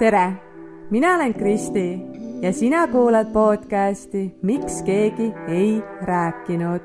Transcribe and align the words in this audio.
tere, 0.00 0.32
mina 0.90 1.14
olen 1.14 1.34
Kristi 1.34 2.00
ja 2.42 2.52
sina 2.52 2.86
kuulad 2.88 3.32
podcasti 3.32 4.34
Miks 4.42 4.82
keegi 4.82 5.32
ei 5.48 5.82
rääkinud. 6.02 6.80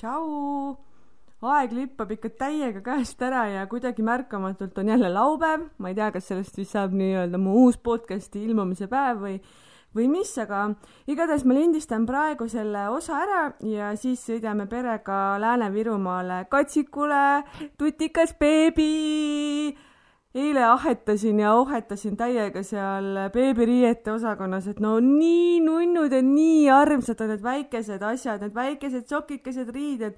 tšau, 0.00 0.76
aeg 1.42 1.72
lippab 1.76 2.10
ikka 2.16 2.30
täiega 2.30 2.80
käest 2.80 3.20
ära 3.20 3.42
ja 3.52 3.66
kuidagi 3.66 4.02
märkamatult 4.02 4.78
on 4.78 4.88
jälle 4.88 5.12
laupäev, 5.12 5.68
ma 5.78 5.92
ei 5.92 5.94
tea, 5.94 6.08
kas 6.16 6.32
sellest 6.32 6.56
vist 6.56 6.72
saab 6.72 6.96
nii-öelda 6.96 7.36
mu 7.38 7.66
uus 7.66 7.76
podcasti 7.76 8.46
ilmumise 8.48 8.88
päev 8.88 9.20
või 9.26 9.36
või 9.96 10.08
mis, 10.08 10.32
aga 10.40 10.64
igatahes 11.10 11.44
ma 11.44 11.56
lindistan 11.56 12.06
praegu 12.08 12.48
selle 12.48 12.86
osa 12.92 13.20
ära 13.24 13.42
ja 13.68 13.92
siis 14.00 14.24
sõidame 14.26 14.66
perega 14.70 15.38
Lääne-Virumaale 15.42 16.44
katsikule, 16.50 17.42
tutikas 17.78 18.34
beebi. 18.38 19.76
eile 20.34 20.62
ahetasin 20.64 21.40
ja 21.40 21.54
ohetasin 21.54 22.16
täiega 22.16 22.62
seal 22.64 23.28
beebiriiete 23.34 24.12
osakonnas, 24.12 24.66
et 24.66 24.80
no 24.80 24.98
nii 25.00 25.60
nunnud 25.60 26.12
ja 26.12 26.22
nii 26.22 26.70
armsad 26.70 27.20
on 27.20 27.34
need 27.34 27.42
väikesed 27.42 28.02
asjad, 28.02 28.40
need 28.40 28.54
väikesed 28.54 29.08
sokikesed 29.08 29.68
riided. 29.68 30.16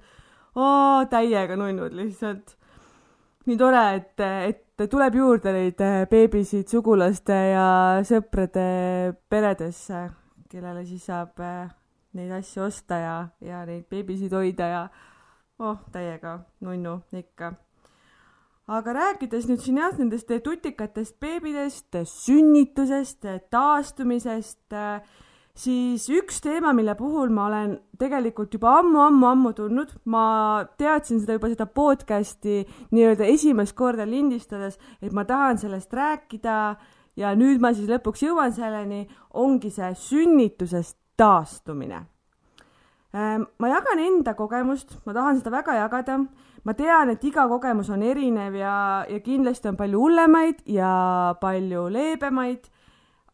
täiega 1.10 1.56
nunnud 1.56 1.92
lihtsalt. 1.92 2.56
Nii 3.46 3.56
tore, 3.60 3.80
et, 3.98 4.20
et 4.48 4.90
tuleb 4.90 5.16
juurde 5.18 5.52
neid 5.54 5.80
äh, 5.84 6.04
beebisid 6.10 6.70
sugulaste 6.70 7.36
ja 7.52 7.66
sõprade 8.06 8.66
peredesse, 9.30 10.06
kellele 10.50 10.84
siis 10.88 11.04
saab 11.10 11.42
äh, 11.44 11.68
neid 12.16 12.32
asju 12.38 12.64
osta 12.68 13.00
ja, 13.02 13.16
ja 13.44 13.64
neid 13.68 13.84
beebisid 13.90 14.32
hoida 14.34 14.70
ja 14.70 14.82
oh, 15.58 15.78
täiega 15.92 16.38
nunnu 16.64 17.00
ikka. 17.12 17.52
aga 18.66 18.96
rääkides 18.96 19.48
nüüd 19.50 19.60
siin 19.60 19.82
jah, 19.82 19.92
nendest 19.98 20.30
tutikatest 20.44 21.18
beebidest, 21.20 22.00
sünnitusest, 22.24 23.28
taastumisest 23.52 24.72
äh,, 24.72 25.02
siis 25.54 26.08
üks 26.10 26.40
teema, 26.42 26.72
mille 26.74 26.96
puhul 26.98 27.30
ma 27.34 27.46
olen 27.46 27.76
tegelikult 27.98 28.54
juba 28.56 28.78
ammu-ammu-ammu 28.80 29.52
tundnud, 29.54 29.92
ma 30.10 30.64
teadsin 30.78 31.20
seda 31.22 31.36
juba 31.38 31.50
seda 31.52 31.66
podcast'i 31.70 32.64
nii-öelda 32.94 33.28
esimest 33.30 33.76
korda 33.78 34.06
lindistades, 34.08 34.80
et 35.02 35.14
ma 35.14 35.24
tahan 35.28 35.60
sellest 35.62 35.94
rääkida 35.94 36.58
ja 37.20 37.34
nüüd 37.38 37.62
ma 37.62 37.70
siis 37.74 37.90
lõpuks 37.90 38.26
jõuan 38.26 38.54
selleni, 38.54 39.04
ongi 39.38 39.70
see 39.70 39.92
sünnitusest 39.94 40.98
taastumine. 41.16 42.02
Ehm, 43.14 43.46
ma 43.62 43.70
jagan 43.70 44.02
enda 44.02 44.34
kogemust, 44.34 44.98
ma 45.06 45.14
tahan 45.14 45.38
seda 45.38 45.54
väga 45.54 45.78
jagada, 45.78 46.18
ma 46.66 46.74
tean, 46.74 47.14
et 47.14 47.22
iga 47.22 47.46
kogemus 47.46 47.92
on 47.94 48.02
erinev 48.02 48.58
ja, 48.58 48.76
ja 49.06 49.22
kindlasti 49.22 49.70
on 49.70 49.78
palju 49.78 50.00
hullemaid 50.02 50.64
ja 50.66 50.90
palju 51.38 51.86
leebemaid 51.94 52.73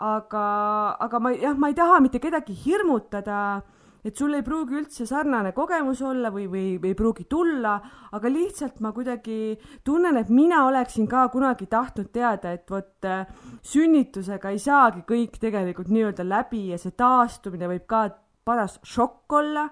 aga, 0.01 0.97
aga 0.97 1.21
ma 1.21 1.33
jah, 1.35 1.59
ma 1.59 1.69
ei 1.69 1.77
taha 1.77 2.01
mitte 2.01 2.21
kedagi 2.23 2.55
hirmutada, 2.65 3.61
et 4.01 4.17
sul 4.17 4.33
ei 4.33 4.45
pruugi 4.45 4.79
üldse 4.79 5.05
sarnane 5.05 5.53
kogemus 5.53 6.01
olla 6.09 6.31
või, 6.33 6.47
või, 6.49 6.65
või 6.81 6.95
ei 6.95 6.97
pruugi 6.97 7.27
tulla, 7.29 7.75
aga 8.17 8.33
lihtsalt 8.33 8.81
ma 8.81 8.95
kuidagi 8.97 9.59
tunnen, 9.85 10.17
et 10.17 10.33
mina 10.33 10.63
oleksin 10.71 11.09
ka 11.11 11.27
kunagi 11.33 11.69
tahtnud 11.69 12.09
teada, 12.15 12.55
et 12.57 12.73
vot 12.73 13.09
äh, 13.09 13.29
sünnitusega 13.61 14.55
ei 14.55 14.63
saagi 14.63 15.05
kõik 15.09 15.37
tegelikult 15.43 15.93
nii-öelda 15.93 16.25
läbi 16.25 16.71
ja 16.73 16.81
see 16.81 16.97
taastumine 16.97 17.69
võib 17.69 17.85
ka 17.91 18.07
paras 18.49 18.81
šokk 18.89 19.37
olla. 19.37 19.69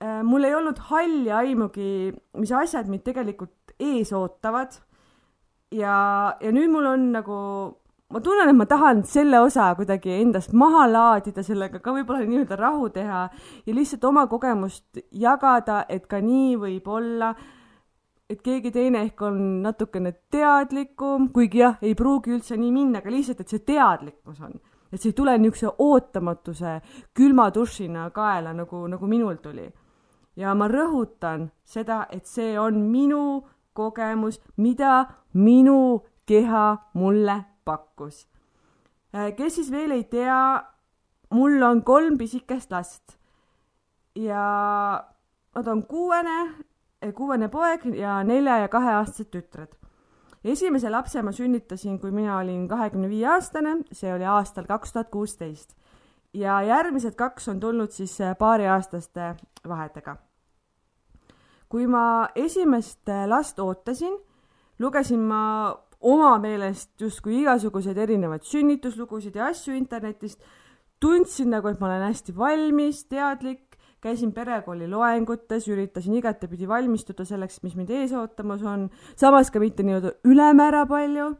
Äh, 0.00 0.22
mul 0.24 0.48
ei 0.48 0.56
olnud 0.56 0.80
halli 0.88 1.32
aimugi, 1.32 2.14
mis 2.40 2.56
asjad 2.56 2.88
mind 2.88 3.04
tegelikult 3.04 3.76
ees 3.76 4.16
ootavad. 4.16 4.80
ja, 5.76 6.36
ja 6.40 6.50
nüüd 6.54 6.72
mul 6.72 6.86
on 6.88 7.10
nagu 7.12 7.36
ma 8.10 8.20
tunnen, 8.20 8.48
et 8.48 8.56
ma 8.56 8.66
tahan 8.70 9.02
selle 9.04 9.40
osa 9.42 9.72
kuidagi 9.74 10.12
endast 10.20 10.52
maha 10.54 10.84
laadida, 10.90 11.42
sellega 11.42 11.80
ka 11.82 11.94
võib-olla 11.94 12.22
nii-öelda 12.22 12.58
rahu 12.58 12.88
teha 12.94 13.22
ja 13.66 13.74
lihtsalt 13.74 14.04
oma 14.06 14.26
kogemust 14.30 15.00
jagada, 15.10 15.82
et 15.88 16.06
ka 16.06 16.20
nii 16.22 16.54
võib 16.60 16.86
olla, 16.86 17.32
et 18.30 18.42
keegi 18.42 18.70
teine 18.74 19.02
ehk 19.08 19.24
on 19.26 19.40
natukene 19.64 20.12
teadlikum, 20.30 21.30
kuigi 21.34 21.64
jah, 21.64 21.80
ei 21.82 21.96
pruugi 21.98 22.36
üldse 22.36 22.58
nii 22.58 22.70
minna, 22.74 23.02
aga 23.02 23.10
lihtsalt, 23.10 23.42
et 23.42 23.54
see 23.54 23.66
teadlikkus 23.66 24.40
on. 24.40 24.54
et 24.92 25.02
see 25.02 25.10
ei 25.10 25.18
tule 25.18 25.34
niisuguse 25.38 25.72
ootamatuse 25.82 26.76
külma 27.14 27.48
dušina 27.50 28.06
kaela, 28.14 28.52
nagu, 28.54 28.84
nagu 28.86 29.06
minul 29.10 29.42
tuli. 29.42 29.66
ja 30.36 30.54
ma 30.54 30.70
rõhutan 30.70 31.50
seda, 31.64 32.06
et 32.10 32.26
see 32.26 32.54
on 32.58 32.78
minu 32.86 33.42
kogemus, 33.74 34.38
mida 34.56 35.06
minu 35.34 36.04
keha 36.26 36.66
mulle 36.94 37.55
pakkus. 37.66 38.24
Äh, 39.14 39.32
kes 39.36 39.58
siis 39.58 39.70
veel 39.70 39.94
ei 39.96 40.04
tea, 40.10 40.38
mul 41.34 41.62
on 41.66 41.82
kolm 41.86 42.18
pisikest 42.18 42.70
last 42.70 43.16
ja 44.16 44.44
nad 45.56 45.66
on 45.72 45.82
kuuene, 45.86 46.36
äh, 47.04 47.12
kuuene 47.14 47.48
poeg 47.48 47.84
ja 47.96 48.22
nelja 48.24 48.58
ja 48.64 48.68
kaheaastased 48.68 49.32
tütred. 49.32 49.74
esimese 50.46 50.90
lapse 50.90 51.22
ma 51.22 51.32
sünnitasin, 51.32 51.98
kui 51.98 52.10
mina 52.14 52.38
olin 52.38 52.68
kahekümne 52.68 53.08
viie 53.10 53.26
aastane, 53.26 53.80
see 53.92 54.12
oli 54.14 54.24
aastal 54.24 54.66
kaks 54.66 54.92
tuhat 54.92 55.08
kuusteist 55.10 55.74
ja 56.34 56.60
järgmised 56.62 57.16
kaks 57.18 57.48
on 57.48 57.60
tulnud 57.60 57.90
siis 57.90 58.20
äh, 58.20 58.36
paariaastaste 58.38 59.34
vahedega. 59.68 60.16
kui 61.68 61.86
ma 61.86 62.28
esimest 62.34 63.10
last 63.26 63.58
ootasin, 63.58 64.14
lugesin 64.78 65.20
ma 65.20 65.42
oma 66.00 66.36
meelest 66.42 67.00
justkui 67.00 67.40
igasuguseid 67.42 67.98
erinevaid 67.98 68.44
sünnituslugusid 68.46 69.36
ja 69.36 69.50
asju 69.50 69.74
internetist, 69.76 70.40
tundsin 71.00 71.50
nagu, 71.52 71.68
et 71.68 71.80
ma 71.80 71.90
olen 71.90 72.06
hästi 72.08 72.34
valmis, 72.36 73.04
teadlik, 73.10 73.76
käisin 74.04 74.32
perekooli 74.32 74.88
loengutes, 74.90 75.66
üritasin 75.72 76.14
igatepidi 76.20 76.68
valmistuda 76.68 77.24
selleks, 77.26 77.62
mis 77.64 77.74
mind 77.76 77.90
ees 77.90 78.14
ootamas 78.16 78.62
on, 78.66 78.88
samas 79.18 79.50
ka 79.50 79.60
mitte 79.62 79.86
nii-öelda 79.86 80.14
ülemäära 80.28 80.86
palju. 80.86 81.34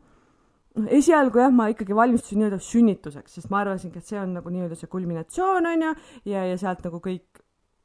esialgu 0.92 1.40
jah, 1.40 1.52
ma 1.52 1.70
ikkagi 1.72 1.94
valmistusin 1.96 2.42
nii-öelda 2.42 2.60
sünnituseks, 2.60 3.38
sest 3.38 3.50
ma 3.50 3.62
arvasingi, 3.62 3.98
et 3.98 4.08
see 4.08 4.18
on 4.20 4.34
nagu 4.36 4.50
nii-öelda 4.52 4.76
see 4.76 4.90
kulminatsioon 4.92 5.66
on 5.72 5.84
ju, 5.86 5.92
ja, 6.32 6.44
ja 6.44 6.58
sealt 6.60 6.84
nagu 6.84 7.00
kõik 7.00 7.40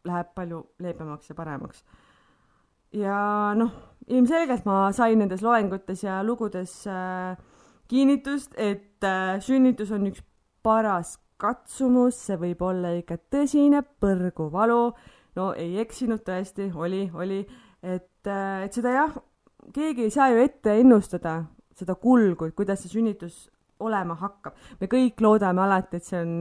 läheb 0.07 0.33
palju 0.35 0.65
leebemaks 0.81 1.29
ja 1.29 1.35
paremaks. 1.37 1.85
Ja 2.93 3.53
noh 3.55 3.71
ilmselgelt 4.11 4.65
ma 4.65 4.91
sain 4.95 5.19
nendes 5.21 5.43
loengutes 5.45 6.03
ja 6.03 6.19
lugudes 6.25 6.73
äh, 6.89 7.37
kinnitust, 7.91 8.55
et 8.57 9.03
äh, 9.03 9.39
sünnitus 9.43 9.91
on 9.91 10.07
üks 10.09 10.23
paras 10.63 11.17
katsumus, 11.41 12.19
see 12.27 12.37
võib 12.39 12.61
olla 12.65 12.93
ikka 12.97 13.17
tõsine 13.33 13.81
põrguvalu. 14.03 14.83
no 15.35 15.53
ei 15.57 15.79
eksinud 15.81 16.25
tõesti, 16.27 16.69
oli, 16.75 17.07
oli, 17.13 17.41
et 17.81 18.27
äh,, 18.27 18.65
et 18.65 18.73
seda 18.73 18.93
jah, 18.93 19.17
keegi 19.73 20.07
ei 20.07 20.13
saa 20.13 20.29
ju 20.33 20.43
ette 20.43 20.75
ennustada 20.81 21.41
seda 21.77 21.95
kulgu, 21.95 22.49
et 22.49 22.55
kuidas 22.55 22.83
see 22.83 22.91
sünnitus 22.91 23.47
olema 23.81 24.15
hakkab. 24.19 24.57
me 24.79 24.87
kõik 24.91 25.21
loodame 25.23 25.63
alati, 25.63 25.97
et 25.97 26.05
see 26.05 26.19
on 26.21 26.35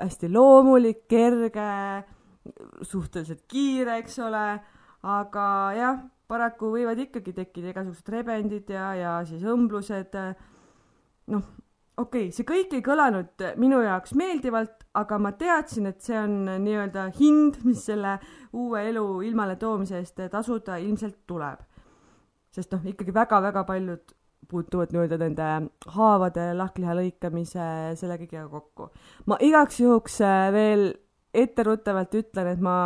hästi 0.00 0.30
loomulik, 0.32 1.04
kerge, 1.10 1.68
suhteliselt 2.82 3.44
kiire, 3.48 3.98
eks 4.00 4.18
ole, 4.24 4.46
aga 5.04 5.46
jah 5.76 6.00
paraku 6.30 6.70
võivad 6.72 7.00
ikkagi 7.04 7.34
tekkida 7.36 7.72
igasugused 7.72 8.08
rebendid 8.12 8.70
ja, 8.72 8.92
ja 8.96 9.12
siis 9.28 9.44
õmblused. 9.44 10.16
noh, 11.32 11.44
okei 12.00 12.28
okay,, 12.28 12.32
see 12.34 12.46
kõik 12.48 12.72
ei 12.78 12.84
kõlanud 12.84 13.44
minu 13.60 13.82
jaoks 13.84 14.14
meeldivalt, 14.18 14.86
aga 14.96 15.18
ma 15.20 15.34
teadsin, 15.38 15.90
et 15.90 16.00
see 16.04 16.16
on 16.18 16.40
nii-öelda 16.64 17.10
hind, 17.18 17.60
mis 17.68 17.84
selle 17.86 18.16
uue 18.52 18.82
elu 18.88 19.06
ilmale 19.28 19.56
toomise 19.60 20.00
eest 20.00 20.20
tasuda 20.32 20.80
ilmselt 20.82 21.22
tuleb. 21.26 21.62
sest 22.54 22.72
noh, 22.72 22.84
ikkagi 22.86 23.14
väga-väga 23.14 23.64
paljud 23.66 24.14
puutuvad 24.48 24.92
nii-öelda 24.92 25.18
nende 25.18 25.46
haavade 25.96 26.50
lahkliha 26.54 26.94
lõikamise 26.98 27.68
selle 28.00 28.18
kõigega 28.20 28.48
kokku. 28.50 28.90
ma 29.26 29.38
igaks 29.40 29.80
juhuks 29.80 30.20
äh, 30.24 30.50
veel 30.54 30.92
etteruttavalt 31.34 32.14
ütlen, 32.14 32.52
et 32.52 32.60
ma, 32.62 32.76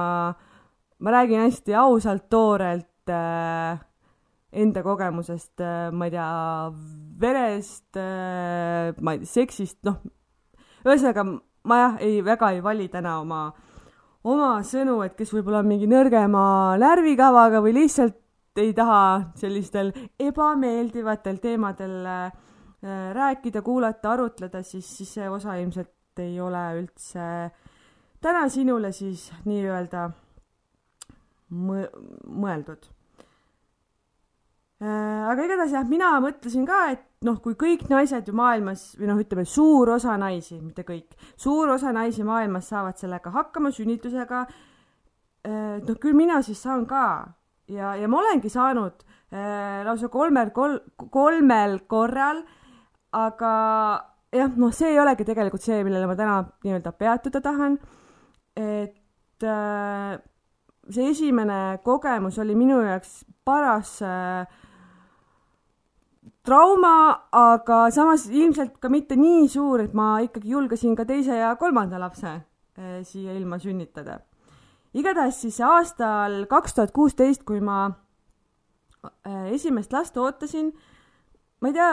ma 0.98 1.12
räägin 1.14 1.44
hästi 1.44 1.74
ausalt, 1.78 2.28
toorelt, 2.30 3.10
äh, 3.10 3.78
enda 4.52 4.82
kogemusest 4.82 5.60
äh,, 5.60 5.90
ma 5.92 6.08
ei 6.08 6.14
tea, 6.14 6.28
verest 7.20 7.98
äh,, 8.00 8.94
ma 9.00 9.14
ei 9.14 9.22
tea, 9.22 9.32
seksist, 9.32 9.78
noh, 9.86 10.00
ühesõnaga 10.86 11.26
ma 11.68 11.80
jah, 11.82 11.98
ei, 12.04 12.22
väga 12.24 12.52
ei 12.56 12.62
vali 12.64 12.88
täna 12.92 13.18
oma, 13.22 13.42
oma 14.28 14.50
sõnu, 14.66 15.00
et 15.04 15.14
kes 15.18 15.32
võib-olla 15.36 15.62
on 15.62 15.70
mingi 15.70 15.88
nõrgema 15.90 16.42
närvikavaga 16.80 17.62
või 17.64 17.76
lihtsalt 17.82 18.18
ei 18.58 18.72
taha 18.74 19.32
sellistel 19.38 19.92
ebameeldivatel 20.18 21.38
teemadel 21.38 21.94
äh, 22.10 22.30
rääkida, 23.14 23.62
kuulata, 23.62 24.16
arutleda, 24.16 24.64
siis, 24.66 24.88
siis 24.98 25.12
see 25.18 25.28
osa 25.30 25.54
ilmselt 25.60 26.18
ei 26.18 26.40
ole 26.42 26.62
üldse 26.80 27.24
täna 28.20 28.48
sinule 28.50 28.90
siis 28.92 29.28
nii-öelda 29.46 30.08
mõ-, 31.50 31.90
mõeldud 32.28 32.88
Äh, 34.78 35.22
aga 35.26 35.42
igatahes 35.42 35.72
jah, 35.74 35.86
mina 35.90 36.12
mõtlesin 36.22 36.62
ka, 36.66 36.76
et 36.92 37.00
noh, 37.26 37.40
kui 37.42 37.56
kõik 37.58 37.88
naised 37.90 38.28
ju 38.30 38.34
maailmas 38.38 38.92
või 38.94 39.08
noh, 39.10 39.18
ütleme 39.18 39.42
suur 39.42 39.90
osa 39.90 40.14
naisi, 40.22 40.60
mitte 40.62 40.84
kõik, 40.86 41.16
suur 41.34 41.72
osa 41.72 41.90
naisi 41.94 42.22
maailmas 42.22 42.68
saavad 42.70 43.00
sellega 43.00 43.32
hakkama, 43.34 43.72
sünnitusega. 43.74 44.44
Äh, 45.42 45.80
noh, 45.82 45.98
küll 45.98 46.14
mina 46.14 46.38
siis 46.46 46.62
saan 46.62 46.86
ka 46.86 47.02
ja, 47.66 47.96
ja 47.98 48.06
ma 48.06 48.20
olengi 48.20 48.52
saanud 48.54 49.02
äh, 49.34 49.82
lausa 49.88 50.12
kolmel 50.14 50.54
kol,, 50.54 50.78
kolmel 51.10 51.80
korral. 51.90 52.44
aga 53.18 53.52
jah, 54.30 54.54
noh, 54.62 54.70
see 54.70 54.92
ei 54.92 55.02
olegi 55.02 55.26
tegelikult 55.26 55.64
see, 55.64 55.82
millele 55.82 56.06
ma 56.06 56.14
täna 56.14 56.38
nii-öelda 56.62 56.94
peatuda 56.94 57.42
tahan. 57.42 57.80
et 58.54 59.42
äh, 59.42 60.18
see 60.90 61.10
esimene 61.10 61.78
kogemus 61.84 62.38
oli 62.38 62.54
minu 62.56 62.80
jaoks 62.84 63.24
paras 63.44 63.98
äh, 64.02 64.46
trauma, 66.48 67.28
aga 67.34 67.86
samas 67.92 68.26
ilmselt 68.32 68.78
ka 68.80 68.90
mitte 68.92 69.16
nii 69.18 69.46
suur, 69.52 69.82
et 69.84 69.94
ma 69.96 70.18
ikkagi 70.24 70.54
julgesin 70.54 70.96
ka 70.96 71.04
teise 71.08 71.36
ja 71.36 71.52
kolmanda 71.60 72.00
lapse 72.00 72.30
eh, 72.32 73.00
siia 73.04 73.36
ilma 73.36 73.58
sünnitada. 73.60 74.20
igatahes 74.96 75.42
siis 75.42 75.60
aastal 75.60 76.46
kaks 76.48 76.76
tuhat 76.76 76.94
kuusteist, 76.96 77.44
kui 77.48 77.60
ma 77.60 77.90
eh, 79.28 79.50
esimest 79.56 79.92
last 79.92 80.16
ootasin, 80.16 80.72
ma 81.60 81.68
ei 81.68 81.76
tea, 81.76 81.90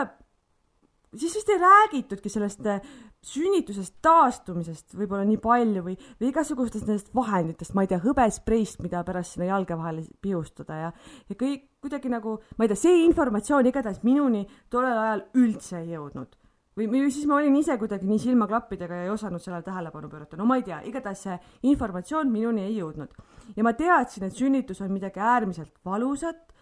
siis 1.20 1.36
vist 1.36 1.52
ei 1.52 1.60
räägitudki 1.60 2.32
sellest 2.32 2.66
eh, 2.66 2.80
sünnitusest 3.26 3.98
taastumisest 4.06 4.96
võib-olla 4.98 5.26
nii 5.28 5.40
palju 5.42 5.84
või, 5.86 5.96
või 6.20 6.30
igasugustest 6.30 6.88
nendest 6.88 7.12
vahenditest, 7.16 7.74
ma 7.76 7.86
ei 7.86 7.92
tea, 7.92 8.00
hõbespreist, 8.04 8.82
mida 8.86 9.02
pärast 9.08 9.36
sinna 9.36 9.50
jalge 9.50 9.78
vahele 9.80 10.06
pihustada 10.22 10.80
ja, 10.84 10.94
ja 11.30 11.38
kõik 11.40 11.68
kuidagi 11.86 12.12
nagu, 12.14 12.38
ma 12.58 12.66
ei 12.66 12.72
tea, 12.72 12.82
see 12.86 13.04
informatsioon 13.06 13.70
igatahes 13.72 14.02
minuni 14.06 14.46
tollel 14.74 14.98
ajal 14.98 15.26
üldse 15.42 15.82
ei 15.82 15.94
jõudnud. 15.96 16.38
või, 16.76 16.90
või 16.92 17.06
siis 17.12 17.28
ma 17.30 17.38
olin 17.40 17.56
ise 17.56 17.78
kuidagi 17.82 18.08
nii 18.10 18.20
silmaklappidega 18.20 19.02
ja 19.02 19.06
ei 19.08 19.14
osanud 19.14 19.42
sellele 19.42 19.64
tähelepanu 19.64 20.10
pöörata, 20.12 20.38
no 20.38 20.46
ma 20.46 20.60
ei 20.60 20.66
tea, 20.68 20.82
igatahes 20.86 21.28
see 21.28 21.38
informatsioon 21.72 22.32
minuni 22.32 22.68
ei 22.68 22.78
jõudnud. 22.78 23.14
ja 23.56 23.64
ma 23.64 23.74
teadsin, 23.74 24.28
et 24.28 24.36
sünnitus 24.36 24.82
on 24.82 24.92
midagi 24.94 25.20
äärmiselt 25.20 25.74
valusat 25.86 26.55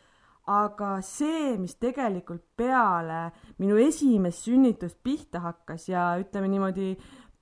aga 0.52 0.98
see, 1.06 1.56
mis 1.58 1.78
tegelikult 1.80 2.44
peale 2.58 3.32
minu 3.62 3.78
esimest 3.80 4.44
sünnitust 4.44 5.00
pihta 5.04 5.40
hakkas 5.44 5.88
ja 5.88 6.14
ütleme 6.20 6.50
niimoodi 6.52 6.94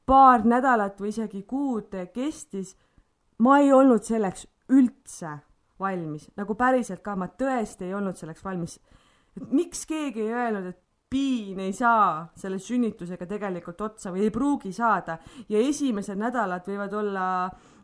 paar 0.05 0.45
nädalat 0.45 0.99
või 1.01 1.09
isegi 1.09 1.41
kuud 1.47 1.95
kestis, 2.13 2.75
ma 3.41 3.59
ei 3.61 3.71
olnud 3.73 4.05
selleks 4.05 4.45
üldse 4.71 5.39
valmis, 5.81 6.27
nagu 6.37 6.53
päriselt 6.55 7.01
ka, 7.01 7.15
ma 7.17 7.31
tõesti 7.33 7.87
ei 7.87 7.97
olnud 7.97 8.17
selleks 8.19 8.45
valmis. 8.45 8.79
miks 9.49 9.85
keegi 9.87 10.21
ei 10.21 10.33
öelnud, 10.35 10.65
et 10.67 10.79
piin 11.11 11.59
ei 11.59 11.73
saa 11.73 12.29
selle 12.39 12.59
sünnitusega 12.59 13.25
tegelikult 13.27 13.81
otsa 13.81 14.11
või 14.13 14.27
ei 14.27 14.31
pruugi 14.31 14.71
saada? 14.75 15.17
Ja 15.49 15.59
esimesed 15.59 16.19
nädalad 16.19 16.67
võivad 16.67 16.93
olla 16.93 17.25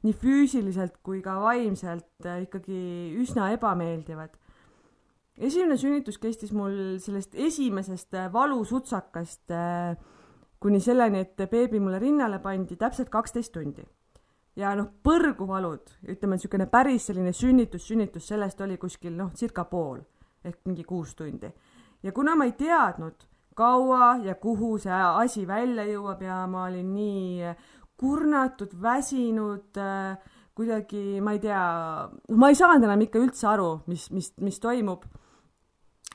nii 0.03 0.13
füüsiliselt 0.13 1.01
kui 1.03 1.21
ka 1.25 1.39
vaimselt 1.41 2.27
ikkagi 2.43 3.17
üsna 3.19 3.49
ebameeldivad 3.55 4.37
esimene 5.37 5.77
sünnitus 5.77 6.17
kestis 6.21 6.53
mul 6.55 6.97
sellest 7.01 7.35
esimesest 7.37 8.13
äh, 8.17 8.31
valusutsakast 8.33 9.53
äh, 9.53 9.97
kuni 10.59 10.79
selleni, 10.81 11.21
et 11.21 11.49
beebi 11.49 11.79
mulle 11.79 11.99
rinnale 12.01 12.39
pandi 12.41 12.75
täpselt 12.75 13.09
kaksteist 13.13 13.53
tundi. 13.53 13.85
ja 14.57 14.71
noh, 14.73 14.87
põrguvalud, 15.05 15.91
ütleme 16.09 16.37
niisugune 16.37 16.65
päris 16.65 17.05
selline 17.11 17.33
sünnitus, 17.33 17.85
sünnitus, 17.87 18.25
sellest 18.27 18.61
oli 18.65 18.77
kuskil 18.81 19.13
noh, 19.13 19.29
circa 19.37 19.67
pool 19.69 19.99
ehk 20.43 20.63
mingi 20.65 20.83
kuus 20.83 21.13
tundi. 21.15 21.51
ja 22.03 22.11
kuna 22.11 22.35
ma 22.35 22.47
ei 22.49 22.55
teadnud, 22.57 23.27
kaua 23.57 24.17
ja 24.25 24.35
kuhu 24.35 24.77
see 24.81 24.93
asi 24.93 25.45
välja 25.47 25.85
jõuab 25.85 26.23
ja 26.25 26.41
ma 26.49 26.65
olin 26.65 26.89
nii 26.93 27.53
kurnatud, 27.97 28.73
väsinud 28.81 29.77
äh, 29.77 30.17
kuidagi, 30.57 31.21
ma 31.21 31.35
ei 31.37 31.39
tea, 31.39 31.61
noh, 32.17 32.37
ma 32.41 32.49
ei 32.49 32.57
saanud 32.57 32.89
enam 32.89 33.05
ikka 33.05 33.21
üldse 33.21 33.45
aru, 33.49 33.71
mis, 33.85 34.09
mis, 34.09 34.31
mis 34.41 34.57
toimub 34.61 35.05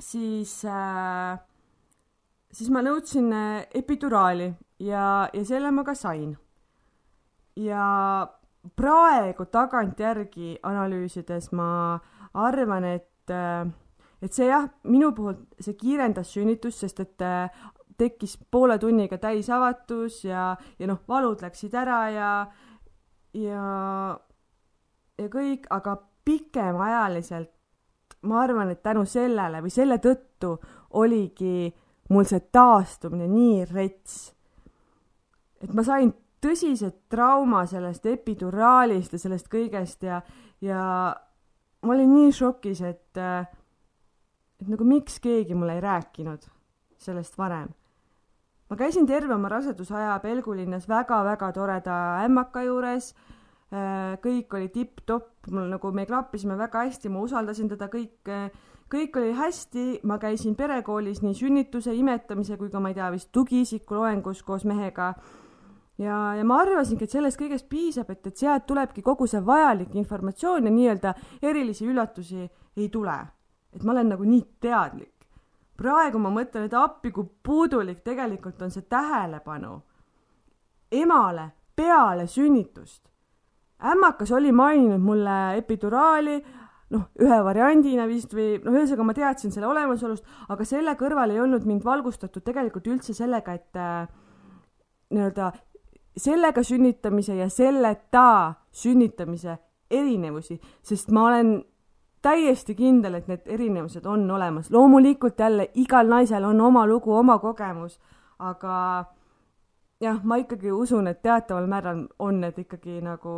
siis 0.00 0.64
äh,, 0.64 1.38
siis 2.52 2.70
ma 2.72 2.82
nõudsin 2.84 3.32
äh, 3.32 3.66
epiduraali 3.74 4.52
ja, 4.82 5.28
ja 5.32 5.44
selle 5.44 5.72
ma 5.74 5.84
ka 5.84 5.94
sain. 5.98 6.36
ja 7.56 7.84
praegu 8.78 9.44
tagantjärgi 9.52 10.56
analüüsides 10.64 11.50
ma 11.52 11.98
arvan, 12.32 12.84
et, 12.84 13.30
äh, 13.30 13.66
et 14.22 14.32
see 14.32 14.48
jah, 14.48 14.68
minu 14.84 15.12
puhul 15.16 15.36
see 15.60 15.76
kiirendas 15.76 16.32
sünnitust, 16.32 16.84
sest 16.84 17.02
et 17.04 17.24
äh, 17.26 17.64
tekkis 17.98 18.38
poole 18.50 18.78
tunniga 18.80 19.18
täisavatus 19.20 20.22
ja, 20.24 20.52
ja 20.78 20.88
noh, 20.88 21.02
valud 21.08 21.42
läksid 21.44 21.74
ära 21.76 21.98
ja, 22.10 22.30
ja, 23.36 23.66
ja 25.20 25.28
kõik, 25.32 25.68
aga 25.70 25.98
pikemaajaliselt 26.24 27.52
ma 28.22 28.42
arvan, 28.42 28.70
et 28.70 28.82
tänu 28.82 29.04
sellele 29.08 29.62
või 29.62 29.72
selle 29.72 29.98
tõttu 30.02 30.54
oligi 30.98 31.72
mul 32.12 32.28
see 32.28 32.42
taastumine 32.52 33.26
nii 33.30 33.64
rets. 33.70 34.32
et 35.62 35.72
ma 35.74 35.84
sain 35.86 36.12
tõsise 36.42 36.90
trauma 37.10 37.64
sellest 37.70 38.06
epiduraalist 38.06 39.12
ja 39.14 39.18
sellest 39.18 39.50
kõigest 39.50 40.02
ja, 40.06 40.22
ja 40.60 40.82
ma 41.82 41.94
olin 41.94 42.14
nii 42.14 42.32
šokis, 42.34 42.80
et, 42.82 43.18
et 43.18 44.68
nagu 44.68 44.84
miks 44.84 45.20
keegi 45.22 45.54
mulle 45.54 45.78
ei 45.78 45.84
rääkinud 45.84 46.48
sellest 46.98 47.38
varem. 47.38 47.68
ma 48.70 48.76
käisin 48.76 49.06
terve 49.06 49.34
oma 49.34 49.48
rasedusaja 49.48 50.18
Pelgulinnas 50.22 50.88
väga-väga 50.88 51.52
toreda 51.52 52.00
ämmaka 52.24 52.62
juures 52.66 53.12
Äh, 53.14 53.38
kõik 53.72 54.52
oli 54.54 54.68
tipp-topp, 54.68 55.48
mul 55.50 55.70
nagu 55.72 55.92
me 55.96 56.04
klappisime 56.06 56.58
väga 56.60 56.84
hästi, 56.86 57.08
ma 57.08 57.22
usaldasin 57.24 57.70
teda, 57.70 57.88
kõik, 57.92 58.30
kõik 58.92 59.16
oli 59.16 59.32
hästi, 59.36 59.84
ma 60.04 60.18
käisin 60.20 60.56
perekoolis 60.56 61.22
nii 61.24 61.34
sünnituse, 61.34 61.94
imetamise 61.96 62.58
kui 62.60 62.68
ka 62.70 62.80
ma 62.80 62.92
ei 62.92 62.98
tea, 62.98 63.08
vist 63.14 63.30
tugiisiku 63.32 63.96
loengus 63.96 64.42
koos 64.42 64.66
mehega. 64.68 65.14
ja, 65.98 66.34
ja 66.36 66.44
ma 66.44 66.58
arvasingi, 66.60 67.04
et 67.04 67.10
sellest 67.10 67.40
kõigest 67.40 67.68
piisab, 67.68 68.10
et, 68.10 68.26
et 68.26 68.36
sealt 68.36 68.66
tulebki 68.66 69.02
kogu 69.02 69.26
see 69.26 69.40
vajalik 69.46 69.94
informatsioon 69.94 70.68
ja 70.68 70.72
nii-öelda 70.72 71.14
erilisi 71.42 71.86
üllatusi 71.86 72.50
ei 72.76 72.88
tule. 72.88 73.16
et 73.72 73.82
ma 73.82 73.92
olen 73.92 74.08
nagu 74.08 74.24
nii 74.24 74.42
teadlik. 74.60 75.24
praegu 75.76 76.18
ma 76.18 76.28
mõtlen, 76.28 76.68
et 76.68 76.74
appi, 76.74 77.10
kui 77.10 77.24
puudulik 77.42 78.04
tegelikult 78.04 78.60
on 78.62 78.70
see 78.70 78.82
tähelepanu 78.82 79.80
emale 80.92 81.52
peale 81.74 82.26
sünnitust 82.26 83.11
ämmakas 83.84 84.32
oli 84.32 84.52
maininud 84.52 85.00
mulle 85.02 85.56
epiduraali, 85.58 86.36
noh, 86.92 87.08
ühe 87.20 87.38
variandina 87.44 88.06
vist 88.08 88.34
või 88.36 88.56
noh, 88.62 88.76
ühesõnaga 88.76 89.06
ma 89.08 89.16
teadsin 89.16 89.54
selle 89.54 89.68
olemasolust, 89.70 90.24
aga 90.52 90.66
selle 90.68 90.94
kõrval 91.00 91.34
ei 91.34 91.40
olnud 91.42 91.66
mind 91.68 91.84
valgustatud 91.84 92.44
tegelikult 92.44 92.86
üldse 92.92 93.16
sellega, 93.16 93.56
et 93.56 93.80
äh, 93.80 94.06
nii-öelda 95.12 95.52
sellega 96.16 96.62
sünnitamise 96.62 97.36
ja 97.36 97.48
selleta 97.50 98.54
sünnitamise 98.72 99.56
erinevusi, 99.92 100.58
sest 100.84 101.10
ma 101.12 101.26
olen 101.28 101.56
täiesti 102.22 102.74
kindel, 102.78 103.18
et 103.18 103.28
need 103.28 103.48
erinevused 103.50 104.06
on 104.06 104.30
olemas. 104.30 104.70
loomulikult 104.70 105.38
jälle 105.38 105.70
igal 105.74 106.08
naisel 106.08 106.44
on 106.44 106.60
oma 106.60 106.86
lugu, 106.86 107.14
oma 107.14 107.38
kogemus, 107.38 107.98
aga 108.38 109.04
jah, 110.02 110.22
ma 110.26 110.38
ikkagi 110.42 110.72
usun, 110.74 111.06
et 111.10 111.20
teataval 111.22 111.68
määral 111.70 112.06
on 112.22 112.40
need 112.42 112.58
ikkagi 112.64 112.98
nagu, 113.04 113.34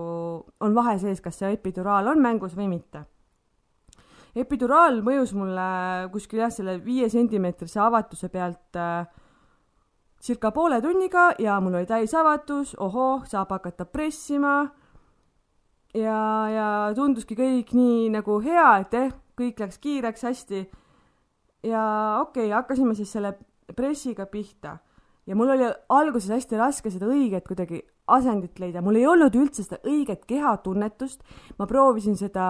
on 0.64 0.76
vahe 0.76 0.96
sees, 1.02 1.20
kas 1.24 1.40
see 1.40 1.52
epiduraal 1.56 2.08
on 2.12 2.22
mängus 2.24 2.56
või 2.56 2.70
mitte. 2.70 3.04
epiduraal 4.34 5.02
mõjus 5.06 5.34
mulle 5.36 5.66
kuskil 6.12 6.40
jah, 6.42 6.50
selle 6.50 6.78
viie 6.84 7.08
sentimeetrise 7.10 7.80
avatuse 7.80 8.28
pealt 8.32 8.78
äh, 8.80 9.04
circa 10.24 10.50
poole 10.50 10.80
tunniga 10.82 11.32
ja 11.38 11.60
mul 11.60 11.76
oli 11.78 11.86
täisavatus, 11.86 12.74
ohoo, 12.80 13.22
saab 13.28 13.50
hakata 13.50 13.84
pressima. 13.84 14.70
ja, 15.94 16.48
ja 16.50 16.68
tunduski 16.96 17.36
kõik 17.36 17.74
nii 17.76 18.08
nagu 18.16 18.40
hea, 18.40 18.78
et 18.80 18.94
eh, 18.94 19.12
kõik 19.36 19.60
läks 19.60 19.78
kiireks, 19.78 20.22
hästi. 20.22 20.64
ja 21.62 21.84
okei 22.22 22.48
okay,, 22.48 22.56
hakkasime 22.56 22.94
siis 22.94 23.12
selle 23.12 23.36
pressiga 23.76 24.26
pihta 24.26 24.78
ja 25.26 25.36
mul 25.36 25.54
oli 25.54 25.70
alguses 25.88 26.30
hästi 26.32 26.58
raske 26.60 26.92
seda 26.92 27.08
õiget 27.08 27.46
kuidagi 27.48 27.80
asendit 28.12 28.58
leida, 28.60 28.82
mul 28.84 29.00
ei 29.00 29.06
olnud 29.08 29.34
üldse 29.38 29.64
seda 29.64 29.80
õiget 29.88 30.26
kehatunnetust, 30.28 31.24
ma 31.58 31.68
proovisin 31.70 32.18
seda 32.20 32.44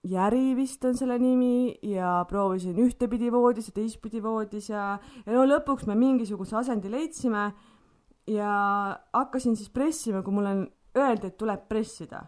Järi 0.00 0.54
vist 0.56 0.84
on 0.88 0.94
selle 0.96 1.18
nimi 1.20 1.74
ja 1.84 2.22
proovisin 2.24 2.78
ühtepidi 2.80 3.28
voodis 3.28 3.66
ja 3.68 3.74
teistpidi 3.76 4.22
voodis 4.24 4.70
ja, 4.70 4.94
ja 5.26 5.34
no 5.34 5.42
lõpuks 5.44 5.84
me 5.90 5.96
mingisuguse 5.98 6.56
asendi 6.56 6.88
leidsime 6.88 7.50
ja 8.32 8.52
hakkasin 9.12 9.58
siis 9.60 9.68
pressima, 9.68 10.22
kui 10.24 10.32
mulle 10.32 10.54
öeldi, 10.96 11.28
et 11.28 11.36
tuleb 11.36 11.68
pressida. 11.68 12.22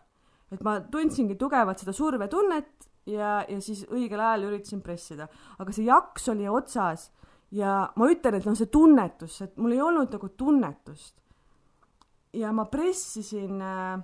et 0.53 0.61
ma 0.61 0.83
tundsingi 0.85 1.39
tugevalt 1.41 1.81
seda 1.81 1.95
survetunnet 1.97 2.91
ja, 3.09 3.41
ja 3.49 3.61
siis 3.65 3.87
õigel 3.89 4.21
ajal 4.21 4.51
üritasin 4.51 4.83
pressida. 4.85 5.31
aga 5.59 5.73
see 5.73 5.89
jaks 5.89 6.29
oli 6.29 6.49
otsas 6.49 7.09
ja 7.53 7.73
ma 7.97 8.09
ütlen, 8.11 8.39
et 8.39 8.47
noh, 8.49 8.57
see 8.57 8.71
tunnetus, 8.73 9.41
et 9.45 9.61
mul 9.61 9.77
ei 9.77 9.83
olnud 9.85 10.13
nagu 10.17 10.33
tunnetust. 10.39 11.19
ja 12.33 12.53
ma 12.53 12.65
pressisin 12.65 13.61
äh,, 13.61 14.01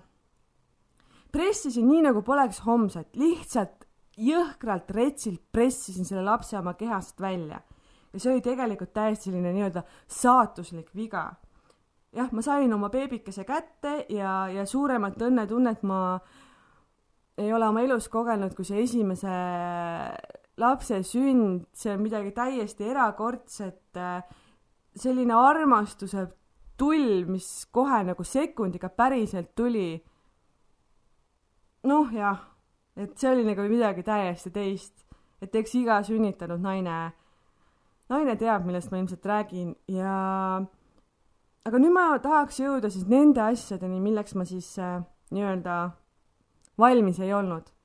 pressisin 1.32 1.88
nii, 1.88 2.02
nagu 2.10 2.22
poleks 2.22 2.60
homset, 2.66 3.16
lihtsalt 3.16 3.86
jõhkralt 4.18 4.90
retsilt 4.92 5.42
pressisin 5.52 6.04
selle 6.04 6.24
lapse 6.26 6.58
oma 6.58 6.74
kehast 6.74 7.20
välja. 7.20 7.60
ja 8.12 8.20
see 8.20 8.32
oli 8.32 8.44
tegelikult 8.44 8.92
täiesti 8.92 9.30
selline 9.30 9.52
nii-öelda 9.52 9.84
saatuslik 10.06 10.90
viga. 10.96 11.30
jah, 12.12 12.28
ma 12.32 12.42
sain 12.42 12.72
oma 12.72 12.90
beebikese 12.92 13.44
kätte 13.48 14.04
ja, 14.12 14.48
ja 14.52 14.66
suuremat 14.66 15.22
õnnetunnet 15.22 15.82
ma 15.82 16.18
ei 17.38 17.52
ole 17.52 17.68
oma 17.68 17.80
elus 17.80 18.08
kogenud, 18.10 18.54
kui 18.54 18.66
see 18.66 18.82
esimese 18.82 19.32
lapse 20.58 21.02
sünd, 21.06 21.66
see 21.72 21.92
on 21.94 22.02
midagi 22.02 22.32
täiesti 22.36 22.90
erakordset, 22.90 23.98
selline 24.98 25.34
armastuse 25.34 26.26
tulv, 26.78 27.30
mis 27.30 27.48
kohe 27.74 28.02
nagu 28.06 28.24
sekundiga 28.24 28.88
päriselt 28.88 29.54
tuli. 29.54 30.02
noh, 31.88 32.12
jah 32.12 32.38
et 32.98 33.14
see 33.18 33.30
oli 33.30 33.44
nagu 33.46 33.66
midagi 33.70 34.02
täiesti 34.02 34.50
teist. 34.50 35.06
et 35.38 35.54
eks 35.54 35.74
iga 35.78 36.00
sünnitanud 36.02 36.58
naine, 36.58 36.96
naine 38.10 38.34
teab, 38.40 38.64
millest 38.66 38.90
ma 38.90 38.98
ilmselt 38.98 39.26
räägin 39.30 39.70
ja 39.94 40.14
aga 41.68 41.78
nüüd 41.78 41.94
ma 41.94 42.08
tahaks 42.22 42.58
jõuda 42.58 42.90
siis 42.90 43.06
nende 43.06 43.44
asjadeni, 43.44 44.00
milleks 44.02 44.34
ma 44.34 44.46
siis 44.48 44.72
äh, 44.82 44.98
nii-öelda 45.30 45.76
valmis 46.78 47.20
ei 47.22 47.30
olnud 47.34 47.70
äh,. 47.70 47.77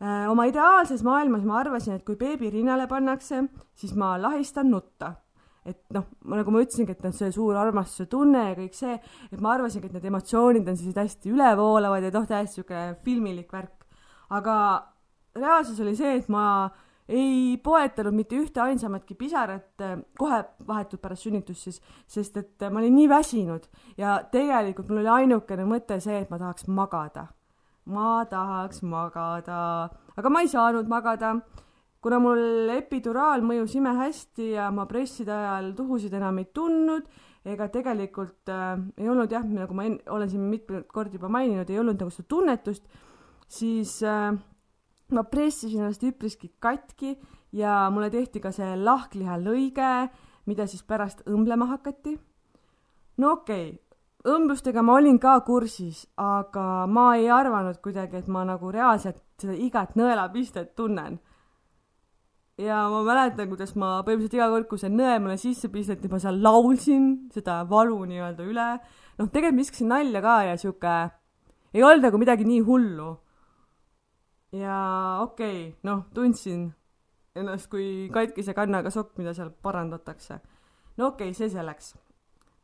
Oma 0.00 0.44
ideaalses 0.48 1.00
maailmas 1.06 1.44
ma 1.48 1.60
arvasin, 1.62 1.96
et 1.96 2.04
kui 2.04 2.18
beebi 2.20 2.50
rinnale 2.52 2.84
pannakse, 2.90 3.46
siis 3.74 3.94
ma 3.96 4.16
lahistan 4.20 4.68
nutta 4.70 5.14
et 5.66 5.80
noh, 5.90 6.04
nagu 6.30 6.52
ma 6.54 6.60
ütlesingi, 6.62 6.94
et 6.94 7.00
noh, 7.02 7.14
see 7.16 7.32
suur 7.34 7.56
armastuse 7.58 8.04
tunne 8.06 8.44
ja 8.44 8.52
kõik 8.54 8.76
see, 8.76 9.00
et 9.32 9.40
ma 9.42 9.56
arvasingi, 9.56 9.88
et 9.88 9.96
need 9.96 10.04
emotsioonid 10.12 10.68
on 10.68 10.76
sellised 10.78 11.00
hästi 11.00 11.32
ülevoolavad 11.32 12.06
ja 12.06 12.12
noh, 12.14 12.28
täiesti 12.28 12.60
sihuke 12.60 12.82
filmilik 13.02 13.50
värk 13.50 13.76
aga 14.28 14.56
reaalsus 15.36 15.80
oli 15.80 15.94
see, 15.96 16.16
et 16.18 16.28
ma 16.32 16.68
ei 17.06 17.54
poetanud 17.62 18.14
mitte 18.16 18.38
ühte 18.38 18.62
ainsamatki 18.64 19.14
pisarat 19.14 19.82
äh, 19.84 19.98
kohe 20.18 20.40
vahetult 20.66 21.02
pärast 21.02 21.28
sünnitust 21.28 21.68
siis, 21.68 21.80
sest 22.10 22.40
et 22.40 22.66
ma 22.66 22.80
olin 22.80 22.96
nii 22.96 23.08
väsinud 23.10 23.68
ja 23.98 24.18
tegelikult 24.32 24.90
mul 24.90 25.04
oli 25.04 25.12
ainukene 25.20 25.68
mõte 25.68 26.00
see, 26.02 26.24
et 26.24 26.32
ma 26.32 26.40
tahaks 26.42 26.66
magada. 26.66 27.28
Ma 27.86 28.24
tahaks 28.30 28.82
magada, 28.82 29.90
aga 30.16 30.32
ma 30.32 30.42
ei 30.42 30.50
saanud 30.50 30.88
magada, 30.90 31.36
kuna 32.02 32.18
mul 32.22 32.72
epiduraal 32.76 33.42
mõjus 33.46 33.76
imehästi 33.78 34.52
ja 34.56 34.70
ma 34.74 34.86
presside 34.90 35.32
ajal 35.32 35.72
tuhusid 35.78 36.14
enam 36.14 36.38
ei 36.42 36.50
tundnud 36.54 37.08
ega 37.46 37.68
tegelikult 37.70 38.50
äh, 38.50 38.74
ei 38.98 39.08
olnud 39.08 39.30
jah, 39.30 39.44
nagu 39.46 39.74
ma 39.74 39.86
en, 39.86 40.00
olen 40.10 40.30
siin 40.30 40.46
mitmeid 40.50 40.86
kordi 40.90 41.18
juba 41.18 41.30
maininud, 41.30 41.70
ei 41.70 41.78
olnud 41.78 41.98
nagu 42.02 42.10
seda 42.14 42.28
tunnetust 42.30 42.86
siis 43.48 44.02
äh, 44.02 44.34
ma 45.14 45.24
pressisin 45.30 45.84
ennast 45.84 46.04
üpriski 46.06 46.50
katki 46.60 47.14
ja 47.54 47.86
mulle 47.94 48.10
tehti 48.10 48.42
ka 48.42 48.52
see 48.54 48.74
lahklihalõige, 48.80 49.90
mida 50.50 50.66
siis 50.66 50.82
pärast 50.86 51.22
õmblema 51.30 51.68
hakati. 51.70 52.16
no 53.22 53.32
okei 53.38 53.68
okay,, 53.70 53.85
õmblustega 54.24 54.82
ma 54.82 54.96
olin 54.98 55.18
ka 55.22 55.36
kursis, 55.46 56.06
aga 56.16 56.86
ma 56.88 57.14
ei 57.18 57.28
arvanud 57.30 57.78
kuidagi, 57.82 58.22
et 58.22 58.28
ma 58.32 58.44
nagu 58.48 58.70
reaalselt 58.72 59.20
seda 59.40 59.54
igat 59.54 59.96
nõelapistet 59.98 60.74
tunnen. 60.76 61.20
ja 62.58 62.86
ma 62.88 63.02
mäletan, 63.04 63.50
kuidas 63.50 63.74
ma 63.76 64.00
põhimõtteliselt 64.00 64.38
iga 64.38 64.48
kord, 64.48 64.66
kui 64.70 64.80
see 64.80 64.88
nõe 64.88 65.18
mulle 65.20 65.36
sisse 65.36 65.68
pisteti, 65.68 66.08
ma 66.08 66.18
seal 66.18 66.40
laulsin 66.40 67.28
seda 67.34 67.60
valu 67.68 68.04
nii-öelda 68.08 68.48
üle. 68.48 68.70
noh, 69.18 69.28
tegelikult 69.28 69.58
ma 69.58 69.62
viskasin 69.64 69.88
nalja 69.92 70.22
ka 70.22 70.36
ja 70.48 70.56
sihuke, 70.56 70.96
ei 71.74 71.82
olnud 71.82 72.08
nagu 72.08 72.18
midagi 72.18 72.48
nii 72.48 72.64
hullu 72.64 73.12
ja 74.56 74.78
okei 75.22 75.68
okay,, 75.68 75.78
noh, 75.82 76.04
tundsin 76.14 76.70
ennast 77.36 77.68
kui 77.70 78.08
katkise 78.12 78.54
kannaga 78.56 78.90
sokk, 78.90 79.16
mida 79.20 79.34
seal 79.36 79.50
parandatakse. 79.62 80.40
no 80.96 81.12
okei 81.12 81.30
okay,, 81.30 81.34
see 81.34 81.50
selleks. 81.52 81.94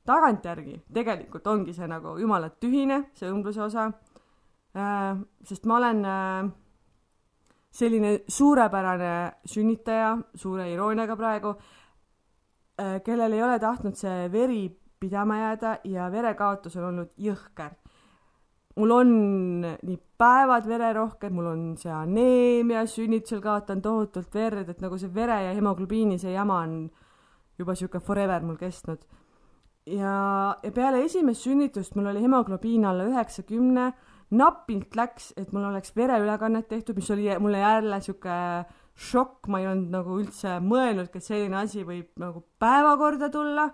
Tagantjärgi 0.07 0.81
tegelikult 0.95 1.47
ongi 1.47 1.75
see 1.77 1.87
nagu 1.91 2.17
jumala 2.19 2.51
tühine, 2.51 3.05
see 3.15 3.31
õmbluse 3.31 3.63
osa 3.63 3.91
äh,. 4.77 5.17
sest 5.45 5.67
ma 5.67 5.77
olen 5.79 6.05
äh, 6.05 6.51
selline 7.73 8.19
suurepärane 8.29 9.15
sünnitaja, 9.49 10.17
suure 10.35 10.71
irooniaga 10.73 11.17
praegu 11.17 11.55
äh,, 11.55 12.99
kellel 13.05 13.33
ei 13.33 13.43
ole 13.43 13.59
tahtnud 13.63 13.99
see 13.99 14.27
veri 14.33 14.65
pidama 15.03 15.39
jääda 15.39 15.79
ja 15.85 16.11
verekaotus 16.13 16.77
on 16.77 16.91
olnud 16.93 17.15
jõhker 17.19 17.73
mul 18.77 18.91
on 18.91 19.11
nii 19.61 19.99
päevad 20.19 20.67
vererohked, 20.69 21.33
mul 21.35 21.51
on 21.51 21.65
see 21.81 21.93
aneemia, 21.93 22.85
sünnitusel 22.89 23.43
kaotan 23.45 23.83
tohutult 23.85 24.33
verd, 24.35 24.71
et 24.73 24.81
nagu 24.85 24.99
see 24.99 25.13
vere 25.15 25.39
ja 25.49 25.57
hemoglobiini, 25.57 26.19
see 26.21 26.33
jama 26.33 26.63
on 26.67 26.77
juba 27.59 27.77
sihuke 27.77 28.01
forever 28.01 28.45
mul 28.47 28.57
kestnud. 28.61 29.05
Ja, 29.87 30.17
ja 30.63 30.73
peale 30.75 31.03
esimest 31.05 31.47
sünnitust 31.47 31.97
mul 31.97 32.11
oli 32.13 32.23
hemoglobiin 32.23 32.85
alla 32.87 33.07
üheksakümne, 33.11 33.93
napilt 34.33 34.97
läks, 34.97 35.33
et 35.37 35.53
mul 35.53 35.67
oleks 35.69 35.95
vereülekannet 35.97 36.69
tehtud, 36.69 36.97
mis 36.97 37.11
oli 37.11 37.29
mulle 37.39 37.61
jälle 37.61 38.01
sihuke 38.01 38.37
šokk, 38.95 39.49
ma 39.49 39.61
ei 39.61 39.69
olnud 39.69 39.93
nagu 39.93 40.19
üldse 40.21 40.59
mõelnudki, 40.65 41.21
et 41.21 41.27
selline 41.27 41.59
asi 41.63 41.85
võib 41.85 42.13
nagu 42.21 42.45
päevakorda 42.61 43.31
tulla. 43.33 43.71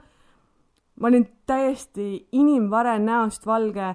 ma 0.98 1.08
olin 1.08 1.26
täiesti 1.46 2.28
inimvare 2.32 2.98
näost 2.98 3.46
valge 3.46 3.94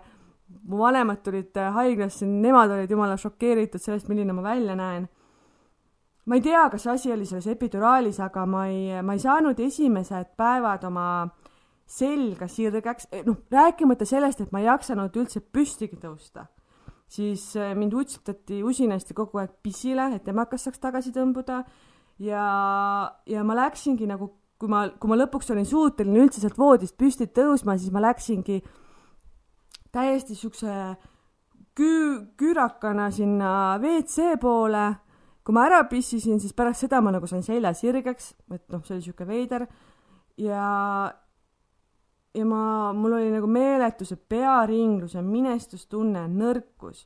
mu 0.64 0.78
vanemad 0.78 1.20
tulid 1.24 1.58
haiglasse, 1.76 2.26
nemad 2.26 2.72
olid 2.72 2.92
jumala 2.92 3.18
šokeeritud 3.18 3.82
sellest, 3.82 4.08
milline 4.08 4.34
ma 4.34 4.44
välja 4.44 4.76
näen. 4.76 5.10
ma 6.26 6.36
ei 6.36 6.42
tea, 6.42 6.70
kas 6.70 6.88
asi 6.88 7.12
oli 7.12 7.26
selles 7.26 7.48
epiduraalis, 7.48 8.20
aga 8.20 8.46
ma 8.46 8.68
ei, 8.68 9.02
ma 9.04 9.14
ei 9.14 9.20
saanud 9.20 9.60
esimesed 9.60 10.36
päevad 10.38 10.84
oma 10.88 11.08
selga 11.86 12.48
sirgeks, 12.48 13.08
eh, 13.12 13.24
noh, 13.28 13.38
rääkimata 13.52 14.06
sellest, 14.08 14.42
et 14.42 14.52
ma 14.52 14.62
ei 14.62 14.70
jaksanud 14.70 15.16
üldse 15.20 15.42
püstigi 15.42 16.00
tõusta. 16.02 16.48
siis 17.14 17.56
äh, 17.56 17.76
mind 17.78 17.94
utsutati 17.94 18.64
usinasti 18.64 19.14
kogu 19.14 19.38
aeg 19.38 19.52
pissile, 19.62 20.16
et 20.16 20.28
emakas 20.28 20.64
saaks 20.66 20.80
tagasi 20.80 21.12
tõmbuda 21.14 21.64
ja, 22.20 22.46
ja 23.26 23.44
ma 23.44 23.58
läksingi 23.58 24.08
nagu, 24.10 24.32
kui 24.58 24.70
ma, 24.72 24.88
kui 24.90 25.12
ma 25.12 25.18
lõpuks 25.20 25.52
olin 25.54 25.68
suuteline 25.68 26.24
üldse 26.24 26.42
sealt 26.42 26.58
voodist 26.58 26.98
püsti 26.98 27.28
tõusma, 27.28 27.78
siis 27.78 27.94
ma 27.94 28.02
läksingi 28.02 28.62
täiesti 29.94 30.36
siukse 30.36 30.96
küü-, 31.78 32.26
küürakana 32.40 33.12
sinna 33.12 33.78
WC 33.82 34.38
poole. 34.42 34.94
kui 35.44 35.52
ma 35.52 35.66
ära 35.68 35.82
pissisin, 35.92 36.40
siis 36.40 36.54
pärast 36.56 36.86
seda 36.86 37.02
ma 37.04 37.12
nagu 37.12 37.28
sain 37.28 37.44
selja 37.44 37.74
sirgeks, 37.76 38.30
et 38.48 38.64
noh, 38.72 38.80
see 38.88 38.96
oli 38.96 39.04
siuke 39.04 39.28
veider. 39.28 39.68
ja, 40.38 41.14
ja 42.34 42.46
ma, 42.46 42.94
mul 42.98 43.18
oli 43.20 43.32
nagu 43.34 43.48
meeletu 43.50 44.06
see 44.08 44.18
pearinglus 44.18 45.14
ja 45.18 45.22
minestustunne, 45.26 46.26
nõrkus. 46.32 47.06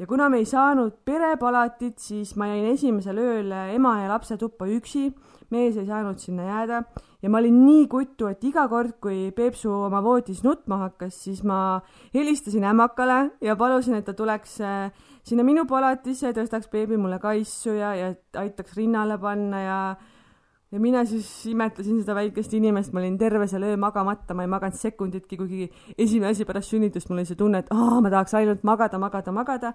Ja 0.00 0.08
kuna 0.08 0.26
me 0.32 0.40
ei 0.40 0.46
saanud 0.48 0.96
perepalatit, 1.04 2.00
siis 2.00 2.32
ma 2.40 2.48
jäin 2.48 2.72
esimesel 2.72 3.20
ööl 3.22 3.52
ema 3.76 3.98
ja 4.00 4.08
lapse 4.10 4.38
tuppa 4.40 4.66
üksi, 4.66 5.10
mees 5.52 5.76
ei 5.76 5.86
saanud 5.86 6.18
sinna 6.18 6.48
jääda. 6.48 6.80
Ja 7.22 7.30
ma 7.30 7.38
olin 7.38 7.60
nii 7.62 7.84
kuttu, 7.86 8.26
et 8.26 8.42
iga 8.42 8.64
kord, 8.66 8.96
kui 9.04 9.28
Peepsu 9.36 9.70
oma 9.84 10.00
voodis 10.02 10.40
nutma 10.42 10.80
hakkas, 10.80 11.20
siis 11.22 11.44
ma 11.46 11.78
helistasin 12.16 12.64
ämmakale 12.66 13.36
ja 13.44 13.54
palusin, 13.60 13.94
et 14.00 14.08
ta 14.08 14.16
tuleks 14.18 14.56
äh, 14.66 15.04
sinna 15.22 15.44
minu 15.46 15.62
palatisse 15.70 16.32
ja 16.32 16.34
tõstaks 16.34 16.72
beebi 16.72 16.98
mulle 16.98 17.20
kaissu 17.22 17.76
ja, 17.76 17.92
ja 17.94 18.10
aitaks 18.42 18.74
rinnale 18.80 19.20
panna 19.22 19.62
ja 19.62 19.78
ja 20.72 20.80
mina 20.80 21.02
siis 21.04 21.28
imetlesin 21.52 22.00
seda 22.00 22.14
väikest 22.16 22.54
inimest, 22.56 22.94
ma 22.94 23.02
olin 23.02 23.18
terve 23.20 23.46
selle 23.50 23.72
öö 23.72 23.80
magamata, 23.80 24.34
ma 24.34 24.46
ei 24.46 24.50
maganud 24.50 24.78
sekunditki, 24.78 25.36
kuigi 25.36 25.66
esimene 25.98 26.32
asi 26.32 26.46
pärast 26.48 26.72
sünnitust 26.72 27.10
mul 27.10 27.20
oli 27.20 27.28
see 27.28 27.38
tunne, 27.38 27.60
et 27.60 27.72
aa, 27.74 28.00
ma 28.00 28.12
tahaks 28.12 28.32
ainult 28.40 28.64
magada, 28.64 29.00
magada, 29.02 29.34
magada, 29.36 29.72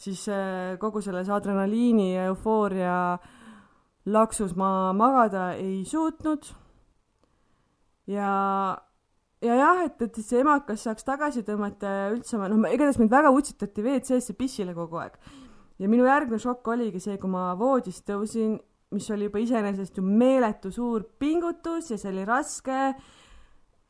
siis 0.00 0.24
äh, 0.32 0.78
kogu 0.80 1.02
selles 1.04 1.28
adrenaliini 1.28 2.14
ja 2.14 2.30
eufooria 2.30 2.94
laksus 4.08 4.54
ma 4.56 4.94
magada 4.96 5.50
ei 5.58 5.84
suutnud. 5.84 6.48
ja, 8.08 8.30
ja 9.44 9.60
jah, 9.60 9.84
et, 9.84 10.00
et 10.02 10.22
see 10.24 10.40
emakas 10.40 10.86
saaks 10.88 11.04
tagasi 11.04 11.44
tõmmata 11.44 11.92
ja 11.98 12.08
üldse 12.14 12.40
ma, 12.40 12.48
noh, 12.48 12.64
igatahes 12.64 12.98
mind 12.98 13.12
väga 13.12 13.30
utsitati 13.36 13.84
WC-sse 13.84 14.38
pissile 14.40 14.72
kogu 14.74 15.04
aeg. 15.04 15.20
ja 15.76 15.88
minu 15.88 16.08
järgmine 16.08 16.40
šokk 16.40 16.72
oligi 16.72 17.04
see, 17.04 17.20
kui 17.20 17.28
ma 17.28 17.50
voodist 17.60 18.08
tõusin 18.08 18.56
mis 18.90 19.10
oli 19.10 19.28
juba 19.28 19.42
iseenesest 19.42 19.98
ju 19.98 20.04
meeletu 20.04 20.72
suur 20.74 21.04
pingutus 21.18 21.90
ja 21.92 21.98
see 21.98 22.10
oli 22.12 22.24
raske. 22.24 22.78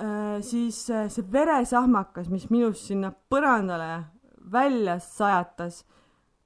äh, 0.00 0.40
siis 0.40 0.88
äh, 0.90 1.08
see 1.12 1.24
veresahmakas, 1.32 2.28
mis 2.28 2.48
minust 2.50 2.86
sinna 2.88 3.12
põrandale 3.12 4.04
välja 4.52 4.98
sajatas, 4.98 5.84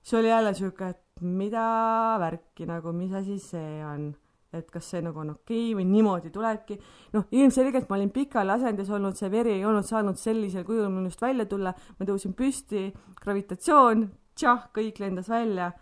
see 0.02 0.18
oli 0.18 0.28
jälle 0.28 0.54
sihuke, 0.54 0.88
et 0.90 1.22
mida 1.22 2.18
värki 2.20 2.66
nagu, 2.66 2.92
mis 2.92 3.12
asi 3.14 3.38
see 3.38 3.84
on 3.84 4.12
et 4.58 4.70
kas 4.70 4.86
see 4.92 5.02
nagu 5.02 5.18
on 5.18 5.32
okei 5.34 5.70
okay 5.72 5.78
või 5.78 5.86
niimoodi 5.90 6.30
tulebki. 6.34 6.76
noh, 7.14 7.26
ilmselgelt 7.34 7.88
ma 7.90 7.96
olin 7.98 8.12
pikal 8.14 8.50
asendis 8.54 8.90
olnud, 8.90 9.16
see 9.18 9.30
veri 9.32 9.56
ei 9.58 9.64
olnud 9.66 9.86
saanud 9.86 10.18
sellisel 10.20 10.66
kujul 10.66 10.90
minust 10.92 11.22
välja 11.22 11.46
tulla, 11.50 11.74
ma 11.98 12.06
tõusin 12.06 12.36
püsti, 12.38 12.86
gravitatsioon, 13.22 14.06
tšah, 14.38 14.68
kõik 14.76 15.00
lendas 15.02 15.30
välja. 15.30 15.72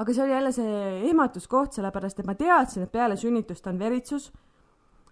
Aga 0.00 0.14
see 0.16 0.24
oli 0.24 0.32
jälle 0.32 0.52
see 0.56 0.74
ehmatuskoht, 1.10 1.76
sellepärast 1.76 2.22
et 2.22 2.28
ma 2.28 2.34
teadsin, 2.34 2.86
et 2.86 2.92
peale 2.92 3.18
sünnitust 3.20 3.66
on 3.68 3.78
veritsus, 3.78 4.30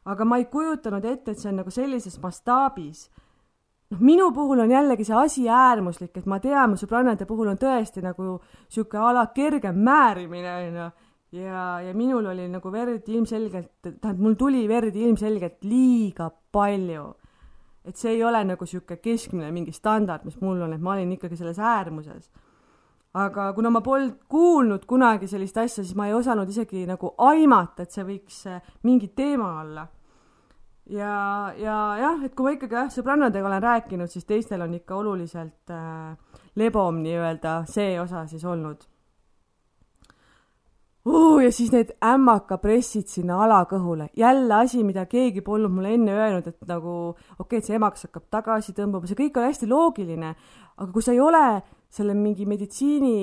aga 0.08 0.24
ma 0.24 0.38
ei 0.40 0.46
kujutanud 0.48 1.04
ette, 1.04 1.34
et 1.34 1.42
see 1.42 1.50
on 1.52 1.60
nagu 1.60 1.72
sellises 1.74 2.16
mastaabis 2.22 3.08
noh, 3.90 4.00
minu 4.00 4.30
puhul 4.36 4.64
on 4.64 4.72
jällegi 4.72 5.04
see 5.04 5.16
asi 5.16 5.44
äärmuslik, 5.48 6.16
et 6.16 6.26
ma 6.26 6.40
tean, 6.40 6.72
mu 6.72 6.80
sõbrannade 6.80 7.28
puhul 7.28 7.52
on 7.52 7.60
tõesti 7.60 8.04
nagu 8.04 8.38
sihuke 8.68 9.00
ala 9.00 9.26
kergem 9.36 9.76
määrimine, 9.84 10.56
onju 10.62 10.88
ja, 11.32 11.80
ja 11.80 11.94
minul 11.94 12.26
oli 12.26 12.48
nagu 12.48 12.72
verd 12.72 13.08
ilmselgelt, 13.08 13.70
tähendab, 13.82 14.20
mul 14.22 14.36
tuli 14.38 14.64
verd 14.68 14.96
ilmselgelt 14.96 15.64
liiga 15.64 16.30
palju. 16.52 17.14
et 17.88 17.96
see 17.96 18.10
ei 18.12 18.24
ole 18.24 18.42
nagu 18.44 18.66
sihuke 18.68 18.98
keskmine 19.00 19.48
mingi 19.52 19.72
standard, 19.72 20.24
mis 20.24 20.36
mul 20.42 20.60
on, 20.60 20.74
et 20.74 20.80
ma 20.80 20.92
olin 20.92 21.12
ikkagi 21.14 21.38
selles 21.40 21.56
äärmuses. 21.58 22.26
Aga 23.14 23.52
kuna 23.56 23.70
ma 23.70 23.80
polnud 23.80 24.18
kuulnud 24.28 24.84
kunagi 24.86 25.28
sellist 25.28 25.56
asja, 25.56 25.84
siis 25.84 25.94
ma 25.96 26.08
ei 26.08 26.16
osanud 26.16 26.48
isegi 26.48 26.84
nagu 26.88 27.14
aimata, 27.24 27.86
et 27.86 27.94
see 27.94 28.04
võiks 28.04 28.42
äh, 28.50 28.60
mingi 28.84 29.08
teema 29.16 29.60
olla. 29.62 29.86
ja, 30.92 31.52
ja 31.56 31.78
jah, 32.00 32.22
et 32.24 32.34
kui 32.34 32.44
ma 32.44 32.52
ikkagi 32.56 32.74
jah, 32.74 32.92
sõbrannadega 32.92 33.48
olen 33.48 33.64
rääkinud, 33.64 34.12
siis 34.12 34.28
teistel 34.28 34.62
on 34.64 34.76
ikka 34.76 34.96
oluliselt 34.96 35.72
äh, 35.72 36.14
lebom 36.56 37.02
nii-öelda 37.02 37.62
see 37.68 37.98
osa 38.00 38.26
siis 38.26 38.44
olnud 38.44 38.84
uh, 41.08 41.40
ja 41.42 41.52
siis 41.52 41.72
need 41.72 41.94
ämmakapressid 42.04 43.08
sinna 43.08 43.40
alakõhule, 43.44 44.08
jälle 44.16 44.54
asi, 44.54 44.82
mida 44.84 45.06
keegi 45.08 45.40
polnud 45.44 45.72
mulle 45.72 45.94
enne 45.96 46.14
öelnud, 46.16 46.48
et 46.48 46.68
nagu 46.68 46.94
okei 47.10 47.34
okay,, 47.38 47.58
et 47.58 47.68
see 47.68 47.76
emakas 47.78 48.08
hakkab 48.08 48.28
tagasi 48.32 48.76
tõmbama, 48.76 49.08
see 49.08 49.18
kõik 49.18 49.40
on 49.40 49.48
hästi 49.48 49.68
loogiline, 49.70 50.34
aga 50.76 50.90
kui 50.92 51.04
sa 51.04 51.14
ei 51.16 51.20
ole 51.24 51.44
selle 51.88 52.14
mingi 52.14 52.44
meditsiini, 52.48 53.14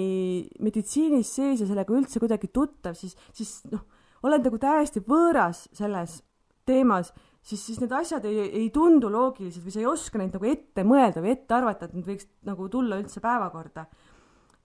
meditsiinis 0.66 1.36
sees 1.38 1.62
ja 1.62 1.68
sellega 1.70 1.94
üldse 1.94 2.22
kuidagi 2.22 2.50
tuttav, 2.54 2.98
siis, 2.98 3.14
siis 3.36 3.60
noh, 3.70 3.84
oled 4.26 4.46
nagu 4.48 4.58
täiesti 4.62 5.04
võõras 5.06 5.68
selles 5.76 6.18
teemas, 6.66 7.12
siis, 7.46 7.62
siis 7.62 7.78
need 7.84 7.94
asjad 7.94 8.26
ei, 8.26 8.42
ei 8.64 8.72
tundu 8.74 9.12
loogilised 9.14 9.62
või 9.62 9.76
sa 9.76 9.84
ei 9.84 9.90
oska 9.90 10.18
neid 10.18 10.34
nagu 10.34 10.50
ette 10.50 10.86
mõelda 10.88 11.22
või 11.22 11.36
ette 11.36 11.58
arvata, 11.58 11.86
et 11.86 11.94
need 11.94 12.10
võiks 12.10 12.30
nagu 12.50 12.70
tulla 12.74 12.98
üldse 12.98 13.22
päevakorda 13.22 13.86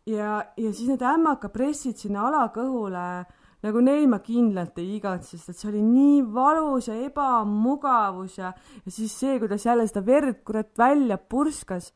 ja, 0.09 0.41
ja 0.57 0.73
siis 0.73 0.89
need 0.91 1.05
ämmakapressid 1.05 1.99
sinna 2.01 2.27
alakõhule, 2.29 3.05
nagu 3.65 3.83
neil 3.85 4.07
ma 4.11 4.21
kindlalt 4.25 4.79
ei 4.81 4.97
igatse, 4.97 5.37
sest 5.37 5.53
et 5.53 5.61
see 5.61 5.71
oli 5.73 5.83
nii 5.85 6.21
valus 6.35 6.89
ja 6.91 6.97
ebamugavus 7.05 8.39
ja, 8.41 8.53
ja 8.85 8.95
siis 8.95 9.15
see, 9.21 9.39
kuidas 9.43 9.67
jälle 9.67 9.87
seda 9.89 10.05
verd 10.07 10.41
kurat 10.47 10.73
välja 10.79 11.19
purskas. 11.19 11.93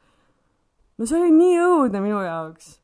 No 0.98 1.06
see 1.06 1.20
oli 1.20 1.34
nii 1.34 1.60
õudne 1.64 2.02
minu 2.04 2.22
jaoks. 2.24 2.74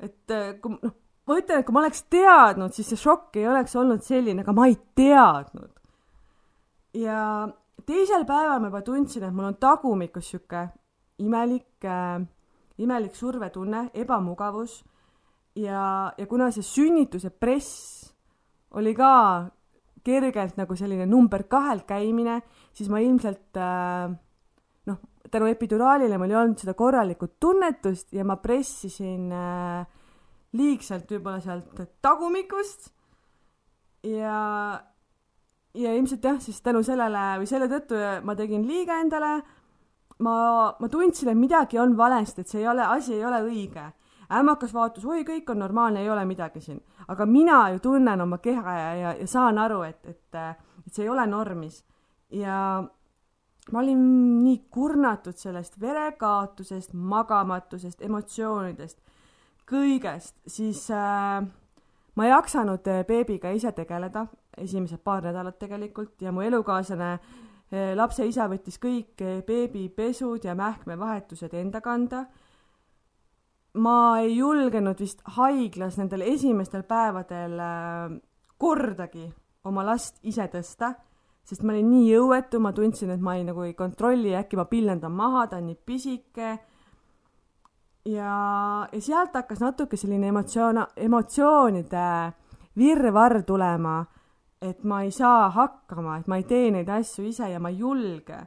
et 0.00 0.34
äh, 0.34 0.52
kui 0.62 0.76
noh, 0.76 0.96
ma 1.26 1.38
ütlen, 1.38 1.60
et 1.60 1.66
kui 1.68 1.76
ma 1.76 1.84
oleks 1.84 2.04
teadnud, 2.12 2.74
siis 2.74 2.90
see 2.92 3.00
šokk 3.00 3.38
ei 3.40 3.48
oleks 3.50 3.76
olnud 3.76 4.02
selline, 4.06 4.42
aga 4.42 4.56
ma 4.56 4.66
ei 4.70 4.76
teadnud. 4.98 5.72
ja 6.98 7.22
teisel 7.86 8.26
päeval 8.28 8.60
ma 8.60 8.70
juba 8.72 8.84
tundsin, 8.86 9.24
et 9.24 9.34
mul 9.34 9.52
on 9.52 9.58
tagumikus 9.62 10.32
sihuke 10.32 10.68
imelik 11.20 11.84
äh, 11.84 12.20
imelik 12.80 13.16
survetunne, 13.16 13.90
ebamugavus 13.94 14.80
ja, 15.58 16.12
ja 16.16 16.26
kuna 16.26 16.50
see 16.54 16.64
sünnituse 16.64 17.30
press 17.30 18.08
oli 18.76 18.94
ka 18.96 19.50
kergelt 20.06 20.56
nagu 20.56 20.76
selline 20.78 21.04
number 21.08 21.44
kahel 21.50 21.82
käimine, 21.88 22.40
siis 22.72 22.88
ma 22.88 23.02
ilmselt 23.04 23.58
äh, 23.60 24.12
noh, 24.88 25.00
tänu 25.30 25.48
epiduraalile 25.50 26.18
mul 26.18 26.30
ei 26.32 26.40
olnud 26.42 26.62
seda 26.62 26.74
korralikku 26.78 27.34
tunnetust 27.40 28.12
ja 28.12 28.24
ma 28.26 28.36
pressisin 28.42 29.30
äh, 29.32 29.86
liigselt 30.58 31.10
võib-olla 31.10 31.40
sealt 31.44 31.80
tagumikust 32.02 32.90
ja, 34.06 34.40
ja 35.74 35.94
ilmselt 35.94 36.24
jah, 36.24 36.40
siis 36.42 36.60
tänu 36.64 36.82
sellele 36.86 37.40
või 37.42 37.48
selle 37.50 37.70
tõttu 37.70 37.98
ma 38.26 38.36
tegin 38.38 38.66
liiga 38.66 38.98
endale 39.04 39.38
ma, 40.20 40.76
ma 40.78 40.88
tundsin, 40.88 41.32
et 41.32 41.38
midagi 41.38 41.80
on 41.80 41.96
valesti, 41.96 42.44
et 42.44 42.52
see 42.52 42.62
ei 42.62 42.68
ole, 42.68 42.84
asi 42.84 43.16
ei 43.16 43.24
ole 43.24 43.42
õige. 43.46 43.90
ämmakas 44.30 44.70
vaatas, 44.74 45.04
oi, 45.04 45.24
kõik 45.26 45.48
on 45.50 45.58
normaalne, 45.58 46.04
ei 46.04 46.10
ole 46.10 46.24
midagi 46.24 46.60
siin. 46.60 46.80
aga 47.08 47.26
mina 47.26 47.70
ju 47.74 47.78
tunnen 47.78 48.20
oma 48.20 48.38
keha 48.38 48.74
ja, 48.78 48.94
ja, 48.94 49.14
ja 49.20 49.26
saan 49.26 49.58
aru, 49.58 49.82
et, 49.82 50.04
et, 50.06 50.34
et 50.86 50.94
see 50.94 51.04
ei 51.04 51.10
ole 51.10 51.26
normis. 51.26 51.84
ja 52.30 52.84
ma 53.72 53.82
olin 53.82 54.00
nii 54.42 54.58
kurnatud 54.70 55.36
sellest 55.36 55.80
verekaotusest, 55.80 56.92
magamatusest, 56.92 58.02
emotsioonidest, 58.02 58.98
kõigest, 59.70 60.36
siis 60.46 60.86
äh, 60.90 61.44
ma 62.16 62.26
ei 62.26 62.32
jaksanud 62.32 62.88
beebiga 63.06 63.52
ise 63.54 63.72
tegeleda, 63.72 64.26
esimesed 64.58 65.04
paar 65.04 65.22
nädalat 65.28 65.58
tegelikult, 65.58 66.16
ja 66.22 66.32
mu 66.32 66.42
elukaaslane 66.42 67.12
äh, 67.12 67.38
lapse 67.70 68.26
isa 68.26 68.48
võttis 68.50 68.78
kõik 68.82 69.22
eh, 69.22 69.42
beebipesud 69.46 70.44
ja 70.44 70.56
mähkmevahetused 70.58 71.54
enda 71.54 71.80
kanda. 71.80 72.26
ma 73.74 74.18
ei 74.18 74.36
julgenud 74.36 74.98
vist 74.98 75.20
haiglas 75.36 75.96
nendel 75.96 76.24
esimestel 76.26 76.82
päevadel 76.82 77.58
eh, 77.58 78.18
kordagi 78.58 79.30
oma 79.64 79.84
last 79.86 80.18
ise 80.22 80.48
tõsta, 80.50 80.94
sest 81.44 81.62
ma 81.62 81.72
olin 81.72 81.88
nii 81.90 82.12
jõuetu, 82.12 82.60
ma 82.62 82.72
tundsin, 82.72 83.10
et 83.10 83.20
ma 83.20 83.36
ei 83.36 83.44
nagu 83.44 83.64
ei 83.66 83.74
kontrolli, 83.74 84.36
äkki 84.38 84.58
ma 84.60 84.66
pillendan 84.70 85.12
maha, 85.12 85.46
ta 85.46 85.58
on 85.58 85.66
nii 85.70 85.78
pisike. 85.86 86.58
ja, 88.04 88.34
ja 88.92 89.00
sealt 89.00 89.34
hakkas 89.34 89.60
natuke 89.60 89.96
selline 89.96 90.30
emotsioon, 90.30 90.84
emotsioonide 90.96 92.06
virvarr 92.78 93.42
tulema 93.42 93.98
et 94.60 94.84
ma 94.84 95.02
ei 95.02 95.10
saa 95.10 95.48
hakkama, 95.54 96.18
et 96.20 96.26
ma 96.28 96.36
ei 96.36 96.44
tee 96.44 96.68
neid 96.74 96.88
asju 96.92 97.24
ise 97.30 97.48
ja 97.48 97.60
ma 97.60 97.70
ei 97.72 97.78
julge. 97.80 98.40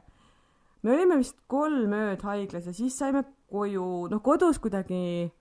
me 0.82 0.92
olime 0.92 1.16
vist 1.18 1.38
kolm 1.48 1.94
ööd 1.96 2.22
haiglas 2.22 2.66
ja 2.68 2.74
siis 2.76 2.96
saime 2.98 3.24
koju, 3.50 4.06
noh 4.12 4.20
kodus 4.22 4.60
kuidagi 4.62 5.32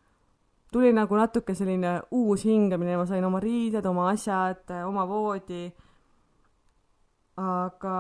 tuli 0.72 0.94
nagu 0.96 1.18
natuke 1.20 1.54
selline 1.54 2.00
uus 2.18 2.46
hingamine, 2.48 2.96
ma 2.98 3.06
sain 3.06 3.26
oma 3.26 3.42
riided, 3.44 3.86
oma 3.86 4.10
asjad, 4.10 4.66
oma 4.88 5.06
voodi. 5.06 5.68
Aga 7.38 7.98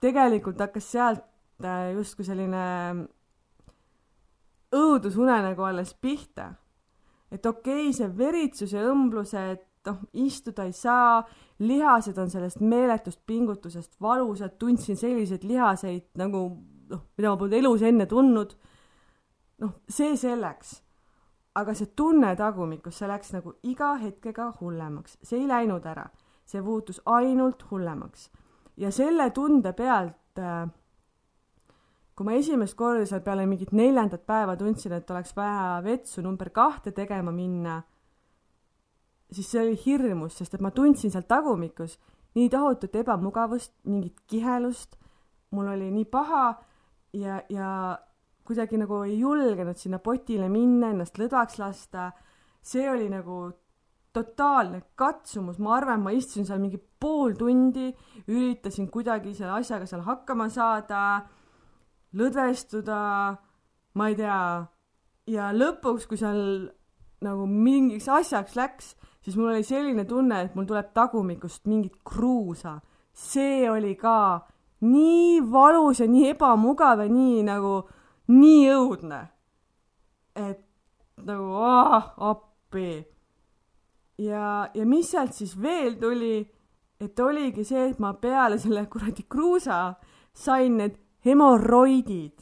tegelikult 0.00 0.60
hakkas 0.60 0.90
sealt 0.92 1.24
äh, 1.64 1.92
justkui 1.96 2.24
selline 2.26 2.64
õudusunenägu 4.72 5.64
alles 5.64 5.94
pihta. 5.94 6.54
et 7.30 7.46
okei 7.46 7.88
okay,, 7.88 7.92
see 7.96 8.08
veritsus 8.18 8.72
ja 8.72 8.84
õmblused 8.90 9.62
noh, 9.86 10.02
istuda 10.12 10.66
ei 10.68 10.74
saa, 10.76 11.22
lihased 11.62 12.18
on 12.18 12.30
sellest 12.30 12.60
meeletust 12.60 13.20
pingutusest 13.26 13.96
valusad, 14.00 14.56
tundsin 14.58 14.96
selliseid 14.96 15.44
lihaseid 15.48 16.10
nagu 16.20 16.44
noh, 16.92 17.02
mida 17.16 17.32
ma 17.32 17.38
polnud 17.40 17.56
elus 17.58 17.82
enne 17.86 18.06
tundnud. 18.06 18.54
noh, 19.62 19.74
see 19.88 20.16
selleks. 20.16 20.80
aga 21.54 21.74
see 21.76 21.90
tunne 21.96 22.30
tagumikus, 22.36 22.96
see 22.98 23.08
läks 23.08 23.34
nagu 23.34 23.52
iga 23.68 23.90
hetkega 24.00 24.54
hullemaks, 24.60 25.18
see 25.22 25.42
ei 25.42 25.48
läinud 25.48 25.84
ära, 25.84 26.06
see 26.48 26.62
muutus 26.64 27.00
ainult 27.04 27.66
hullemaks. 27.70 28.30
Ja 28.76 28.90
selle 28.90 29.30
tunde 29.30 29.72
pealt 29.72 30.38
äh, 30.38 30.66
kui 32.16 32.26
ma 32.26 32.36
esimest 32.36 32.76
korda 32.76 33.06
seal 33.06 33.22
peale 33.24 33.46
mingit 33.46 33.72
neljandat 33.72 34.26
päeva 34.26 34.56
tundsin, 34.56 34.92
et 34.92 35.10
oleks 35.10 35.36
vaja 35.36 35.80
vetsu 35.84 36.22
number 36.22 36.50
kahte 36.50 36.92
tegema 36.92 37.32
minna 37.32 37.82
siis 39.32 39.50
see 39.50 39.62
oli 39.62 39.78
hirmus, 39.86 40.36
sest 40.38 40.56
et 40.56 40.64
ma 40.64 40.70
tundsin 40.74 41.12
seal 41.12 41.24
tagumikus 41.28 41.98
nii 42.36 42.48
tohutut 42.52 42.94
ebamugavust, 42.96 43.74
mingit 43.88 44.22
kihelust, 44.28 44.96
mul 45.52 45.68
oli 45.74 45.90
nii 45.92 46.06
paha 46.12 46.46
ja, 47.16 47.42
ja 47.52 47.70
kuidagi 48.46 48.80
nagu 48.80 49.02
ei 49.06 49.18
julgenud 49.20 49.78
sinna 49.78 50.00
potile 50.02 50.48
minna, 50.52 50.92
ennast 50.92 51.20
lõdvaks 51.20 51.60
lasta. 51.60 52.12
see 52.62 52.88
oli 52.90 53.08
nagu 53.10 53.50
totaalne 54.12 54.82
katsumus, 54.98 55.58
ma 55.58 55.76
arvan, 55.78 56.02
ma 56.04 56.12
istusin 56.12 56.46
seal 56.48 56.60
mingi 56.60 56.80
pool 57.00 57.32
tundi, 57.38 57.90
üritasin 58.28 58.90
kuidagi 58.92 59.34
selle 59.34 59.56
asjaga 59.58 59.88
seal 59.88 60.04
hakkama 60.06 60.48
saada, 60.52 61.00
lõdvestuda, 62.18 63.00
ma 63.96 64.08
ei 64.10 64.18
tea, 64.18 64.38
ja 65.32 65.50
lõpuks, 65.56 66.06
kui 66.10 66.20
seal 66.20 66.42
nagu 67.22 67.46
mingiks 67.46 68.08
asjaks 68.10 68.56
läks, 68.58 68.94
siis 69.22 69.36
mul 69.38 69.52
oli 69.52 69.66
selline 69.66 70.04
tunne, 70.08 70.42
et 70.44 70.56
mul 70.58 70.66
tuleb 70.68 70.92
tagumikust 70.94 71.68
mingit 71.70 72.00
kruusa. 72.04 72.80
see 73.12 73.68
oli 73.70 73.94
ka 73.94 74.40
nii 74.80 75.40
valus 75.52 76.00
ja 76.00 76.06
nii 76.08 76.30
ebamugav 76.32 77.02
ja 77.04 77.08
nii 77.08 77.42
nagu, 77.46 77.82
nii 78.28 78.70
õudne. 78.72 79.20
et 80.34 80.64
nagu 81.16 81.54
aah, 81.60 82.14
appi. 82.18 83.06
Ja, 84.18 84.68
ja 84.74 84.86
mis 84.86 85.10
sealt 85.10 85.34
siis 85.36 85.54
veel 85.60 85.96
tuli, 86.00 86.42
et 87.02 87.20
oligi 87.20 87.64
see, 87.66 87.88
et 87.90 88.00
ma 88.02 88.12
peale 88.14 88.58
selle 88.62 88.86
kuradi 88.90 89.24
kruusa 89.28 89.94
sain 90.32 90.78
need 90.80 90.98
hemoroidid. 91.26 92.40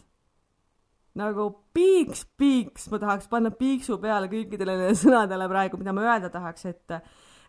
nagu 1.20 1.48
piiks, 1.74 2.22
piiks, 2.38 2.86
ma 2.90 3.00
tahaks 3.02 3.26
panna 3.28 3.50
piiksu 3.50 3.98
peale 4.00 4.28
kõikidele 4.30 4.76
nendele 4.76 4.96
sõnadele 4.96 5.48
praegu, 5.50 5.80
mida 5.80 5.92
ma 5.92 6.04
öelda 6.06 6.30
tahaks, 6.32 6.64
et 6.70 6.94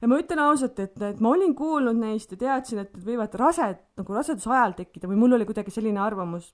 ja 0.02 0.10
ma 0.10 0.18
ütlen 0.18 0.42
ausalt, 0.42 0.80
et, 0.82 0.98
et 1.06 1.22
ma 1.22 1.30
olin 1.36 1.54
kuulnud 1.56 2.00
neist 2.02 2.34
ja 2.34 2.40
teadsin, 2.42 2.82
et 2.82 2.96
need 2.96 3.06
võivad 3.06 3.38
rased, 3.38 3.84
nagu 4.02 4.18
raseduse 4.18 4.50
ajal 4.50 4.76
tekkida 4.80 5.10
või 5.12 5.20
mul 5.22 5.38
oli 5.38 5.48
kuidagi 5.48 5.74
selline 5.74 6.02
arvamus, 6.02 6.50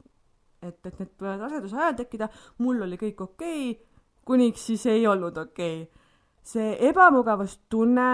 et, 0.61 0.77
et 0.83 0.99
need 0.99 1.13
võivad 1.15 1.45
raseduse 1.47 1.79
ajal 1.79 1.95
tekkida, 2.03 2.29
mul 2.59 2.83
oli 2.85 2.99
kõik 2.99 3.23
okei 3.23 3.71
okay,, 3.71 4.03
kuniks 4.27 4.67
siis 4.67 4.83
ei 4.91 5.07
olnud 5.07 5.39
okei 5.47 5.85
okay. 5.87 6.06
See 6.47 6.75
ebamugavustunne, 6.89 8.09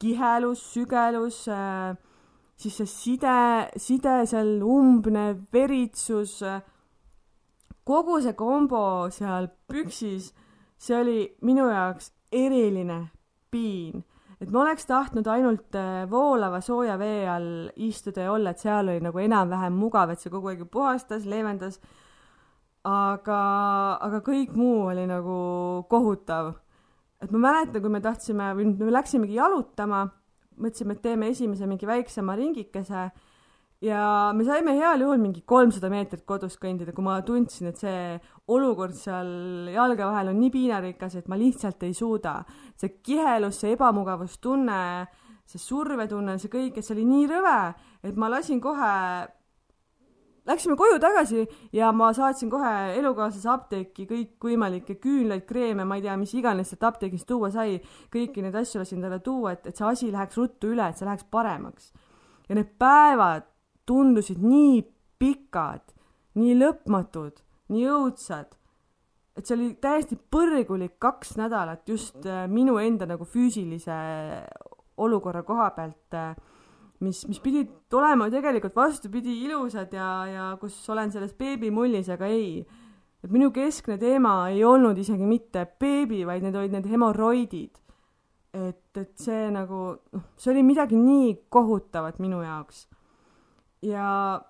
kihelus, 0.00 0.62
sügelus 0.72 1.42
äh,, 1.52 1.96
siis 2.56 2.76
see 2.80 2.88
side, 2.88 3.36
side 3.76 4.14
seal, 4.30 4.54
umbne 4.64 5.26
veritsus, 5.52 6.38
kogu 7.84 8.20
see 8.24 8.36
kombo 8.38 8.84
seal 9.12 9.50
püksis, 9.68 10.30
see 10.80 10.96
oli 10.96 11.18
minu 11.44 11.68
jaoks 11.68 12.14
eriline 12.32 13.02
piin 13.50 14.00
et 14.40 14.48
ma 14.48 14.62
oleks 14.64 14.86
tahtnud 14.88 15.28
ainult 15.28 15.76
äh, 15.76 16.06
voolava 16.10 16.62
sooja 16.64 16.96
vee 17.00 17.26
all 17.28 17.68
istuda 17.76 18.24
ja 18.24 18.32
olla, 18.32 18.54
et 18.54 18.62
seal 18.62 18.88
oli 18.88 19.02
nagu 19.04 19.20
enam-vähem 19.20 19.76
mugav, 19.76 20.12
et 20.12 20.22
see 20.22 20.32
kogu 20.32 20.52
aeg 20.52 20.64
puhastas, 20.72 21.26
leevendas. 21.28 21.80
aga, 22.88 23.40
aga 24.00 24.22
kõik 24.24 24.54
muu 24.56 24.86
oli 24.88 25.04
nagu 25.04 25.36
kohutav. 25.90 26.54
Et 27.20 27.30
ma 27.30 27.42
mäletan, 27.46 27.82
kui 27.82 27.92
me 27.92 28.00
tahtsime 28.04 28.52
või 28.56 28.70
me 28.72 28.92
läksimegi 28.94 29.36
jalutama, 29.36 30.06
mõtlesime, 30.60 30.96
et 30.96 31.02
teeme 31.04 31.28
esimese 31.32 31.68
mingi 31.68 31.88
väiksema 31.88 32.36
ringikese 32.36 33.08
ja 33.84 34.02
me 34.36 34.44
saime 34.44 34.74
heal 34.76 35.04
juhul 35.04 35.20
mingi 35.20 35.42
kolmsada 35.48 35.90
meetrit 35.92 36.24
kodus 36.28 36.58
kõndida, 36.60 36.92
kui 36.96 37.04
ma 37.04 37.18
tundsin, 37.24 37.70
et 37.70 37.80
see 37.80 38.18
olukord 38.52 38.96
seal 38.96 39.70
jalge 39.72 40.04
vahel 40.04 40.32
on 40.32 40.40
nii 40.40 40.52
piinarikas, 40.52 41.16
et 41.16 41.28
ma 41.32 41.38
lihtsalt 41.40 41.82
ei 41.88 41.96
suuda. 41.96 42.40
see 42.76 43.00
kihelus, 43.02 43.60
see 43.60 43.74
ebamugavustunne, 43.76 44.80
see 45.48 45.60
survetunne, 45.60 46.38
see 46.38 46.52
kõik, 46.52 46.78
et 46.78 46.84
see 46.84 46.96
oli 46.96 47.08
nii 47.08 47.28
rõve, 47.32 47.60
et 48.04 48.16
ma 48.16 48.28
lasin 48.32 48.60
kohe 48.60 48.94
Läksime 50.46 50.76
koju 50.76 50.96
tagasi 51.00 51.42
ja 51.72 51.90
ma 51.92 52.12
saatsin 52.16 52.50
kohe 52.50 52.70
elukaaslase 52.96 53.48
apteeki 53.52 54.06
kõikvõimalikke 54.08 54.96
küünlaid, 55.02 55.44
kreeme, 55.48 55.84
ma 55.84 55.98
ei 55.98 56.04
tea, 56.06 56.16
mis 56.16 56.32
iganes 56.34 56.72
sealt 56.72 56.86
apteegist 56.88 57.28
tuua 57.28 57.50
sai, 57.52 57.76
kõiki 58.12 58.44
neid 58.44 58.56
asju 58.56 58.80
lasin 58.80 59.04
talle 59.04 59.20
tuua, 59.24 59.52
et, 59.52 59.68
et 59.68 59.76
see 59.76 59.86
asi 59.86 60.08
läheks 60.12 60.40
ruttu 60.40 60.72
üle, 60.72 60.88
et 60.88 60.96
see 60.96 61.08
läheks 61.08 61.28
paremaks. 61.30 61.92
ja 62.48 62.56
need 62.56 62.72
päevad 62.80 63.44
tundusid 63.86 64.40
nii 64.42 64.80
pikad, 65.20 65.92
nii 66.40 66.56
lõpmatud, 66.56 67.42
nii 67.74 67.86
õudsad, 67.92 68.56
et 69.36 69.46
see 69.46 69.56
oli 69.58 69.68
täiesti 69.82 70.16
põrgulik 70.16 70.96
kaks 71.02 71.36
nädalat 71.38 71.88
just 71.88 72.24
äh, 72.26 72.46
minu 72.48 72.78
enda 72.80 73.06
nagu 73.06 73.28
füüsilise 73.28 73.98
olukorra 75.00 75.44
koha 75.46 75.68
pealt, 75.76 76.16
äh, 76.16 76.32
mis, 77.00 77.22
mis 77.28 77.40
pidid 77.40 77.96
olema 77.96 78.28
tegelikult 78.32 78.76
vastupidi 78.76 79.38
ilusad 79.46 79.92
ja, 79.96 80.10
ja 80.28 80.46
kus 80.60 80.76
olen 80.92 81.12
selles 81.12 81.34
beebimullis, 81.38 82.08
aga 82.12 82.28
ei. 82.28 82.66
et 83.24 83.30
minu 83.30 83.50
keskne 83.52 83.98
teema 84.00 84.48
ei 84.48 84.64
olnud 84.64 84.98
isegi 84.98 85.26
mitte 85.26 85.66
beebi, 85.80 86.24
vaid 86.26 86.44
need 86.44 86.56
olid 86.56 86.76
need 86.76 86.88
hemoroidid. 86.92 87.80
et, 88.52 88.96
et 88.96 89.12
see 89.18 89.50
nagu, 89.54 89.82
noh, 90.12 90.30
see 90.36 90.52
oli 90.52 90.62
midagi 90.66 90.96
nii 90.98 91.34
kohutavat 91.48 92.18
minu 92.18 92.42
jaoks 92.42 92.88
ja 93.82 94.40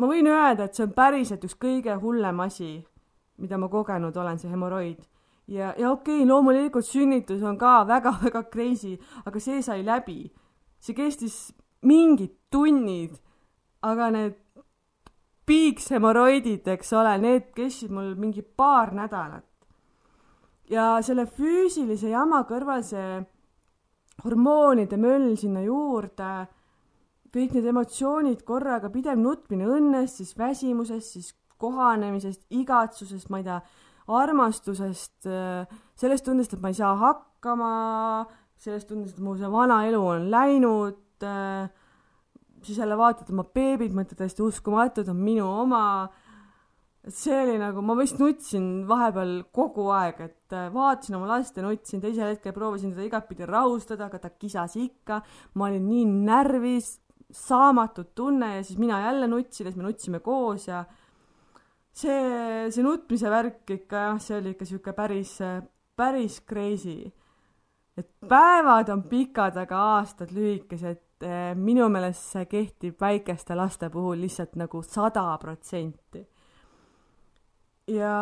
ma 0.00 0.08
võin 0.08 0.28
öelda, 0.30 0.66
et 0.66 0.76
see 0.76 0.86
on 0.86 0.94
päriselt 0.96 1.44
üks 1.46 1.56
kõige 1.60 1.96
hullem 2.02 2.40
asi, 2.44 2.78
mida 3.40 3.58
ma 3.60 3.70
kogenud 3.72 4.16
olen, 4.16 4.38
see 4.38 4.52
hemoroid. 4.52 5.00
ja, 5.46 5.74
ja 5.78 5.90
okei 5.90 6.20
okay,, 6.22 6.28
loomulikult 6.28 6.86
sünnitus 6.86 7.42
on 7.42 7.58
ka 7.58 7.84
väga-väga 7.88 8.44
crazy, 8.52 8.96
aga 9.24 9.40
see 9.40 9.62
sai 9.62 9.82
läbi. 9.84 10.30
See 10.80 10.96
kestis 10.96 11.36
mingid 11.86 12.32
tunnid, 12.52 13.16
aga 13.86 14.10
need 14.14 14.38
piikshemoroidid, 15.48 16.68
eks 16.76 16.92
ole, 16.96 17.16
need 17.22 17.50
kestsid 17.56 17.92
mul 17.94 18.14
mingi 18.18 18.42
paar 18.42 18.94
nädalat. 18.94 19.46
ja 20.70 21.00
selle 21.02 21.24
füüsilise 21.26 22.12
jama 22.12 22.44
kõrval 22.46 22.84
see 22.86 23.20
hormoonide 24.22 24.96
möll 25.00 25.32
sinna 25.36 25.64
juurde 25.64 26.30
kõik 27.34 27.54
need 27.54 27.68
emotsioonid 27.70 28.42
korraga, 28.46 28.90
pidev 28.90 29.18
nutmine 29.20 29.68
õnnest, 29.70 30.20
siis 30.20 30.34
väsimusest, 30.38 31.14
siis 31.14 31.30
kohanemisest, 31.60 32.42
igatsusest, 32.56 33.28
ma 33.30 33.40
ei 33.40 33.46
tea, 33.46 33.60
armastusest, 34.10 35.28
sellest 36.00 36.26
tundest, 36.26 36.56
et 36.56 36.62
ma 36.62 36.72
ei 36.72 36.78
saa 36.78 36.96
hakkama, 36.98 37.72
sellest 38.60 38.88
tundest, 38.90 39.18
et 39.18 39.24
mu 39.24 39.36
see 39.38 39.50
vana 39.50 39.82
elu 39.88 40.00
on 40.14 40.26
läinud, 40.32 40.98
siis 42.64 42.78
jälle 42.78 42.96
vaatad 42.98 43.30
oma 43.32 43.44
beebit, 43.54 43.94
mõtled 43.96 44.18
täiesti 44.20 44.44
uskumatu, 44.44 45.04
ta 45.04 45.14
on 45.14 45.22
minu 45.22 45.46
oma. 45.62 45.84
et 47.00 47.16
see 47.16 47.32
oli 47.32 47.54
nagu, 47.56 47.80
ma 47.80 47.94
vist 47.96 48.18
nutsin 48.20 48.84
vahepeal 48.88 49.46
kogu 49.56 49.86
aeg, 49.96 50.18
et 50.20 50.56
vaatasin 50.74 51.16
oma 51.16 51.30
last 51.30 51.56
ja 51.56 51.64
nutsin, 51.64 52.02
teisel 52.02 52.34
hetkel 52.34 52.52
proovisin 52.52 52.92
teda 52.92 53.06
igatpidi 53.06 53.48
rahustada, 53.48 54.10
aga 54.10 54.20
ta 54.20 54.30
kisas 54.34 54.76
ikka, 54.76 55.22
ma 55.56 55.70
olin 55.70 55.86
nii 55.88 56.04
närvis, 56.28 56.98
saamatud 57.30 58.10
tunne 58.14 58.56
ja 58.56 58.64
siis 58.66 58.78
mina 58.78 59.00
jälle 59.00 59.28
nutsin 59.30 59.64
ja 59.64 59.70
siis 59.70 59.78
me 59.80 59.86
nutsime 59.86 60.20
koos 60.20 60.66
ja 60.68 60.84
see, 61.92 62.68
see 62.70 62.84
nutmise 62.84 63.30
värk 63.30 63.70
ikka 63.76 64.04
jah, 64.06 64.20
see 64.22 64.36
oli 64.38 64.54
ikka 64.54 64.68
sihuke 64.68 64.94
päris, 64.96 65.38
päris 65.96 66.40
crazy. 66.46 67.10
Et 68.00 68.08
päevad 68.28 68.90
on 68.92 69.04
pikad, 69.08 69.56
aga 69.60 69.84
aastad 69.96 70.34
lühikesed. 70.34 71.06
Eh, 71.20 71.52
minu 71.52 71.84
meelest 71.92 72.30
see 72.32 72.46
kehtib 72.48 73.00
väikeste 73.00 73.52
laste 73.52 73.90
puhul 73.92 74.22
lihtsalt 74.24 74.54
nagu 74.56 74.80
sada 74.82 75.26
protsenti. 75.38 76.26
ja 77.90 78.14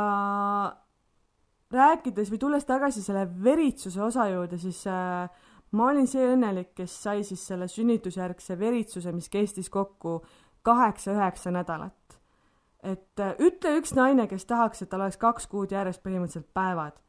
rääkides 1.70 2.30
või 2.32 2.40
tulles 2.40 2.64
tagasi 2.64 3.02
selle 3.04 3.26
veritsuse 3.44 4.02
osa 4.02 4.28
juurde, 4.30 4.58
siis 4.58 4.80
äh, 4.88 5.28
ma 5.70 5.88
olin 5.90 6.08
see 6.08 6.24
õnnelik, 6.32 6.72
kes 6.76 6.94
sai 7.02 7.24
siis 7.26 7.44
selle 7.46 7.68
sünnitusjärgse 7.68 8.58
veritsuse, 8.58 9.12
mis 9.12 9.28
kestis 9.28 9.68
kokku 9.70 10.22
kaheksa-üheksa 10.66 11.52
nädalat. 11.54 11.94
et 12.82 13.20
äh, 13.20 13.34
ütle 13.38 13.74
üks 13.80 13.94
naine, 13.94 14.28
kes 14.30 14.46
tahaks, 14.46 14.82
et 14.82 14.90
tal 14.90 15.02
oleks 15.02 15.18
kaks 15.18 15.46
kuud 15.50 15.72
järjest 15.74 16.02
põhimõtteliselt 16.02 16.52
päevad. 16.54 17.00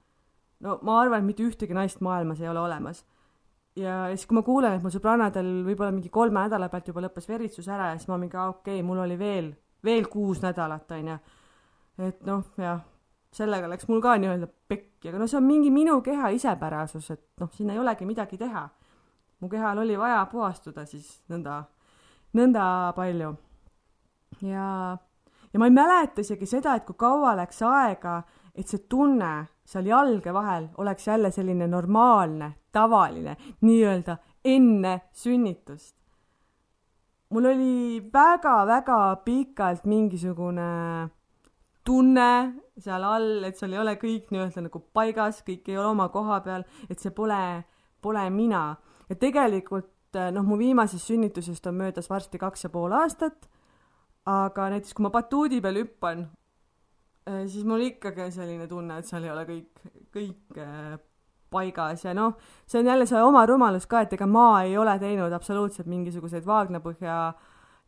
No 0.65 0.80
ma 0.84 1.00
arvan, 1.02 1.24
et 1.24 1.30
mitte 1.30 1.45
ühtegi 1.45 1.76
naist 1.76 2.02
maailmas 2.06 2.41
ei 2.41 2.50
ole 2.50 2.60
olemas. 2.60 3.06
ja, 3.76 4.06
siis, 4.13 4.26
kui 4.28 4.36
ma 4.36 4.43
kuulen, 4.43 4.78
et 4.78 4.84
mul 4.84 4.93
sõbrannadel 4.93 5.50
võib-olla 5.67 5.91
mingi 5.95 6.10
kolme 6.10 6.45
nädala 6.45 6.69
pealt 6.69 6.88
juba 6.91 7.04
lõppes 7.06 7.30
veritsus 7.30 7.67
ära 7.67 7.93
ja 7.93 7.98
siis 7.98 8.12
ma 8.12 8.17
mingi, 8.17 8.38
okei 8.38 8.80
okay,, 8.80 8.86
mul 8.86 9.04
oli 9.06 9.19
veel, 9.19 9.52
veel 9.84 10.08
kuus 10.12 10.41
nädalat, 10.43 10.91
onju. 11.00 11.19
et 12.10 12.26
noh, 12.28 12.48
jah 12.58 12.80
sellega 13.34 13.69
läks 13.69 13.88
mul 13.89 14.02
ka 14.02 14.15
nii-öelda 14.17 14.48
pekki, 14.69 15.10
aga 15.10 15.22
no 15.22 15.28
see 15.30 15.38
on 15.38 15.45
mingi 15.45 15.69
minu 15.74 16.00
keha 16.06 16.32
isepärasus, 16.36 17.12
et 17.13 17.22
noh, 17.41 17.52
siin 17.54 17.69
ei 17.74 17.80
olegi 17.80 18.08
midagi 18.10 18.38
teha. 18.38 18.67
mu 19.39 19.48
kehal 19.50 19.78
oli 19.80 19.95
vaja 19.98 20.26
puhastuda 20.28 20.84
siis 20.86 21.22
nõnda, 21.32 21.62
nõnda 22.36 22.63
palju. 22.95 23.36
ja, 24.41 24.98
ja 25.54 25.60
ma 25.60 25.69
ei 25.69 25.76
mäleta 25.76 26.22
isegi 26.22 26.45
seda, 26.45 26.76
et 26.76 26.86
kui 26.86 26.98
kaua 26.98 27.36
läks 27.38 27.62
aega, 27.62 28.24
et 28.56 28.67
see 28.67 28.86
tunne 28.89 29.48
seal 29.70 29.86
jalge 29.86 30.34
vahel 30.34 30.68
oleks 30.82 31.08
jälle 31.08 31.32
selline 31.32 31.68
normaalne, 31.68 32.54
tavaline, 32.72 33.38
nii-öelda 33.62 34.18
enne 34.46 35.02
sünnitust. 35.14 35.96
mul 37.30 37.46
oli 37.46 38.02
väga-väga 38.14 39.16
pikalt 39.26 39.86
mingisugune 39.86 41.10
tunne 41.86 42.54
seal 42.80 43.04
all, 43.04 43.44
et 43.44 43.58
sul 43.58 43.74
ei 43.74 43.82
ole 43.82 43.96
kõik 44.02 44.32
nii-öelda 44.34 44.66
nagu 44.66 44.82
paigas, 44.94 45.44
kõik 45.46 45.70
ei 45.70 45.78
ole 45.78 45.92
oma 45.92 46.10
koha 46.10 46.40
peal, 46.42 46.66
et 46.90 47.00
see 47.00 47.14
pole, 47.14 47.64
pole 48.02 48.26
mina. 48.30 48.78
ja 49.10 49.16
tegelikult 49.16 50.18
noh, 50.34 50.46
mu 50.46 50.58
viimasest 50.58 51.12
sünnitusest 51.12 51.68
on 51.70 51.78
möödas 51.84 52.10
varsti 52.10 52.42
kaks 52.42 52.66
ja 52.66 52.74
pool 52.74 52.94
aastat, 52.98 53.50
aga 54.26 54.70
näiteks 54.74 54.94
kui 54.94 55.06
ma 55.06 55.14
batuudi 55.14 55.62
peal 55.62 55.84
hüppan, 55.84 56.26
siis 57.48 57.65
mul 57.68 57.86
ikkagi 57.89 58.30
selline 58.34 58.68
tunne, 58.68 59.00
et 59.00 59.08
seal 59.10 59.28
ei 59.28 59.34
ole 59.34 59.46
kõik, 59.48 59.84
kõik 60.15 60.60
eh, 60.62 60.98
paigas 61.50 62.06
ja 62.06 62.13
noh, 62.18 62.38
see 62.70 62.82
on 62.82 62.89
jälle 62.92 63.08
see 63.10 63.22
oma 63.26 63.46
rumalus 63.50 63.88
ka, 63.89 64.04
et 64.06 64.13
ega 64.18 64.28
ma 64.30 64.63
ei 64.63 64.78
ole 64.78 64.96
teinud 65.02 65.34
absoluutselt 65.34 65.89
mingisuguseid 65.89 66.46
vaagnapõhja 66.48 67.20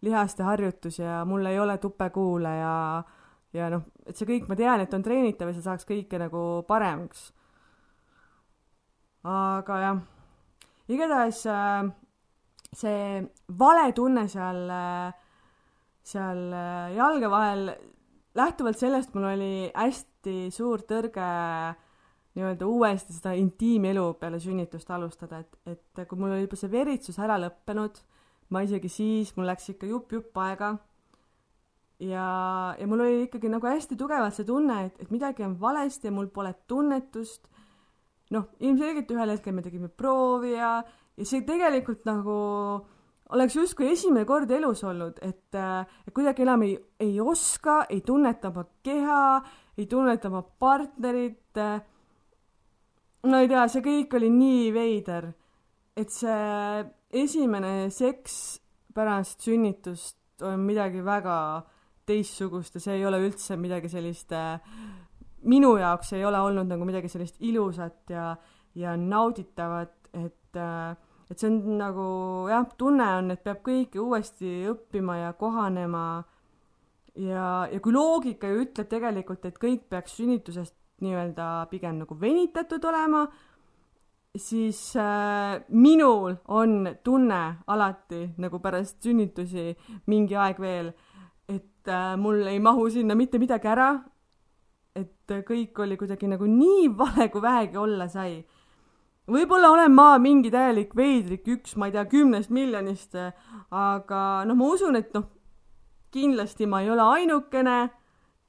lihaste 0.02 0.44
harjutus 0.44 0.98
ja 1.00 1.22
mul 1.30 1.46
ei 1.46 1.60
ole 1.62 1.78
tupekuule 1.82 2.56
ja 2.58 2.76
ja 3.54 3.68
noh, 3.72 3.84
et 4.08 4.18
see 4.18 4.28
kõik, 4.28 4.48
ma 4.50 4.56
tean, 4.56 4.82
et 4.84 4.94
on 4.96 5.04
treenitav 5.04 5.52
ja 5.52 5.56
see 5.56 5.66
saaks 5.66 5.88
kõike 5.88 6.20
nagu 6.22 6.44
paremaks. 6.68 7.32
aga 9.28 9.80
jah, 9.84 10.00
igatahes 10.90 11.44
äh, 11.52 11.90
see 12.74 13.22
vale 13.60 13.92
tunne 13.94 14.26
seal 14.32 14.64
äh,, 14.72 15.12
seal 16.02 16.48
äh, 16.56 16.96
jalge 16.96 17.30
vahel, 17.30 17.68
lähtuvalt 18.38 18.80
sellest 18.80 19.16
mul 19.16 19.30
oli 19.34 19.54
hästi 19.76 20.36
suur 20.54 20.84
tõrge 20.88 21.28
nii-öelda 22.36 22.68
uuesti 22.68 23.14
seda 23.16 23.34
intiimelu 23.36 24.14
peale 24.20 24.40
sünnitust 24.40 24.92
alustada, 24.92 25.42
et, 25.44 25.58
et 25.68 26.06
kui 26.08 26.20
mul 26.20 26.32
oli 26.32 26.46
juba 26.46 26.60
see 26.60 26.72
veritsus 26.72 27.20
ära 27.20 27.36
lõppenud, 27.42 28.00
ma 28.56 28.64
isegi 28.64 28.92
siis, 28.92 29.34
mul 29.36 29.50
läks 29.52 29.74
ikka 29.74 29.90
jupp-jupp 29.90 30.40
aega 30.46 30.78
ja, 32.02 32.28
ja 32.80 32.88
mul 32.88 33.04
oli 33.04 33.26
ikkagi 33.28 33.52
nagu 33.52 33.68
hästi 33.68 33.98
tugevalt 34.00 34.36
see 34.38 34.48
tunne, 34.48 34.86
et, 34.88 35.04
et 35.04 35.12
midagi 35.14 35.46
on 35.46 35.58
valesti 35.60 36.10
ja 36.10 36.16
mul 36.16 36.32
pole 36.34 36.54
tunnetust. 36.68 37.48
noh, 38.32 38.48
ilmselgelt 38.64 39.12
ühel 39.12 39.34
hetkel 39.34 39.56
me 39.56 39.62
tegime 39.66 39.90
proovi 39.92 40.54
ja, 40.56 40.78
ja 41.20 41.26
see 41.28 41.44
tegelikult 41.44 42.06
nagu 42.08 42.36
oleks 43.32 43.56
justkui 43.56 43.92
esimene 43.94 44.26
kord 44.28 44.52
elus 44.52 44.84
olnud, 44.88 45.20
et, 45.24 45.56
et 45.56 46.14
kuidagi 46.16 46.46
enam 46.46 46.66
ei, 46.68 46.76
ei 47.00 47.20
oska, 47.24 47.86
ei 47.90 48.02
tunneta 48.06 48.52
oma 48.52 48.66
keha, 48.84 49.24
ei 49.78 49.88
tunneta 49.88 50.32
oma 50.32 50.42
partnerit. 50.44 51.60
no 53.24 53.38
ei 53.38 53.52
tea, 53.52 53.68
see 53.72 53.86
kõik 53.86 54.18
oli 54.20 54.32
nii 54.34 54.72
veider, 54.76 55.30
et 55.96 56.10
see 56.12 56.84
esimene 57.24 57.90
seks 57.94 58.36
pärast 58.96 59.44
sünnitust 59.44 60.44
on 60.44 60.64
midagi 60.66 61.04
väga 61.06 61.38
teistsugust 62.08 62.76
ja 62.76 62.82
see 62.84 62.98
ei 62.98 63.06
ole 63.06 63.20
üldse 63.22 63.56
midagi 63.60 63.92
sellist 63.92 64.34
äh, 64.36 64.58
minu 65.48 65.76
jaoks 65.80 66.14
ei 66.18 66.26
ole 66.26 66.40
olnud 66.42 66.70
nagu 66.70 66.86
midagi 66.86 67.10
sellist 67.12 67.40
ilusat 67.46 68.14
ja, 68.14 68.36
ja 68.76 68.96
nauditavat, 68.98 69.94
et, 70.14 70.58
äh, 70.58 70.96
et 71.32 71.40
see 71.40 71.48
on 71.48 71.78
nagu 71.80 72.06
jah, 72.52 72.66
tunne 72.78 73.08
on, 73.22 73.32
et 73.32 73.44
peab 73.44 73.62
kõike 73.64 74.02
uuesti 74.04 74.66
õppima 74.72 75.18
ja 75.22 75.34
kohanema. 75.40 76.24
ja, 77.16 77.46
ja 77.72 77.80
kui 77.80 77.94
loogika 77.96 78.52
ju 78.52 78.66
ütleb 78.66 78.90
tegelikult, 78.92 79.46
et 79.46 79.58
kõik 79.60 79.88
peaks 79.90 80.20
sünnitusest 80.20 80.76
nii-öelda 81.02 81.68
pigem 81.72 82.04
nagu 82.04 82.16
venitatud 82.20 82.84
olema, 82.86 83.24
siis 84.38 84.80
äh, 85.00 85.64
minul 85.70 86.36
on 86.48 86.92
tunne 87.04 87.42
alati 87.68 88.28
nagu 88.38 88.60
pärast 88.60 89.02
sünnitusi 89.04 89.72
mingi 90.08 90.38
aeg 90.40 90.60
veel 90.62 90.94
et 91.84 91.90
äh, 91.90 92.18
mul 92.18 92.46
ei 92.48 92.60
mahu 92.60 92.90
sinna 92.90 93.16
mitte 93.16 93.40
midagi 93.40 93.68
ära. 93.68 93.92
et 94.96 95.32
kõik 95.48 95.78
oli 95.80 95.96
kuidagi 95.96 96.28
nagu 96.28 96.44
nii 96.46 96.90
vale, 97.00 97.30
kui 97.32 97.42
vähegi 97.42 97.78
olla 97.80 98.10
sai. 98.12 98.42
Võib-olla 99.32 99.72
olen 99.72 99.94
ma 99.96 100.16
mingi 100.20 100.52
täielik 100.52 100.96
veidrik, 100.96 101.48
üks, 101.48 101.76
ma 101.80 101.88
ei 101.88 101.96
tea, 101.96 102.06
kümnest 102.12 102.52
miljonist, 102.54 103.16
aga 103.72 104.22
noh, 104.48 104.58
ma 104.60 104.72
usun, 104.76 105.00
et 105.00 105.14
noh, 105.16 105.30
kindlasti 106.12 106.68
ma 106.68 106.82
ei 106.84 106.92
ole 106.92 107.06
ainukene, 107.20 107.78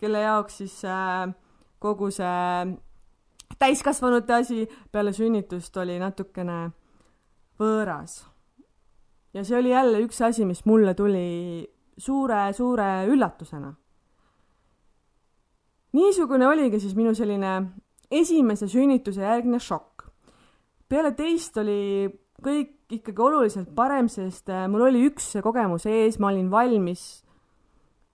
kelle 0.03 0.25
jaoks 0.25 0.63
siis 0.63 0.81
äh, 0.89 1.31
kogu 1.83 2.11
see 2.11 2.75
täiskasvanute 3.59 4.35
asi 4.35 4.65
peale 4.93 5.13
sünnitust 5.15 5.77
oli 5.79 5.99
natukene 6.03 6.73
võõras. 7.61 8.23
ja 9.35 9.45
see 9.45 9.59
oli 9.59 9.71
jälle 9.71 10.03
üks 10.07 10.21
asi, 10.21 10.45
mis 10.45 10.65
mulle 10.67 10.95
tuli 10.95 11.69
suure-suure 11.99 13.07
üllatusena. 13.13 13.75
niisugune 15.93 16.47
oligi 16.49 16.81
siis 16.81 16.95
minu 16.97 17.15
selline 17.15 17.53
esimese 18.11 18.69
sünnituse 18.69 19.23
järgne 19.23 19.59
šokk. 19.61 19.92
Peale 20.93 21.15
teist 21.17 21.57
oli 21.61 22.11
kõik 22.43 22.93
ikkagi 22.93 23.23
oluliselt 23.25 23.71
parem, 23.77 24.09
sest 24.13 24.51
äh, 24.53 24.67
mul 24.69 24.89
oli 24.91 25.07
üks 25.09 25.31
kogemus 25.45 25.87
ees, 25.89 26.19
ma 26.21 26.33
olin 26.33 26.51
valmis 26.53 27.23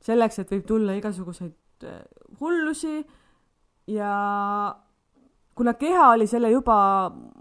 selleks, 0.05 0.38
et 0.38 0.53
võib 0.53 0.67
tulla 0.69 0.95
igasuguseid 0.99 1.88
äh, 1.88 2.05
hullusi. 2.41 3.01
Ja 3.88 4.12
kuna 5.59 5.75
keha 5.81 6.12
oli 6.12 6.29
selle 6.31 6.53
juba 6.53 6.77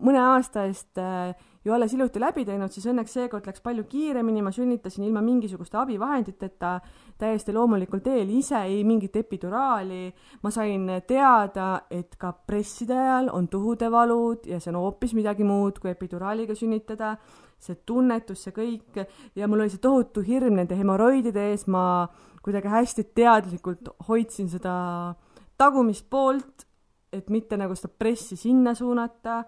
mõne 0.02 0.23
aasta 0.23 0.65
eest 0.69 0.97
äh, 1.02 1.36
ju 1.67 1.73
alles 1.73 1.91
hiljuti 1.93 2.21
läbi 2.21 2.45
teinud, 2.47 2.71
siis 2.71 2.86
õnneks 2.88 3.13
seekord 3.17 3.47
läks 3.47 3.62
palju 3.63 3.84
kiiremini, 3.91 4.41
ma 4.43 4.51
sünnitasin 4.56 5.03
ilma 5.08 5.21
mingisuguste 5.25 5.77
abivahenditeta, 5.82 6.77
täiesti 7.19 7.56
loomulikul 7.56 8.01
teel 8.06 8.30
ise, 8.38 8.60
ei 8.69 8.84
mingit 8.88 9.15
epiduraali. 9.19 10.13
ma 10.43 10.51
sain 10.51 10.88
teada, 11.08 11.82
et 11.91 12.15
ka 12.19 12.32
presside 12.34 12.93
ajal 12.93 13.30
on 13.34 13.47
tuhudevalud 13.47 14.47
ja 14.47 14.60
see 14.60 14.71
on 14.71 14.80
hoopis 14.82 15.13
midagi 15.13 15.43
muud 15.43 15.80
kui 15.80 15.91
epiduraaliga 15.91 16.56
sünnitada. 16.56 17.17
see 17.60 17.75
tunnetus, 17.86 18.43
see 18.43 18.53
kõik 18.53 18.99
ja 19.36 19.47
mul 19.47 19.63
oli 19.63 19.69
see 19.73 19.82
tohutu 19.82 20.21
hirm 20.21 20.60
nende 20.60 20.75
hemoroidide 20.77 21.49
ees, 21.49 21.65
ma 21.67 22.08
kuidagi 22.45 22.69
hästi 22.69 23.03
teadlikult 23.17 23.89
hoidsin 24.08 24.49
seda 24.49 25.15
tagumist 25.58 26.06
poolt, 26.10 26.67
et 27.12 27.30
mitte 27.34 27.58
nagu 27.58 27.75
seda 27.75 27.89
pressi 27.89 28.38
sinna 28.38 28.75
suunata 28.75 29.43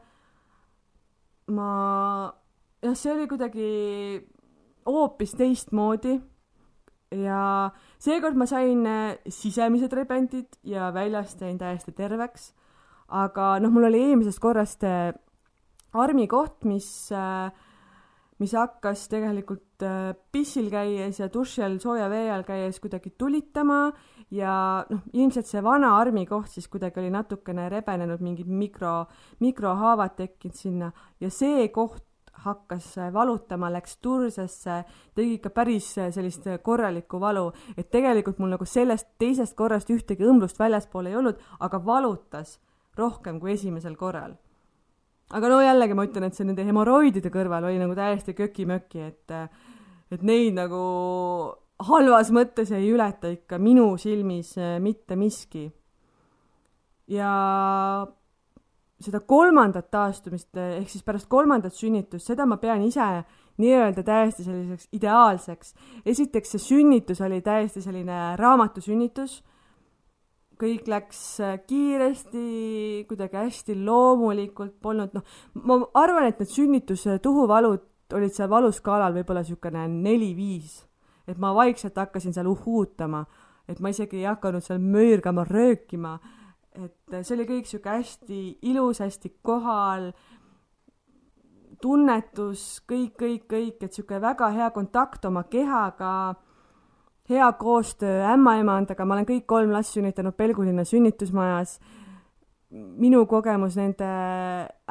ma, 1.49 1.69
jah, 2.83 2.97
see 2.97 3.13
oli 3.13 3.27
kuidagi 3.29 3.69
hoopis 4.89 5.35
teistmoodi 5.37 6.17
ja 7.15 7.69
seekord 8.01 8.37
ma 8.37 8.45
sain 8.49 8.85
äh, 8.87 9.17
sisemised 9.29 9.93
rebendid 9.97 10.59
ja 10.63 10.91
väljast 10.93 11.41
jäin 11.41 11.57
täiesti 11.57 11.93
terveks. 11.97 12.53
aga 13.09 13.57
noh, 13.59 13.71
mul 13.73 13.87
oli 13.89 14.03
eelmisest 14.09 14.39
korrast 14.39 14.83
äh, 14.85 15.13
armikoht, 15.97 16.63
mis, 16.69 17.09
äh, 17.11 17.49
mis 18.39 18.53
hakkas 18.53 19.07
tegelikult 19.09 19.65
pissil 20.31 20.69
käies 20.69 21.19
ja 21.19 21.29
duši 21.33 21.63
all 21.63 21.79
sooja 21.79 22.09
vee 22.11 22.29
all 22.31 22.43
käies 22.43 22.79
kuidagi 22.79 23.15
tulitama 23.17 23.89
ja 24.31 24.85
noh, 24.89 25.01
ilmselt 25.13 25.49
see 25.49 25.61
vana 25.63 25.95
armikoht 25.97 26.51
siis 26.53 26.67
kuidagi 26.69 27.01
oli 27.01 27.09
natukene 27.13 27.69
rebenenud, 27.69 28.21
mingid 28.21 28.49
mikro, 28.49 29.07
mikrohaavad 29.39 30.15
tekkinud 30.19 30.57
sinna 30.57 30.91
ja 31.21 31.31
see 31.33 31.67
koht 31.73 32.05
hakkas 32.39 32.93
valutama, 33.13 33.67
läks 33.73 33.97
tursesse, 34.01 34.83
tegi 35.15 35.33
ikka 35.37 35.51
päris 35.51 35.89
sellist 35.97 36.45
korralikku 36.63 37.19
valu, 37.19 37.49
et 37.77 37.89
tegelikult 37.91 38.39
mul 38.39 38.53
nagu 38.55 38.67
sellest 38.67 39.09
teisest 39.19 39.57
korrast 39.59 39.91
ühtegi 39.91 40.23
õmblust 40.23 40.59
väljaspool 40.59 41.09
ei 41.09 41.17
olnud, 41.19 41.41
aga 41.59 41.81
valutas 41.85 42.57
rohkem 42.97 43.41
kui 43.41 43.57
esimesel 43.57 43.97
korral. 43.99 44.37
aga 45.33 45.49
no 45.49 45.59
jällegi 45.61 45.93
ma 45.93 46.05
ütlen, 46.07 46.23
et 46.25 46.33
see 46.37 46.47
nende 46.47 46.63
hemoroidide 46.65 47.29
kõrval 47.29 47.67
oli 47.67 47.77
nagu 47.77 47.95
täiesti 47.95 48.33
köki-möki, 48.33 49.01
et 49.11 49.35
et 50.09 50.23
neid 50.25 50.55
nagu 50.55 50.79
halvas 51.87 52.31
mõttes 52.35 52.71
ei 52.75 52.89
ületa 52.91 53.31
ikka 53.31 53.59
minu 53.61 53.93
silmis 53.99 54.55
äh, 54.59 54.77
mitte 54.83 55.15
miski. 55.15 55.69
ja 57.09 57.29
seda 58.99 59.19
kolmandat 59.25 59.89
taastumist 59.91 60.57
äh, 60.59 60.77
ehk 60.81 60.89
siis 60.91 61.05
pärast 61.07 61.29
kolmandat 61.31 61.73
sünnitust, 61.73 62.27
seda 62.27 62.45
ma 62.45 62.59
pean 62.59 62.83
ise 62.83 63.05
nii-öelda 63.59 64.03
täiesti 64.03 64.43
selliseks 64.43 64.89
ideaalseks. 64.95 65.73
esiteks, 66.05 66.51
see 66.55 66.65
sünnitus 66.65 67.21
oli 67.21 67.41
täiesti 67.41 67.81
selline 67.81 68.35
raamatusünnitus. 68.39 69.39
kõik 70.59 70.91
läks 70.91 71.39
äh, 71.39 71.55
kiiresti, 71.63 73.05
kuidagi 73.07 73.39
hästi 73.39 73.77
loomulikult, 73.79 74.75
polnud 74.83 75.15
noh, 75.15 75.23
ma 75.63 75.79
arvan, 75.93 76.27
et 76.27 76.43
need 76.43 76.51
sünnituse 76.51 77.19
tuhuvalud 77.23 77.87
olid 78.13 78.35
seal 78.35 78.49
valuskaalal 78.51 79.15
võib-olla 79.15 79.45
niisugune 79.45 79.87
neli-viis 79.87 80.88
et 81.29 81.37
ma 81.37 81.53
vaikselt 81.55 81.97
hakkasin 82.01 82.33
seal 82.33 82.49
uhuutama, 82.49 83.23
et 83.69 83.79
ma 83.79 83.93
isegi 83.93 84.23
ei 84.23 84.27
hakanud 84.29 84.65
seal 84.65 84.81
möörgama, 84.81 85.45
röökima, 85.45 86.17
et 86.73 87.21
see 87.21 87.35
oli 87.37 87.45
kõik 87.49 87.69
sihuke 87.69 87.93
hästi 87.93 88.41
ilus, 88.69 89.01
hästi 89.03 89.33
kohal, 89.45 90.09
tunnetus, 91.81 92.81
kõik, 92.89 93.13
kõik, 93.19 93.45
kõik, 93.49 93.85
et 93.85 93.95
sihuke 93.95 94.19
väga 94.21 94.49
hea 94.55 94.69
kontakt 94.75 95.25
oma 95.29 95.45
kehaga, 95.51 96.35
hea 97.29 97.47
koostöö 97.61 98.25
ämmaemandaga, 98.33 99.05
ma 99.05 99.17
olen 99.19 99.29
kõik 99.29 99.45
kolm 99.49 99.71
last 99.73 99.95
sünnitanud 99.95 100.35
Pelgulinna 100.37 100.85
sünnitusmajas. 100.87 101.77
Minu 102.69 103.23
kogemus 103.29 103.77
nende 103.79 104.09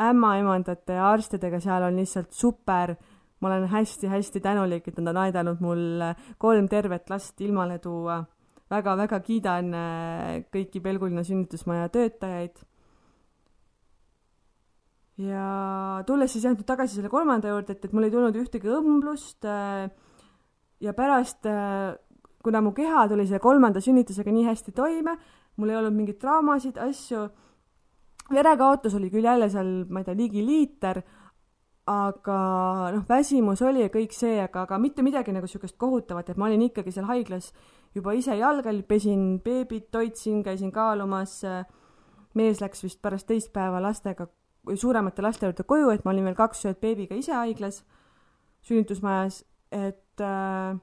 ämmaemandate 0.02 0.96
ja 0.98 1.12
arstidega 1.12 1.60
seal 1.62 1.84
on 1.86 1.98
lihtsalt 1.98 2.32
super 2.34 2.96
ma 3.40 3.48
olen 3.48 3.68
hästi-hästi 3.70 4.40
tänulik, 4.42 4.88
et 4.88 4.98
nad 4.98 5.12
on 5.12 5.22
aidanud 5.22 5.60
mul 5.62 6.02
kolm 6.38 6.68
tervet 6.68 7.10
last 7.10 7.40
ilmale 7.40 7.78
tuua 7.78 8.24
väga,. 8.24 8.34
väga-väga 8.68 9.20
kiidan 9.24 9.70
äh, 9.74 10.42
kõiki 10.52 10.82
Pelgulinna 10.82 11.24
sünnitusmaja 11.24 11.88
töötajaid. 11.88 12.58
ja 15.18 16.02
tulles 16.06 16.32
siis 16.32 16.44
jah 16.44 16.52
nüüd 16.54 16.66
tagasi 16.66 16.98
selle 16.98 17.08
kolmanda 17.08 17.48
juurde, 17.48 17.72
et, 17.72 17.84
et 17.84 17.92
mul 17.92 18.06
ei 18.06 18.12
tulnud 18.12 18.36
ühtegi 18.36 18.70
õmblust. 18.70 19.44
Äh, 19.44 19.90
ja 20.80 20.92
pärast, 20.94 21.46
äh, 21.46 21.96
kuna 22.42 22.60
mu 22.62 22.72
keha 22.72 23.08
tuli 23.08 23.26
selle 23.26 23.42
kolmanda 23.42 23.80
sünnitusega 23.80 24.30
nii 24.30 24.46
hästi 24.46 24.72
toime, 24.72 25.16
mul 25.56 25.72
ei 25.72 25.76
olnud 25.80 25.96
mingeid 25.96 26.20
draamasid, 26.22 26.78
asju, 26.78 27.24
verekaotus 28.30 28.94
oli 28.94 29.10
küll 29.10 29.26
jälle 29.26 29.48
seal, 29.50 29.72
ma 29.88 30.04
ei 30.04 30.06
tea, 30.06 30.14
ligi 30.18 30.44
liiter, 30.44 31.02
aga 31.88 32.38
noh, 32.92 33.04
väsimus 33.08 33.62
oli 33.64 33.80
ja 33.84 33.90
kõik 33.92 34.12
see, 34.12 34.36
aga, 34.42 34.66
aga 34.66 34.78
mitte 34.82 35.04
midagi 35.04 35.32
nagu 35.32 35.48
niisugust 35.48 35.78
kohutavat, 35.80 36.28
et 36.28 36.40
ma 36.40 36.48
olin 36.48 36.66
ikkagi 36.68 36.92
seal 36.92 37.08
haiglas 37.08 37.52
juba 37.96 38.12
ise 38.16 38.36
jalgal, 38.36 38.82
pesin 38.88 39.38
beebit, 39.44 39.88
toitsin, 39.94 40.42
käisin 40.44 40.72
kaalumas, 40.74 41.40
mees 42.36 42.60
läks 42.60 42.84
vist 42.84 43.00
pärast 43.02 43.28
teist 43.30 43.52
päeva 43.54 43.80
lastega, 43.82 44.28
suuremate 44.68 45.24
laste 45.24 45.48
juurde 45.48 45.64
koju, 45.64 45.88
et 45.94 46.04
ma 46.04 46.12
olin 46.12 46.28
veel 46.28 46.36
kaks 46.36 46.66
ööd 46.68 46.82
beebiga 46.82 47.16
ise 47.16 47.32
haiglas, 47.32 47.80
sünnitusmajas, 48.68 49.40
et 49.72 50.20
äh, 50.20 50.76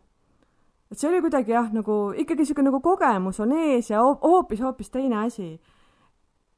et 0.92 1.02
see 1.02 1.10
oli 1.10 1.22
kuidagi 1.26 1.54
jah, 1.54 1.70
nagu 1.74 2.14
ikkagi 2.16 2.46
niisugune 2.46 2.70
nagu 2.70 2.80
kogemus 2.84 3.40
on 3.44 3.54
ees 3.58 3.90
ja 3.90 4.02
hoopis-hoopis 4.02 4.92
teine 4.94 5.18
asi. 5.26 5.60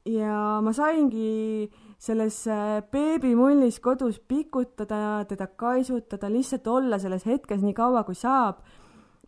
ja 0.08 0.60
ma 0.64 0.72
saingi 0.72 1.68
selles 1.98 2.46
äh, 2.46 2.78
beebimullis 2.92 3.80
kodus 3.82 4.20
pikutada, 4.20 5.24
teda 5.28 5.48
kaisutada, 5.58 6.30
lihtsalt 6.30 6.66
olla 6.70 6.98
selles 6.98 7.26
hetkes 7.26 7.64
nii 7.64 7.74
kaua, 7.74 8.04
kui 8.06 8.14
saab. 8.14 8.62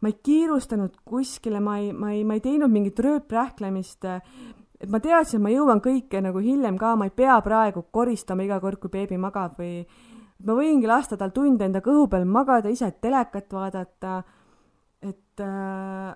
ma 0.01 0.09
ei 0.09 0.15
kiirustanud 0.23 0.95
kuskile, 1.05 1.61
ma 1.61 1.77
ei, 1.79 1.93
ma 1.93 2.13
ei, 2.15 2.23
ma 2.25 2.39
ei 2.39 2.41
teinud 2.41 2.71
mingit 2.71 2.99
rööprähklemist. 2.99 4.05
et 4.81 4.89
ma 4.89 5.01
teadsin, 5.01 5.41
et 5.41 5.43
ma 5.43 5.51
jõuan 5.51 5.83
kõike 5.85 6.23
nagu 6.23 6.39
hiljem 6.39 6.79
ka, 6.79 6.97
ma 6.97 7.11
ei 7.11 7.17
pea 7.17 7.41
praegu 7.43 7.85
koristama 7.93 8.47
iga 8.47 8.61
kord, 8.61 8.79
kui 8.81 8.91
beebi 8.91 9.19
magab 9.19 9.59
või 9.59 9.85
ma 10.47 10.57
võingi 10.57 10.87
lasta 10.87 11.17
tal 11.17 11.35
tunde 11.37 11.65
enda 11.65 11.83
kõhu 11.85 12.09
peal 12.09 12.25
magada, 12.25 12.71
ise 12.71 12.91
telekat 13.01 13.53
vaadata 13.53 14.23
et 15.03 15.41
äh, 15.41 16.15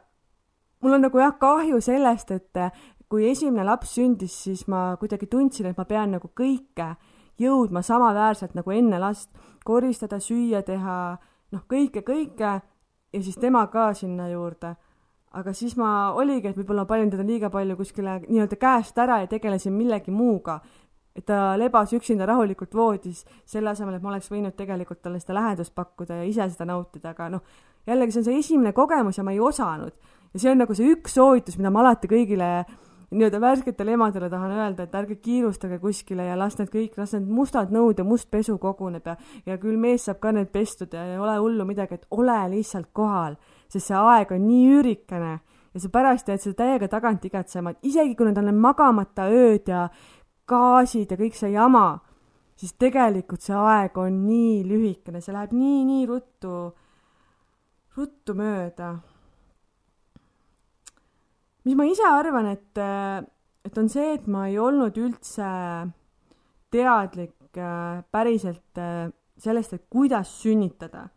mul 0.81 0.93
on 0.93 1.07
nagu 1.07 1.19
jah 1.19 1.35
kahju 1.41 1.81
sellest, 1.81 2.31
et 2.31 2.61
kui 3.09 3.29
esimene 3.31 3.65
laps 3.65 3.95
sündis, 3.99 4.35
siis 4.47 4.67
ma 4.69 4.97
kuidagi 5.01 5.27
tundsin, 5.31 5.67
et 5.71 5.77
ma 5.79 5.85
pean 5.85 6.17
nagu 6.17 6.31
kõike 6.35 6.95
jõudma 7.41 7.83
samaväärselt 7.83 8.55
nagu 8.55 8.71
enne 8.75 8.99
last, 9.03 9.31
koristada, 9.65 10.21
süüa 10.21 10.63
teha, 10.67 11.17
noh, 11.53 11.67
kõike, 11.71 12.05
kõike 12.07 12.53
ja 13.15 13.23
siis 13.23 13.37
tema 13.41 13.67
ka 13.67 13.93
sinna 13.95 14.29
juurde. 14.29 14.77
aga 15.35 15.53
siis 15.53 15.75
ma 15.77 16.13
oligi, 16.15 16.49
et 16.49 16.57
võib-olla 16.57 16.85
panin 16.87 17.09
teda 17.11 17.25
liiga 17.27 17.49
palju 17.51 17.75
kuskile 17.77 18.21
nii-öelda 18.29 18.57
käest 18.57 18.99
ära 19.03 19.19
ja 19.19 19.27
tegelesin 19.27 19.73
millegi 19.73 20.11
muuga. 20.11 20.61
et 21.17 21.27
ta 21.27 21.55
lebas 21.59 21.93
üksinda 21.93 22.27
rahulikult 22.27 22.75
voodis, 22.75 23.25
selle 23.47 23.71
asemel, 23.71 23.95
et 23.95 24.03
ma 24.03 24.09
oleks 24.11 24.31
võinud 24.31 24.57
tegelikult 24.57 25.03
talle 25.03 25.21
seda 25.21 25.35
lähedust 25.35 25.75
pakkuda 25.75 26.15
ja 26.15 26.25
ise 26.25 26.49
seda 26.51 26.65
nautida, 26.65 27.11
aga 27.11 27.29
noh, 27.29 27.43
jällegi 27.87 28.13
see 28.13 28.21
on 28.21 28.25
see 28.25 28.39
esimene 28.39 28.73
kogemus 28.73 29.19
ja 29.19 29.25
ma 29.25 29.33
ei 29.33 29.41
osanud. 29.41 29.93
ja 30.35 30.41
see 30.41 30.51
on 30.51 30.59
nagu 30.59 30.75
see 30.75 30.91
üks 30.91 31.15
soovitus, 31.15 31.59
mida 31.59 31.71
ma 31.71 31.81
alati 31.81 32.11
kõigile 32.11 32.65
nii-öelda 33.15 33.41
värsketele 33.41 33.95
emadele 33.97 34.29
tahan 34.31 34.53
öelda, 34.55 34.85
et 34.85 34.95
ärge 34.99 35.17
kiirustage 35.23 35.79
kuskile 35.83 36.27
ja 36.27 36.37
las 36.39 36.59
need 36.59 36.71
kõik, 36.73 36.99
las 37.01 37.15
need 37.17 37.29
mustad 37.31 37.73
nõud 37.75 37.99
ja 37.99 38.07
must 38.07 38.31
pesu 38.31 38.59
koguneb 38.59 39.07
ja, 39.07 39.17
ja 39.47 39.59
küll 39.63 39.79
mees 39.81 40.07
saab 40.09 40.21
ka 40.23 40.33
need 40.35 40.51
pestud 40.55 40.95
ja 40.95 41.05
ei 41.13 41.19
ole 41.19 41.37
hullu 41.39 41.67
midagi, 41.69 41.99
et 41.99 42.07
ole 42.15 42.39
lihtsalt 42.57 42.91
kohal, 42.93 43.39
sest 43.69 43.91
see 43.91 44.01
aeg 44.01 44.35
on 44.35 44.47
nii 44.47 44.65
üürikene 44.79 45.35
ja 45.75 45.83
sa 45.83 45.91
pärast 45.95 46.29
jääd 46.31 46.43
seda 46.43 46.61
täiega 46.63 46.91
tagant 46.91 47.25
igatsema, 47.25 47.75
et 47.75 47.91
isegi 47.91 48.15
kui 48.19 48.29
need 48.29 48.39
on 48.43 48.51
need 48.51 48.61
magamata 48.63 49.29
ööd 49.31 49.71
ja 49.71 49.89
gaasid 50.49 51.11
ja 51.11 51.19
kõik 51.19 51.39
see 51.39 51.55
jama, 51.55 51.89
siis 52.59 52.77
tegelikult 52.79 53.43
see 53.43 53.57
aeg 53.59 53.99
on 53.99 54.25
nii 54.29 54.63
lühikene, 54.69 55.23
see 55.25 55.35
läheb 55.35 55.55
nii-nii 55.57 56.07
ruttu 56.11 56.55
ruttu 57.95 58.35
mööda. 58.35 58.95
Mis 61.65 61.77
ma 61.77 61.87
ise 61.89 62.05
arvan, 62.07 62.51
et, 62.53 62.81
et 63.65 63.79
on 63.81 63.89
see, 63.89 64.15
et 64.19 64.27
ma 64.31 64.47
ei 64.51 64.59
olnud 64.61 64.97
üldse 65.01 65.51
teadlik 66.75 67.59
äh, 67.59 68.03
päriselt 68.11 68.79
äh, 68.79 69.11
sellest, 69.39 69.73
et 69.73 69.85
kuidas 69.91 70.31
sünnitada. 70.43 71.09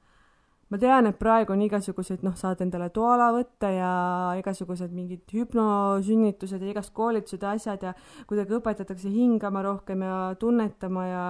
ma 0.67 0.75
tean, 0.75 1.07
et 1.07 1.15
praegu 1.15 1.53
on 1.55 1.61
igasuguseid, 1.63 2.25
noh, 2.27 2.33
saad 2.35 2.59
endale 2.59 2.89
toala 2.91 3.29
võtta 3.31 3.69
ja 3.71 3.91
igasugused 4.35 4.91
mingid 4.91 5.23
hüpnosünnitused 5.31 6.59
ja 6.59 6.73
igast 6.73 6.91
koolitused 6.91 7.39
ja 7.39 7.53
asjad 7.55 7.85
ja 7.87 7.93
kuidagi 8.27 8.57
õpetatakse 8.57 9.07
hingama 9.07 9.61
rohkem 9.63 10.03
ja 10.03 10.17
tunnetama 10.39 11.05
ja 11.07 11.23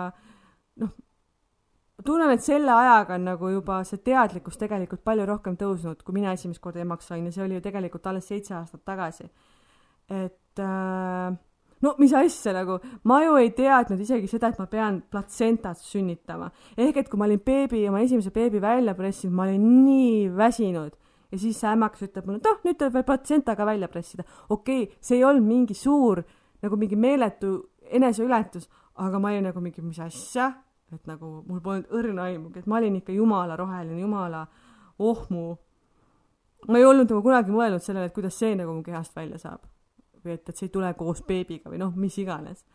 noh, 0.81 0.95
tunnen, 2.05 2.31
et 2.31 2.43
selle 2.45 2.71
ajaga 2.71 3.15
on 3.17 3.25
nagu 3.31 3.49
juba 3.51 3.81
see 3.87 4.01
teadlikkus 4.05 4.59
tegelikult 4.61 5.03
palju 5.07 5.25
rohkem 5.25 5.57
tõusnud, 5.57 6.03
kui 6.05 6.17
mina 6.17 6.33
esimest 6.37 6.61
korda 6.61 6.83
emaks 6.83 7.09
sain 7.09 7.25
ja 7.25 7.33
see 7.33 7.45
oli 7.45 7.57
ju 7.57 7.65
tegelikult 7.65 8.05
alles 8.07 8.27
seitse 8.29 8.53
aastat 8.57 8.83
tagasi. 8.85 9.29
et 10.07 10.61
äh, 10.61 11.33
no 11.81 11.95
mis 11.97 12.13
asja 12.13 12.53
nagu, 12.55 12.77
ma 13.03 13.21
ju 13.23 13.35
ei 13.41 13.49
teadnud 13.57 13.99
isegi 13.99 14.29
seda, 14.29 14.51
et 14.53 14.61
ma 14.61 14.67
pean 14.69 15.01
platsentat 15.11 15.81
sünnitama. 15.81 16.51
ehk 16.77 17.01
et 17.01 17.09
kui 17.09 17.19
ma 17.19 17.25
olin 17.25 17.41
beebi, 17.41 17.87
oma 17.89 18.03
esimese 18.05 18.31
beebi 18.31 18.61
välja 18.61 18.95
pressinud, 18.95 19.35
ma 19.35 19.47
olin 19.49 19.67
nii 19.85 20.29
väsinud 20.37 20.93
ja 21.31 21.37
siis 21.37 21.59
see 21.59 21.71
ämmakas 21.71 22.05
ütleb 22.07 22.27
mulle, 22.27 22.39
et 22.39 22.47
noh, 22.47 22.61
nüüd 22.63 22.77
tuleb 22.77 22.93
veel 22.93 23.07
platsenta 23.09 23.55
ka 23.57 23.65
välja 23.65 23.89
pressida. 23.91 24.23
okei 24.49 24.83
okay,, 24.83 24.95
see 25.01 25.17
ei 25.17 25.25
olnud 25.25 25.47
mingi 25.47 25.73
suur 25.73 26.21
nagu 26.61 26.77
mingi 26.77 26.95
meeletu 26.95 27.57
eneseületus, 27.89 28.69
aga 28.95 29.19
ma 29.19 29.33
olin 29.33 29.49
nagu 29.49 29.61
mingi, 29.61 29.81
mis 29.81 29.99
asja 30.01 30.51
et 30.95 31.07
nagu 31.09 31.29
mul 31.47 31.61
polnud 31.63 31.89
õrna 31.91 32.29
aimugi, 32.31 32.61
et 32.61 32.67
ma 32.69 32.79
olin 32.79 32.99
ikka 33.01 33.15
jumala 33.15 33.57
roheline, 33.59 33.99
jumala 33.99 34.45
ohmu. 34.99 35.57
ma 36.67 36.77
ei 36.79 36.85
olnud 36.85 37.09
nagu 37.09 37.21
kunagi 37.21 37.53
mõelnud 37.53 37.83
sellele, 37.83 38.09
et 38.09 38.15
kuidas 38.15 38.39
see 38.39 38.55
nagu 38.55 38.73
mu 38.73 38.83
kehast 38.83 39.15
välja 39.15 39.37
saab. 39.37 39.61
või 40.23 40.33
et, 40.33 40.49
et 40.49 40.57
see 40.57 40.67
ei 40.67 40.73
tule 40.73 40.93
koos 40.93 41.21
beebiga 41.23 41.69
või 41.69 41.79
noh, 41.83 41.93
mis 41.95 42.17
iganes. 42.17 42.65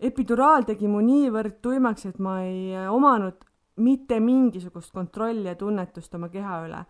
epiduraal 0.00 0.64
tegi 0.64 0.88
mu 0.88 1.00
niivõrd 1.00 1.60
tuimaks, 1.62 2.06
et 2.06 2.18
ma 2.18 2.40
ei 2.42 2.88
omanud 2.88 3.44
mitte 3.76 4.20
mingisugust 4.20 4.92
kontrolli 4.92 5.48
ja 5.48 5.54
tunnetust 5.54 6.14
oma 6.14 6.28
keha 6.28 6.58
üle. 6.66 6.84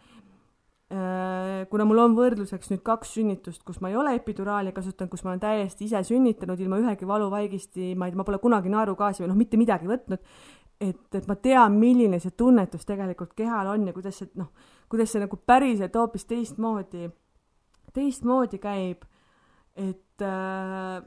Äh, 0.93 1.63
kuna 1.73 1.87
mul 1.89 2.03
on 2.03 2.13
võrdluseks 2.13 2.69
nüüd 2.69 2.83
kaks 2.85 3.15
sünnitust, 3.17 3.63
kus 3.65 3.79
ma 3.81 3.89
ei 3.89 3.95
ole 3.97 4.11
epiduraali 4.19 4.75
kasutanud, 4.77 5.09
kus 5.09 5.23
ma 5.25 5.31
olen 5.31 5.41
täiesti 5.41 5.87
ise 5.87 6.03
sünnitanud 6.05 6.61
ilma 6.61 6.83
ühegi 6.83 7.09
valuvaigisti, 7.09 7.95
ma 7.97 8.11
ei, 8.11 8.17
ma 8.19 8.27
pole 8.29 8.37
kunagi 8.43 8.69
naerugaasi 8.69 9.25
või 9.25 9.31
noh, 9.31 9.39
mitte 9.41 9.57
midagi 9.57 9.89
võtnud, 9.89 10.21
et, 10.85 11.07
et 11.17 11.31
ma 11.31 11.39
tean, 11.41 11.79
milline 11.81 12.21
see 12.21 12.35
tunnetus 12.37 12.85
tegelikult 12.85 13.33
kehal 13.39 13.71
on 13.73 13.89
ja 13.89 13.97
kuidas 13.97 14.21
see 14.21 14.29
noh, 14.37 14.51
kuidas 14.93 15.15
see 15.15 15.25
nagu 15.25 15.41
päriselt 15.49 15.97
hoopis 15.97 16.29
teistmoodi, 16.29 17.09
teistmoodi 17.97 18.61
käib, 18.61 19.09
et 19.81 20.29
äh, 20.29 21.01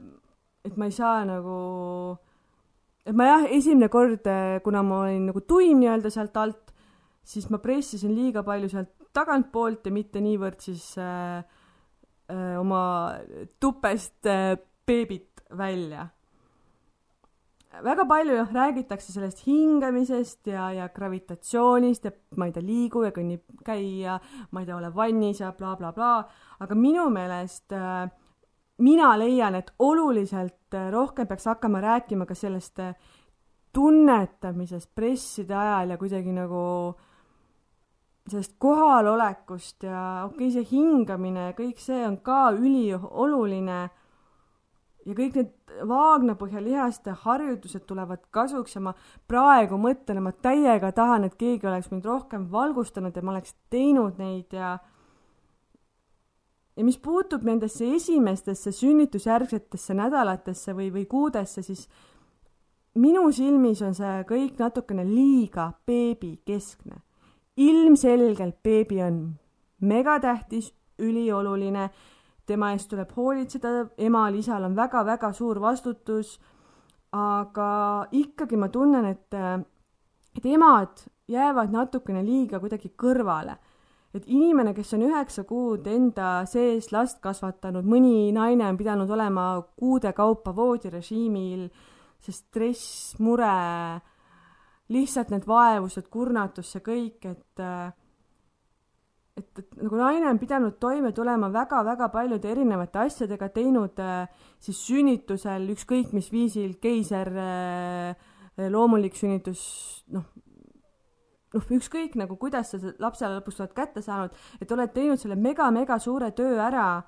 et 0.66 0.74
ma 0.74 0.90
ei 0.90 0.98
saa 0.98 1.22
nagu, 1.30 1.60
et 3.06 3.14
ma 3.14 3.30
jah, 3.30 3.48
esimene 3.54 3.86
kord, 3.92 4.26
kuna 4.66 4.82
ma 4.82 5.04
olin 5.04 5.30
nagu 5.30 5.46
tuim 5.46 5.78
nii-öelda 5.78 6.10
sealt 6.10 6.42
alt, 6.42 6.74
siis 7.22 7.46
ma 7.54 7.62
pressisin 7.62 8.18
liiga 8.18 8.42
palju 8.42 8.74
sealt 8.74 9.05
tagantpoolt 9.16 9.88
ja 9.88 9.94
mitte 9.94 10.20
niivõrd 10.24 10.60
siis 10.62 10.90
äh, 11.00 11.40
äh, 12.30 12.52
oma 12.60 12.82
tupest 13.60 14.28
äh, 14.30 14.56
beebit 14.86 15.42
välja. 15.56 16.08
väga 17.84 18.06
palju 18.08 18.36
jah, 18.38 18.52
räägitakse 18.52 19.12
sellest 19.12 19.42
hingamisest 19.44 20.46
ja, 20.48 20.70
ja 20.72 20.86
gravitatsioonist 20.88 22.06
ja 22.08 22.12
ma 22.40 22.46
ei 22.48 22.54
tea, 22.54 22.64
liigu 22.64 23.02
ja 23.04 23.10
kõnni, 23.12 23.36
käi 23.66 24.00
ja 24.00 24.14
ma 24.50 24.62
ei 24.62 24.68
tea, 24.68 24.78
ole 24.78 24.88
vannis 24.94 25.42
ja 25.42 25.50
blablabla 25.52 25.92
bla, 25.92 26.22
bla. 26.22 26.54
aga 26.64 26.78
minu 26.78 27.10
meelest 27.12 27.74
äh, 27.76 28.06
mina 28.78 29.10
leian, 29.18 29.58
et 29.60 29.74
oluliselt 29.78 30.74
äh, 30.74 30.88
rohkem 30.92 31.28
peaks 31.28 31.50
hakkama 31.52 31.82
rääkima 31.84 32.26
ka 32.26 32.34
sellest 32.34 32.80
äh, 32.80 32.94
tunnetamisest 33.76 34.94
presside 34.94 35.52
ajal 35.52 35.92
ja 35.92 36.00
kuidagi 36.00 36.32
nagu 36.32 36.62
äh, 36.88 37.05
sellest 38.30 38.56
kohalolekust 38.58 39.86
ja 39.86 40.00
okei 40.26 40.48
okay,, 40.48 40.50
see 40.54 40.66
hingamine 40.70 41.50
ja 41.50 41.54
kõik 41.58 41.78
see 41.82 42.02
on 42.06 42.18
ka 42.24 42.50
ülioluline. 42.56 43.78
ja 45.06 45.14
kõik 45.14 45.38
need 45.38 45.52
vaagnapõhjalihaste 45.86 47.14
harjutused 47.22 47.84
tulevad 47.86 48.24
kasuks 48.34 48.74
ja 48.74 48.82
ma 48.88 48.94
praegu 49.30 49.78
mõtlen, 49.78 50.18
ma 50.22 50.32
täiega 50.32 50.90
tahan, 50.92 51.24
et 51.24 51.36
keegi 51.38 51.66
oleks 51.66 51.92
mind 51.92 52.04
rohkem 52.04 52.48
valgustanud 52.50 53.14
ja 53.14 53.22
ma 53.22 53.36
oleks 53.36 53.54
teinud 53.70 54.18
neid 54.18 54.52
ja 54.52 54.78
ja 56.76 56.84
mis 56.84 56.98
puutub 56.98 57.46
nendesse 57.46 57.86
esimestesse 57.94 58.72
sünnitusjärgsetesse 58.72 59.94
nädalatesse 59.94 60.74
või, 60.76 60.90
või 60.92 61.06
kuudesse, 61.06 61.62
siis 61.62 61.86
minu 63.00 63.30
silmis 63.32 63.80
on 63.86 63.94
see 63.94 64.22
kõik 64.28 64.58
natukene 64.60 65.06
liiga 65.06 65.70
beebikeskne 65.86 67.05
ilmselgelt 67.56 68.62
beebi 68.62 69.02
on 69.02 69.20
megatähtis, 69.80 70.72
ülioluline, 70.98 71.90
tema 72.46 72.70
eest 72.72 72.88
tuleb 72.90 73.10
hoolitseda, 73.16 73.86
emal, 73.98 74.34
isal 74.38 74.64
on 74.64 74.76
väga-väga 74.76 75.32
suur 75.36 75.60
vastutus, 75.60 76.36
aga 77.16 78.06
ikkagi 78.12 78.58
ma 78.60 78.68
tunnen, 78.72 79.06
et, 79.10 79.34
et 80.36 80.46
emad 80.46 81.04
jäävad 81.28 81.72
natukene 81.74 82.22
liiga 82.24 82.60
kuidagi 82.62 82.92
kõrvale. 82.96 83.56
et 84.16 84.24
inimene, 84.32 84.72
kes 84.72 84.94
on 84.96 85.02
üheksa 85.04 85.42
kuud 85.44 85.84
enda 85.92 86.46
sees 86.48 86.86
last 86.92 87.18
kasvatanud, 87.20 87.84
mõni 87.84 88.32
naine 88.32 88.64
on 88.64 88.76
pidanud 88.78 89.10
olema 89.12 89.60
kuude 89.76 90.12
kaupa 90.16 90.54
voodirežiimil, 90.56 91.66
see 92.24 92.32
stress, 92.32 93.18
mure, 93.20 94.00
lihtsalt 94.92 95.32
need 95.34 95.46
vaevused, 95.48 96.08
kurnatus, 96.12 96.70
see 96.72 96.84
kõik, 96.84 97.24
et 97.32 97.64
et, 99.36 99.58
et 99.60 99.74
nagu 99.82 99.98
naine 100.00 100.30
on 100.30 100.38
pidanud 100.40 100.78
toime 100.80 101.12
tulema 101.12 101.50
väga-väga 101.52 102.08
paljude 102.12 102.48
erinevate 102.50 103.02
asjadega, 103.02 103.50
teinud 103.52 104.00
siis 104.62 104.80
sünnitusel 104.86 105.68
ükskõik 105.74 106.14
mis 106.16 106.30
viisil, 106.32 106.78
keiser, 106.80 107.32
loomulik 108.72 109.18
sünnitus, 109.18 109.60
noh, 110.14 110.24
noh, 111.56 111.68
ükskõik 111.76 112.16
nagu 112.18 112.38
kuidas 112.40 112.72
sa 112.72 112.80
lapsele 113.02 113.38
lõpuks 113.38 113.60
oled 113.60 113.76
kätte 113.76 114.02
saanud, 114.04 114.34
et 114.60 114.72
oled 114.72 114.92
teinud 114.94 115.20
selle 115.20 115.36
mega-mega 115.36 115.98
suure 116.02 116.30
töö 116.36 116.56
ära. 116.62 117.04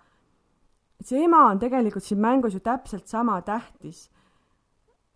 et 1.00 1.06
see 1.06 1.24
ema 1.24 1.44
on 1.48 1.58
tegelikult 1.62 2.04
siin 2.04 2.20
mängus 2.20 2.54
ju 2.54 2.60
täpselt 2.60 3.08
sama 3.08 3.40
tähtis. 3.42 4.10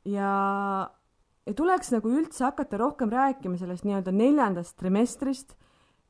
ja, 0.04 0.90
ja 1.46 1.54
tuleks 1.58 1.92
nagu 1.94 2.10
üldse 2.12 2.44
hakata 2.44 2.78
rohkem 2.80 3.10
rääkima 3.12 3.58
sellest 3.58 3.86
nii-öelda 3.86 4.12
neljandast 4.14 4.76
trimestrist, 4.78 5.56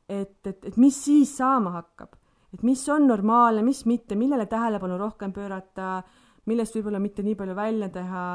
et, 0.08 0.40
et, 0.46 0.64
et 0.64 0.76
mis 0.76 0.98
siis 1.04 1.36
saama 1.36 1.72
hakkab, 1.78 2.16
et 2.52 2.64
mis 2.66 2.82
on 2.92 3.06
normaalne, 3.08 3.62
mis 3.64 3.84
mitte, 3.88 4.18
millele 4.18 4.46
tähelepanu 4.46 4.98
rohkem 5.00 5.32
pöörata, 5.32 6.02
millest 6.46 6.76
võib-olla 6.76 7.00
mitte 7.00 7.24
nii 7.24 7.38
palju 7.38 7.56
välja 7.56 7.88
teha 7.94 8.26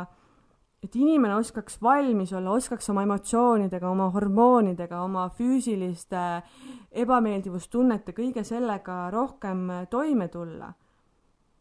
et 0.83 0.95
inimene 0.95 1.35
oskaks 1.35 1.79
valmis 1.81 2.31
olla, 2.37 2.53
oskaks 2.55 2.89
oma 2.93 3.03
emotsioonidega, 3.07 3.89
oma 3.89 4.09
hormoonidega, 4.13 5.01
oma 5.03 5.27
füüsiliste 5.37 6.23
ebameeldivustunnete, 7.03 8.13
kõige 8.17 8.43
sellega 8.47 9.07
rohkem 9.13 9.67
toime 9.89 10.29
tulla. 10.33 10.71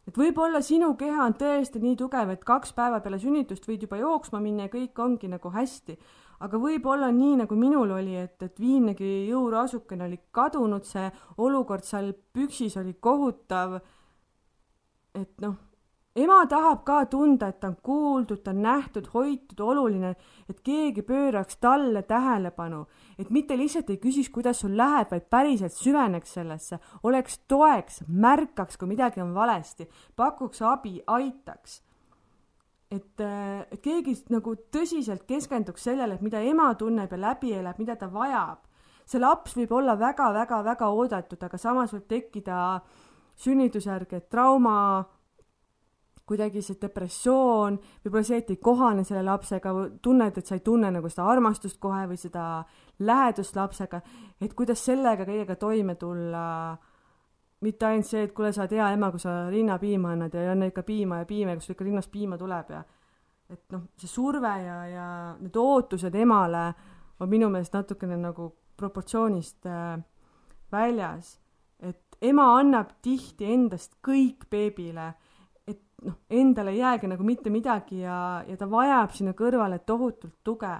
Et 0.06 0.18
võib-olla 0.18 0.62
sinu 0.62 0.92
keha 0.98 1.24
on 1.24 1.34
tõesti 1.38 1.82
nii 1.82 1.96
tugev, 1.98 2.30
et 2.30 2.44
kaks 2.46 2.72
päeva 2.76 3.00
peale 3.02 3.18
sünnitust 3.22 3.66
võid 3.68 3.86
juba 3.86 3.98
jooksma 4.00 4.40
minna 4.42 4.68
ja 4.68 4.72
kõik 4.72 4.98
ongi 5.02 5.30
nagu 5.32 5.50
hästi. 5.50 5.98
aga 6.40 6.58
võib-olla 6.60 7.10
nii, 7.12 7.36
nagu 7.42 7.56
minul 7.56 7.90
oli, 7.96 8.16
et, 8.16 8.42
et 8.42 8.60
viimnegi 8.60 9.28
jõuraasukene 9.30 10.04
oli 10.04 10.18
kadunud, 10.30 10.84
see 10.84 11.10
olukord 11.38 11.84
seal 11.84 12.12
püksis 12.32 12.76
oli 12.76 12.94
kohutav. 13.00 13.80
et 15.14 15.40
noh 15.40 15.56
ema 16.16 16.38
tahab 16.48 16.82
ka 16.86 17.04
tunda, 17.10 17.50
et 17.50 17.58
ta 17.60 17.68
on 17.68 17.76
kuuldud, 17.84 18.40
ta 18.44 18.52
on 18.54 18.62
nähtud, 18.64 19.08
hoitud, 19.12 19.60
oluline, 19.60 20.14
et 20.48 20.60
keegi 20.64 21.04
pööraks 21.04 21.58
talle 21.60 22.02
tähelepanu, 22.08 22.84
et 23.18 23.30
mitte 23.30 23.56
lihtsalt 23.58 23.90
ei 23.92 24.00
küsiks, 24.00 24.30
kuidas 24.32 24.62
sul 24.64 24.76
läheb, 24.78 25.10
vaid 25.12 25.26
päriselt 25.30 25.76
süveneks 25.76 26.36
sellesse, 26.38 26.78
oleks 27.04 27.40
toeks, 27.48 28.02
märkaks, 28.08 28.78
kui 28.80 28.88
midagi 28.88 29.20
on 29.20 29.34
valesti, 29.34 29.88
pakuks 30.16 30.62
abi, 30.64 31.00
aitaks. 31.06 31.82
et, 32.90 33.20
et 33.20 33.80
keegi 33.82 34.14
nagu 34.30 34.54
tõsiselt 34.72 35.26
keskenduks 35.26 35.84
sellele, 35.84 36.14
et 36.14 36.22
mida 36.22 36.40
ema 36.40 36.70
tunneb 36.78 37.12
ja 37.12 37.18
läbi 37.18 37.52
elab, 37.52 37.78
mida 37.78 37.96
ta 37.96 38.08
vajab. 38.12 38.62
see 39.06 39.20
laps 39.20 39.52
võib 39.54 39.70
olla 39.72 39.94
väga-väga-väga 39.98 40.88
oodatud, 40.88 41.42
aga 41.42 41.58
samas 41.58 41.92
võib 41.92 42.08
tekkida 42.08 42.80
sünnitusjärgne 43.36 44.20
trauma 44.30 45.04
kuidagi 46.26 46.62
see 46.62 46.78
depressioon, 46.80 47.78
võib-olla 48.04 48.26
see, 48.26 48.40
et 48.42 48.50
ei 48.50 48.58
kohane 48.62 49.04
selle 49.06 49.22
lapsega, 49.26 49.72
tunned, 50.02 50.38
et 50.38 50.46
sa 50.46 50.56
ei 50.58 50.64
tunne 50.66 50.90
nagu 50.90 51.10
seda 51.12 51.28
armastust 51.30 51.78
kohe 51.82 52.02
või 52.10 52.18
seda 52.18 52.64
lähedust 53.06 53.56
lapsega, 53.56 54.00
et 54.42 54.54
kuidas 54.58 54.82
sellega 54.84 55.26
kõigega 55.28 55.56
toime 55.60 55.94
tulla. 55.94 56.76
mitte 57.60 57.86
ainult 57.86 58.06
see, 58.06 58.22
et 58.26 58.32
kuule, 58.36 58.52
sa 58.52 58.62
oled 58.62 58.74
hea 58.76 58.90
ema, 58.92 59.10
kui 59.10 59.20
sa 59.20 59.48
rinnapiima 59.50 60.12
annad 60.12 60.34
ja 60.34 60.50
anna 60.52 60.66
ikka 60.68 60.82
piima 60.82 61.22
ja 61.22 61.26
piima, 61.26 61.54
kus 61.56 61.70
ikka 61.70 61.84
rinnast 61.84 62.10
piima 62.12 62.36
tuleb 62.38 62.70
ja 62.70 62.82
et 63.50 63.62
noh, 63.72 63.86
see 63.98 64.10
surve 64.10 64.52
ja, 64.62 64.76
ja 64.90 65.08
need 65.40 65.56
ootused 65.56 66.14
emale 66.18 66.66
on 67.20 67.30
minu 67.30 67.48
meelest 67.52 67.76
natukene 67.76 68.18
nagu 68.18 68.50
proportsioonist 68.76 69.66
äh, 69.70 69.98
väljas. 70.72 71.38
et 71.80 72.16
ema 72.20 72.46
annab 72.58 72.96
tihti 73.02 73.52
endast 73.52 73.98
kõik 74.04 74.48
beebile 74.50 75.12
noh, 76.04 76.18
endale 76.30 76.74
ei 76.74 76.82
jäägi 76.82 77.08
nagu 77.10 77.24
mitte 77.24 77.50
midagi 77.50 78.02
ja, 78.02 78.42
ja 78.46 78.56
ta 78.58 78.68
vajab 78.70 79.14
sinna 79.16 79.32
kõrvale 79.36 79.78
tohutult 79.86 80.36
tuge. 80.44 80.74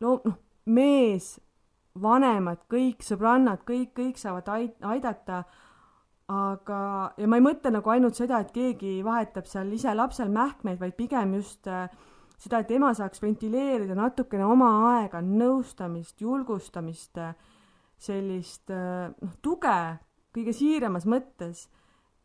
no 0.00 0.20
noh, 0.24 0.38
mees, 0.66 1.34
vanemad, 2.02 2.62
kõik 2.70 3.02
sõbrannad, 3.04 3.64
kõik, 3.68 3.92
kõik 3.96 4.20
saavad 4.20 4.48
ait-, 4.54 4.78
aidata, 4.86 5.42
aga, 6.32 6.80
ja 7.18 7.28
ma 7.28 7.38
ei 7.38 7.44
mõtle 7.44 7.72
nagu 7.74 7.92
ainult 7.92 8.16
seda, 8.18 8.40
et 8.40 8.52
keegi 8.54 9.00
vahetab 9.04 9.48
seal 9.50 9.72
ise 9.74 9.94
lapsel 9.94 10.30
mähkmeid, 10.32 10.80
vaid 10.80 10.94
pigem 10.96 11.34
just 11.38 11.68
äh, 11.68 11.88
seda, 12.38 12.62
et 12.62 12.70
ema 12.74 12.92
saaks 12.96 13.22
ventileerida 13.22 13.96
natukene 13.98 14.46
oma 14.46 14.70
aega, 14.94 15.20
nõustamist, 15.24 16.20
julgustamist, 16.22 17.20
sellist 18.02 18.72
äh, 18.72 19.10
noh, 19.12 19.36
tuge 19.42 19.76
kõige 20.32 20.54
siiramas 20.56 21.04
mõttes 21.08 21.66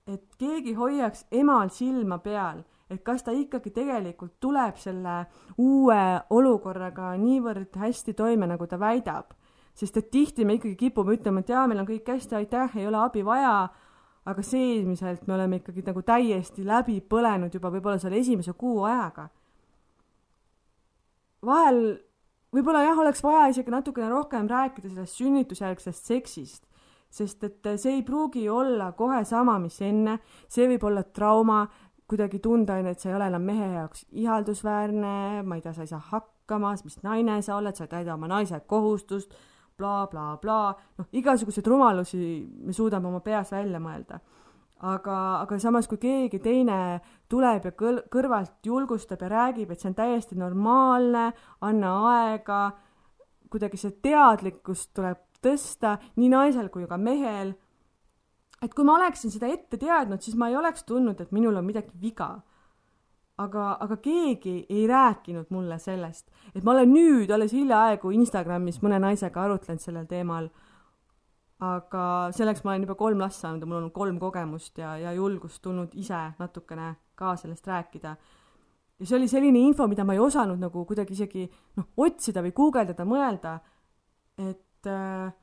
et 0.08 0.24
keegi 0.39 0.74
hoiaks 0.78 1.26
emal 1.32 1.70
silma 1.74 2.18
peal, 2.24 2.64
et 2.89 3.01
kas 3.03 3.26
ta 3.26 3.34
ikkagi 3.36 3.74
tegelikult 3.76 4.38
tuleb 4.39 4.78
selle 4.80 5.18
uue 5.60 6.03
olukorraga 6.30 7.12
niivõrd 7.20 7.76
hästi 7.76 8.16
toime, 8.16 8.47
nagu 8.47 8.68
ta 8.68 8.80
väidab. 8.80 9.36
sest 9.78 9.97
et 9.97 10.08
tihti 10.10 10.45
me 10.45 10.55
ikkagi 10.58 10.76
kipume 10.76 11.14
ütlema, 11.14 11.43
et 11.43 11.49
jaa, 11.49 11.68
meil 11.68 11.84
on 11.84 11.86
kõik 11.86 12.08
hästi, 12.10 12.36
aitäh, 12.36 12.78
ei 12.78 12.88
ole 12.88 12.97
abi 12.97 13.22
vaja, 13.26 13.68
aga 14.26 14.41
seesmiselt 14.41 15.28
me 15.28 15.36
oleme 15.36 15.60
ikkagi 15.60 15.84
nagu 15.86 16.01
täiesti 16.01 16.66
läbi 16.66 16.97
põlenud 17.01 17.53
juba 17.53 17.70
võib-olla 17.70 17.99
selle 18.01 18.18
esimese 18.18 18.53
kuu 18.58 18.84
ajaga. 18.84 19.30
vahel 21.45 21.99
võib-olla 22.51 22.82
jah, 22.88 22.97
oleks 22.97 23.22
vaja 23.24 23.51
isegi 23.53 23.72
natukene 23.72 24.10
rohkem 24.10 24.49
rääkida 24.49 24.89
sellest 24.89 25.22
sünnitusjärgsest 25.22 26.10
seksist 26.10 26.66
sest 27.10 27.43
et 27.43 27.68
see 27.80 27.97
ei 27.97 28.03
pruugi 28.03 28.49
olla 28.49 28.91
kohe 28.97 29.24
sama, 29.26 29.58
mis 29.60 29.82
enne, 29.82 30.20
see 30.49 30.68
võib 30.68 30.84
olla 30.89 31.03
trauma, 31.03 31.66
kuidagi 32.08 32.39
tunda, 32.39 32.78
et 32.80 32.99
sa 32.99 33.10
ei 33.10 33.16
ole 33.18 33.28
enam 33.28 33.43
mehe 33.43 33.68
jaoks 33.74 34.05
ihaldusväärne, 34.12 35.43
ma 35.43 35.58
ei 35.58 35.62
tea, 35.62 35.74
sa 35.76 35.84
ei 35.84 35.91
saa 35.91 36.01
hakkama, 36.12 36.72
mis 36.84 37.01
naine 37.03 37.41
sa 37.43 37.58
oled, 37.58 37.76
sa 37.76 37.88
ei 37.88 37.91
täida 37.91 38.16
oma 38.16 38.30
naise 38.32 38.62
kohustust 38.68 39.36
bla, 39.78 40.08
bla, 40.10 40.38
blablabla, 40.41 40.95
noh, 40.97 41.08
igasuguseid 41.14 41.68
rumalusi 41.70 42.20
me 42.66 42.74
suudame 42.74 43.10
oma 43.12 43.22
peas 43.22 43.51
välja 43.53 43.80
mõelda. 43.82 44.20
aga, 44.78 45.14
aga 45.41 45.58
samas, 45.58 45.88
kui 45.89 45.97
keegi 45.97 46.38
teine 46.39 46.99
tuleb 47.30 47.64
ja 47.66 47.72
kõl-, 47.74 48.03
kõrvalt 48.14 48.66
julgustab 48.66 49.24
ja 49.26 49.30
räägib, 49.32 49.72
et 49.72 49.82
see 49.82 49.89
on 49.89 49.95
täiesti 49.97 50.38
normaalne, 50.38 51.32
anna 51.66 51.93
aega, 52.12 52.60
kuidagi 53.49 53.80
see 53.82 53.95
teadlikkus 54.05 54.88
tuleb 54.93 55.24
tõsta 55.43 55.97
nii 56.17 56.29
naisel 56.33 56.69
kui 56.73 56.88
ka 56.88 56.97
mehel. 56.97 57.55
et 58.61 58.73
kui 58.73 58.85
ma 58.85 58.95
oleksin 58.97 59.31
seda 59.31 59.47
ette 59.53 59.77
teadnud, 59.77 60.21
siis 60.21 60.35
ma 60.35 60.49
ei 60.49 60.55
oleks 60.57 60.83
tundnud, 60.83 61.19
et 61.21 61.31
minul 61.31 61.55
on 61.55 61.65
midagi 61.65 61.93
viga. 62.01 62.41
aga, 63.38 63.77
aga 63.79 63.97
keegi 63.97 64.65
ei 64.69 64.88
rääkinud 64.88 65.51
mulle 65.53 65.77
sellest, 65.79 66.31
et 66.55 66.63
ma 66.63 66.71
olen 66.71 66.89
nüüd 66.93 67.31
alles 67.31 67.53
hiljaaegu 67.53 68.11
Instagramis 68.11 68.81
mõne 68.81 68.97
naisega 68.99 69.43
arutlenud 69.43 69.81
sellel 69.81 70.05
teemal. 70.05 70.49
aga 71.59 72.29
selleks 72.31 72.63
ma 72.63 72.71
olen 72.71 72.83
juba 72.85 72.95
kolm 72.95 73.19
last 73.19 73.41
saanud 73.41 73.61
ja 73.61 73.67
mul 73.67 73.83
on 73.83 73.91
kolm 73.91 74.19
kogemust 74.19 74.77
ja, 74.77 74.97
ja 74.97 75.13
julgust 75.13 75.61
tulnud 75.61 75.93
ise 75.93 76.33
natukene 76.39 76.95
ka 77.15 77.35
sellest 77.35 77.67
rääkida 77.67 78.15
ja 78.99 79.05
see 79.05 79.17
oli 79.17 79.27
selline 79.29 79.61
info, 79.61 79.88
mida 79.89 80.05
ma 80.05 80.15
ei 80.15 80.21
osanud 80.21 80.59
nagu 80.61 80.83
kuidagi 80.89 81.13
isegi 81.13 81.45
noh, 81.77 81.89
otsida 82.01 82.41
või 82.45 82.53
guugeldada, 82.57 83.05
mõelda, 83.05 83.57
et 84.41 84.61
et 84.78 84.89
äh, 84.93 85.34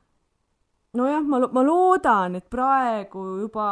nojah, 0.94 1.26
ma, 1.26 1.42
ma 1.52 1.62
loodan, 1.66 2.38
et 2.38 2.46
praegu 2.50 3.24
juba 3.42 3.66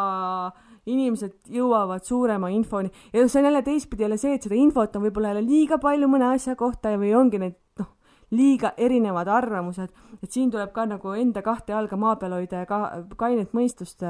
inimesed 0.90 1.52
jõuavad 1.54 2.04
suurema 2.06 2.50
infoni. 2.50 2.90
Ja 3.14 3.22
see 3.28 3.40
on 3.40 3.48
jälle 3.50 3.62
teistpidi 3.62 4.06
jälle 4.06 4.18
see, 4.18 4.34
et 4.34 4.46
seda 4.46 4.58
infot 4.58 4.96
on 4.98 5.06
võib-olla 5.06 5.30
jälle 5.30 5.44
liiga 5.46 5.78
palju 5.82 6.08
mõne 6.10 6.32
asja 6.34 6.56
kohta 6.58 6.96
või 6.98 7.12
ongi 7.14 7.38
need 7.38 7.58
noh, 7.78 7.92
liiga 8.34 8.72
erinevad 8.76 9.30
arvamused, 9.30 9.92
et 10.18 10.30
siin 10.30 10.50
tuleb 10.50 10.72
ka 10.74 10.86
nagu 10.90 11.14
enda 11.18 11.44
kahte 11.46 11.76
jalga 11.76 11.98
maa 11.98 12.16
peal 12.18 12.34
hoida 12.34 12.64
ja 12.64 12.70
ka 12.70 12.80
kainet 13.20 13.54
mõistust, 13.54 14.02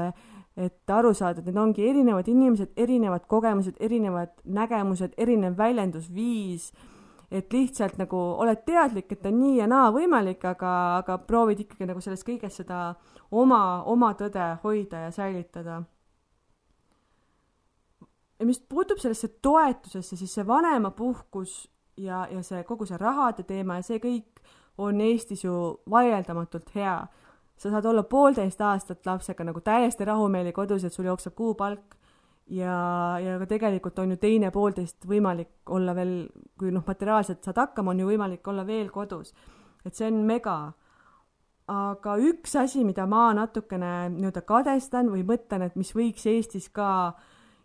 et 0.57 0.89
aru 0.89 1.13
saada, 1.17 1.41
et 1.41 1.49
need 1.49 1.61
ongi 1.61 1.85
erinevad 1.89 2.27
inimesed, 2.29 2.73
erinevad 2.77 3.27
kogemused, 3.29 3.77
erinevad 3.81 4.33
nägemused, 4.45 5.13
erinev 5.17 5.57
väljendusviis 5.57 6.71
et 7.33 7.53
lihtsalt 7.53 7.97
nagu 7.97 8.17
oled 8.43 8.61
teadlik, 8.65 9.11
et 9.11 9.25
on 9.25 9.39
nii 9.39 9.55
ja 9.57 9.67
naa 9.69 9.89
võimalik, 9.93 10.43
aga, 10.45 10.73
aga 10.99 11.17
proovid 11.25 11.63
ikkagi 11.63 11.87
nagu 11.89 12.01
selles 12.03 12.21
kõiges 12.25 12.59
seda 12.61 12.93
oma, 13.33 13.81
oma 13.89 14.11
tõde 14.19 14.51
hoida 14.63 15.07
ja 15.07 15.11
säilitada. 15.11 15.81
ja 18.39 18.45
mis 18.45 18.59
puutub 18.59 18.99
sellesse 19.01 19.27
toetusesse, 19.41 20.17
siis 20.17 20.33
see 20.33 20.47
vanemapuhkus 20.47 21.55
ja, 21.97 22.27
ja 22.31 22.43
see 22.43 22.63
kogu 22.67 22.85
see 22.85 22.97
rahade 23.01 23.43
teema 23.47 23.79
ja 23.79 23.87
see 23.87 23.99
kõik 24.03 24.43
on 24.77 25.01
Eestis 25.01 25.43
ju 25.43 25.55
vaieldamatult 25.89 26.75
hea. 26.75 27.07
sa 27.57 27.69
saad 27.69 27.85
olla 27.85 28.03
poolteist 28.03 28.61
aastat 28.61 29.05
lapsega 29.05 29.43
nagu 29.43 29.61
täiesti 29.61 30.05
rahumeeli 30.05 30.51
kodus, 30.51 30.83
et 30.83 30.93
sul 30.93 31.05
jookseb 31.05 31.33
kuupalk 31.35 31.95
ja, 32.47 32.77
ja 33.23 33.37
ka 33.39 33.47
tegelikult 33.49 33.99
on 34.03 34.15
ju 34.15 34.19
teine 34.21 34.51
poolteist 34.51 35.05
võimalik 35.07 35.69
olla 35.73 35.95
veel, 35.95 36.15
kui 36.59 36.71
noh, 36.71 36.83
materiaalselt 36.87 37.43
saad 37.43 37.61
hakkama, 37.61 37.93
on 37.93 38.03
ju 38.03 38.07
võimalik 38.11 38.47
olla 38.47 38.65
veel 38.67 38.89
kodus. 38.91 39.33
et 39.85 39.95
see 39.95 40.07
on 40.07 40.23
mega. 40.25 40.73
aga 41.67 42.17
üks 42.19 42.55
asi, 42.59 42.83
mida 42.83 43.05
ma 43.07 43.31
natukene 43.33 44.09
nii-öelda 44.11 44.41
kadestan 44.41 45.09
või 45.09 45.23
mõtlen, 45.23 45.61
et 45.63 45.75
mis 45.75 45.93
võiks 45.95 46.25
Eestis 46.27 46.67
ka 46.69 47.13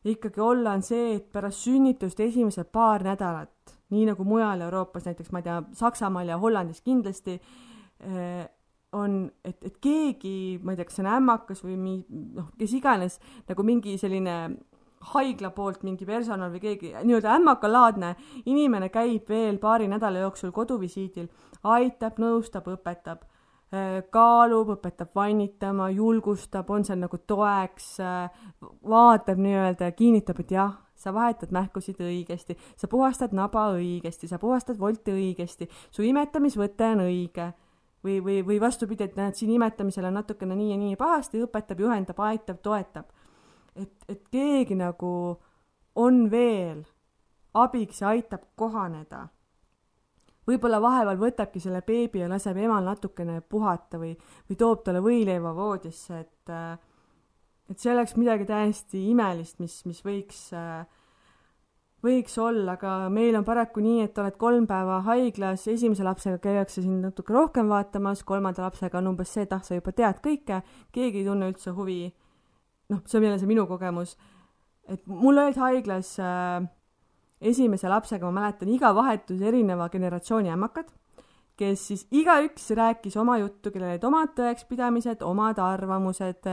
ikkagi 0.05 0.41
olla, 0.41 0.73
on 0.73 0.83
see, 0.83 1.17
et 1.17 1.33
pärast 1.33 1.67
sünnitust 1.67 2.21
esimesed 2.21 2.71
paar 2.73 3.03
nädalat 3.03 3.79
nii 3.91 4.05
nagu 4.11 4.25
mujal 4.25 4.61
Euroopas, 4.61 5.09
näiteks 5.09 5.33
ma 5.33 5.41
ei 5.41 5.49
tea, 5.49 5.59
Saksamaal 5.81 6.29
ja 6.29 6.39
Hollandis 6.39 6.81
kindlasti 6.85 7.35
eh, 7.35 8.47
on, 8.93 9.21
et, 9.45 9.59
et 9.65 9.77
keegi, 9.81 10.61
ma 10.63 10.73
ei 10.73 10.79
tea, 10.79 10.89
kas 10.89 10.99
see 10.99 11.05
on 11.05 11.11
ämmakas 11.13 11.63
või 11.65 11.77
mi-, 11.81 12.23
noh, 12.37 12.51
kes 12.61 12.75
iganes, 12.79 13.19
nagu 13.49 13.65
mingi 13.67 13.97
selline 14.01 14.37
haigla 15.15 15.51
poolt 15.51 15.83
mingi 15.87 16.07
personal 16.07 16.51
või 16.53 16.61
keegi 16.63 16.93
nii-öelda 17.03 17.37
ämmakalaadne 17.39 18.15
inimene 18.47 18.89
käib 18.89 19.29
veel 19.29 19.59
paari 19.59 19.89
nädala 19.89 20.25
jooksul 20.25 20.51
koduvisiidil, 20.53 21.29
aitab, 21.63 22.19
nõustab, 22.19 22.67
õpetab, 22.75 23.23
eh, 23.73 24.03
kaalub, 24.11 24.75
õpetab 24.79 25.15
vannitama, 25.15 25.91
julgustab, 25.91 26.71
on 26.71 26.85
seal 26.85 26.99
nagu 26.99 27.19
toeks, 27.19 28.01
eh, 28.01 28.29
vaatab 28.83 29.39
nii-öelda 29.39 29.91
ja 29.91 29.93
kinnitab, 29.93 30.41
et 30.41 30.51
jah 30.51 30.77
sa 30.99 31.13
vahetad 31.15 31.53
mähkusid 31.55 32.01
õigesti, 32.03 32.57
sa 32.77 32.89
puhastad 32.91 33.35
naba 33.37 33.69
õigesti, 33.77 34.29
sa 34.29 34.39
puhastad 34.43 34.79
volti 34.81 35.15
õigesti, 35.15 35.69
su 35.91 36.03
imetamisvõte 36.03 36.93
on 36.95 37.07
õige. 37.07 37.53
või, 38.05 38.21
või, 38.23 38.43
või 38.47 38.61
vastupidi, 38.63 39.05
et 39.05 39.17
näed, 39.19 39.35
siin 39.35 39.51
imetamisel 39.51 40.05
on 40.07 40.15
natukene 40.15 40.55
nii 40.55 40.69
ja 40.71 40.77
nii 40.79 40.97
pahasti, 40.97 41.41
õpetab, 41.43 41.81
juhendab, 41.83 42.21
aitab, 42.23 42.61
toetab. 42.63 43.09
Et, 43.79 43.95
et 44.09 44.23
keegi 44.33 44.77
nagu 44.79 45.11
on 45.99 46.23
veel 46.31 46.85
abiks 47.55 48.03
ja 48.03 48.13
aitab 48.15 48.45
kohaneda. 48.57 49.29
võib-olla 50.49 50.81
vahepeal 50.81 51.19
võtabki 51.21 51.61
selle 51.61 51.83
beebi 51.85 52.23
ja 52.23 52.29
laseb 52.29 52.57
emal 52.57 52.85
natukene 52.85 53.41
puhata 53.41 53.99
või, 54.01 54.15
või 54.49 54.57
toob 54.57 54.85
talle 54.85 55.03
võileiva 55.05 55.53
voodisse, 55.55 56.21
et 56.21 56.53
äh, 56.53 56.79
et 57.69 57.81
see 57.81 57.93
oleks 57.93 58.17
midagi 58.17 58.47
täiesti 58.49 59.03
imelist, 59.11 59.59
mis, 59.61 59.75
mis 59.89 60.01
võiks, 60.05 60.41
äh, 60.57 60.87
võiks 62.05 62.39
olla, 62.41 62.79
aga 62.79 62.95
meil 63.13 63.37
on 63.37 63.45
paraku 63.47 63.83
nii, 63.85 64.07
et 64.07 64.21
oled 64.21 64.39
kolm 64.41 64.69
päeva 64.71 65.03
haiglas, 65.09 65.67
esimese 65.71 66.07
lapsega 66.07 66.41
käiakse 66.43 66.85
sind 66.85 67.05
natuke 67.05 67.37
rohkem 67.37 67.69
vaatamas, 67.71 68.25
kolmanda 68.29 68.65
lapsega 68.65 69.03
on 69.03 69.13
umbes 69.13 69.35
see, 69.35 69.45
et 69.45 69.53
ah, 69.57 69.65
sa 69.65 69.77
juba 69.77 69.93
tead 69.93 70.23
kõike, 70.25 70.63
keegi 70.95 71.23
ei 71.23 71.29
tunne 71.29 71.53
üldse 71.53 71.77
huvi. 71.77 72.01
Noh, 72.89 73.03
see 73.07 73.19
on 73.19 73.29
jälle 73.29 73.39
see 73.39 73.51
minu 73.51 73.67
kogemus, 73.69 74.17
et 74.89 75.05
mul 75.07 75.39
olid 75.39 75.59
haiglas 75.61 76.15
äh, 76.23 76.63
esimese 77.41 77.89
lapsega, 77.89 78.27
ma 78.27 78.41
mäletan, 78.41 78.71
iga 78.73 78.95
vahetus 78.97 79.43
erineva 79.45 79.89
generatsiooni 79.93 80.51
ämmakad 80.55 80.91
kes 81.59 81.87
siis 81.91 82.05
igaüks 82.15 82.71
rääkis 82.79 83.17
oma 83.19 83.39
juttu, 83.41 83.73
kellel 83.75 83.97
olid 83.97 84.05
omad 84.07 84.35
tõekspidamised, 84.39 85.25
omad 85.27 85.59
arvamused, 85.63 86.47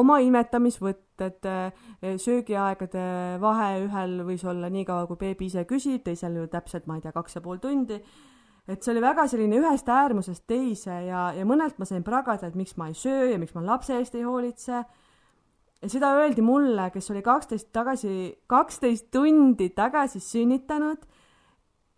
oma 0.00 0.18
imetamisvõtted, 0.24 1.48
söögiaegade 2.22 3.04
vahe 3.42 3.68
ühel 3.84 4.16
võis 4.28 4.46
olla 4.48 4.70
nii 4.72 4.86
kaua, 4.88 5.04
kui 5.10 5.20
beebi 5.20 5.50
ise 5.50 5.66
küsib, 5.68 6.02
teisel 6.06 6.40
ju 6.40 6.46
täpselt, 6.52 6.88
ma 6.88 6.96
ei 6.96 7.04
tea, 7.04 7.12
kaks 7.16 7.36
ja 7.38 7.44
pool 7.44 7.60
tundi. 7.62 8.00
et 8.66 8.82
see 8.82 8.90
oli 8.90 9.02
väga 9.04 9.28
selline 9.30 9.60
ühest 9.60 9.88
äärmusest 9.88 10.42
teise 10.50 10.94
ja, 11.06 11.28
ja 11.36 11.44
mõnelt 11.46 11.76
ma 11.78 11.86
sain 11.86 12.02
pragada, 12.02 12.48
et 12.48 12.56
miks 12.58 12.74
ma 12.76 12.88
ei 12.88 12.96
söö 12.98 13.28
ja 13.30 13.38
miks 13.38 13.54
ma 13.54 13.62
lapse 13.62 13.94
eest 13.94 14.14
ei 14.14 14.24
hoolitse. 14.26 14.84
Ja 15.82 15.90
seda 15.92 16.12
öeldi 16.18 16.42
mulle, 16.44 16.88
kes 16.94 17.10
oli 17.12 17.22
kaksteist 17.24 17.70
tagasi, 17.74 18.16
kaksteist 18.48 19.10
tundi 19.14 19.70
tagasi 19.76 20.20
sünnitanud. 20.24 21.06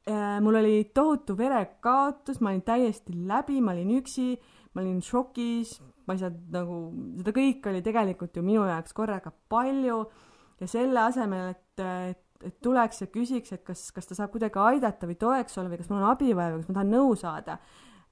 Äh, 0.08 0.38
mul 0.40 0.56
oli 0.60 0.76
tohutu 0.94 1.36
verekaotus, 1.36 2.40
ma 2.40 2.50
olin 2.54 2.64
täiesti 2.64 3.12
läbi, 3.28 3.60
ma 3.60 3.74
olin 3.74 3.92
üksi, 3.98 4.30
ma 4.72 4.80
olin 4.80 5.02
šokis, 5.04 5.74
ma 6.08 6.16
ei 6.16 6.22
saanud 6.22 6.54
nagu, 6.54 6.78
seda 7.20 7.34
kõike 7.36 7.68
oli 7.72 7.82
tegelikult 7.84 8.38
ju 8.38 8.44
minu 8.46 8.64
jaoks 8.68 8.96
korraga 8.96 9.32
palju. 9.52 10.00
Ja 10.58 10.66
selle 10.66 11.04
asemel, 11.04 11.52
et, 11.52 11.82
et, 11.84 12.22
et 12.48 12.56
tuleks 12.64 13.04
ja 13.04 13.10
küsiks, 13.12 13.52
et 13.54 13.62
kas, 13.66 13.84
kas 13.94 14.08
ta 14.08 14.16
saab 14.18 14.32
kuidagi 14.32 14.58
aidata 14.58 15.06
või 15.06 15.18
toeks 15.20 15.60
olla 15.60 15.70
või 15.70 15.78
kas 15.82 15.92
mul 15.92 16.00
on 16.00 16.08
abi 16.08 16.32
vaja 16.32 16.54
või 16.54 16.64
kas 16.64 16.72
ma 16.72 16.78
tahan 16.80 16.96
nõu 16.96 17.12
saada, 17.20 17.58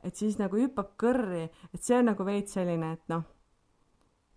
et 0.06 0.20
siis 0.20 0.36
nagu 0.38 0.60
hüppab 0.60 0.92
kõrri, 1.00 1.48
et 1.72 1.82
see 1.82 1.96
on 1.98 2.12
nagu 2.12 2.28
veits 2.28 2.54
selline, 2.54 2.92
et 2.94 3.10
noh 3.10 3.24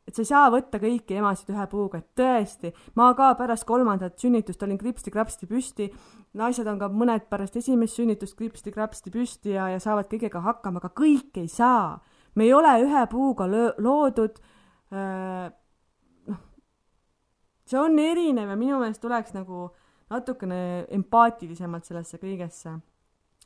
et 0.09 0.17
sa 0.17 0.23
ei 0.23 0.29
saa 0.29 0.49
võtta 0.49 0.79
kõiki 0.81 1.19
emasid 1.19 1.51
ühe 1.53 1.65
puuga, 1.69 1.99
et 2.01 2.17
tõesti, 2.17 2.71
ma 2.97 3.11
ka 3.17 3.31
pärast 3.37 3.67
kolmandat 3.69 4.17
sünnitust 4.21 4.63
olin 4.65 4.79
kripsti-krapsti 4.81 5.49
püsti, 5.49 5.89
naised 6.39 6.67
on 6.69 6.79
ka 6.81 6.89
mõned 6.89 7.27
pärast 7.29 7.59
esimest 7.61 7.99
sünnitust 7.99 8.37
kripsti-krapsti 8.39 9.13
püsti 9.13 9.53
ja, 9.53 9.69
ja 9.75 9.81
saavad 9.83 10.09
kõigega 10.09 10.41
hakkama, 10.45 10.81
aga 10.81 10.89
kõik 10.97 11.37
ei 11.41 11.47
saa. 11.47 11.99
me 12.35 12.45
ei 12.45 12.53
ole 12.53 12.73
ühe 12.83 13.05
puuga 13.11 13.45
löö-, 13.49 13.75
loodud, 13.77 14.37
noh, 16.29 16.43
see 17.69 17.79
on 17.79 17.99
erinev 17.99 18.49
ja 18.49 18.57
minu 18.57 18.79
meelest 18.81 19.01
tuleks 19.01 19.33
nagu 19.37 19.69
natukene 20.09 20.85
empaatilisemalt 20.89 21.85
sellesse 21.85 22.17
kõigesse 22.17 22.79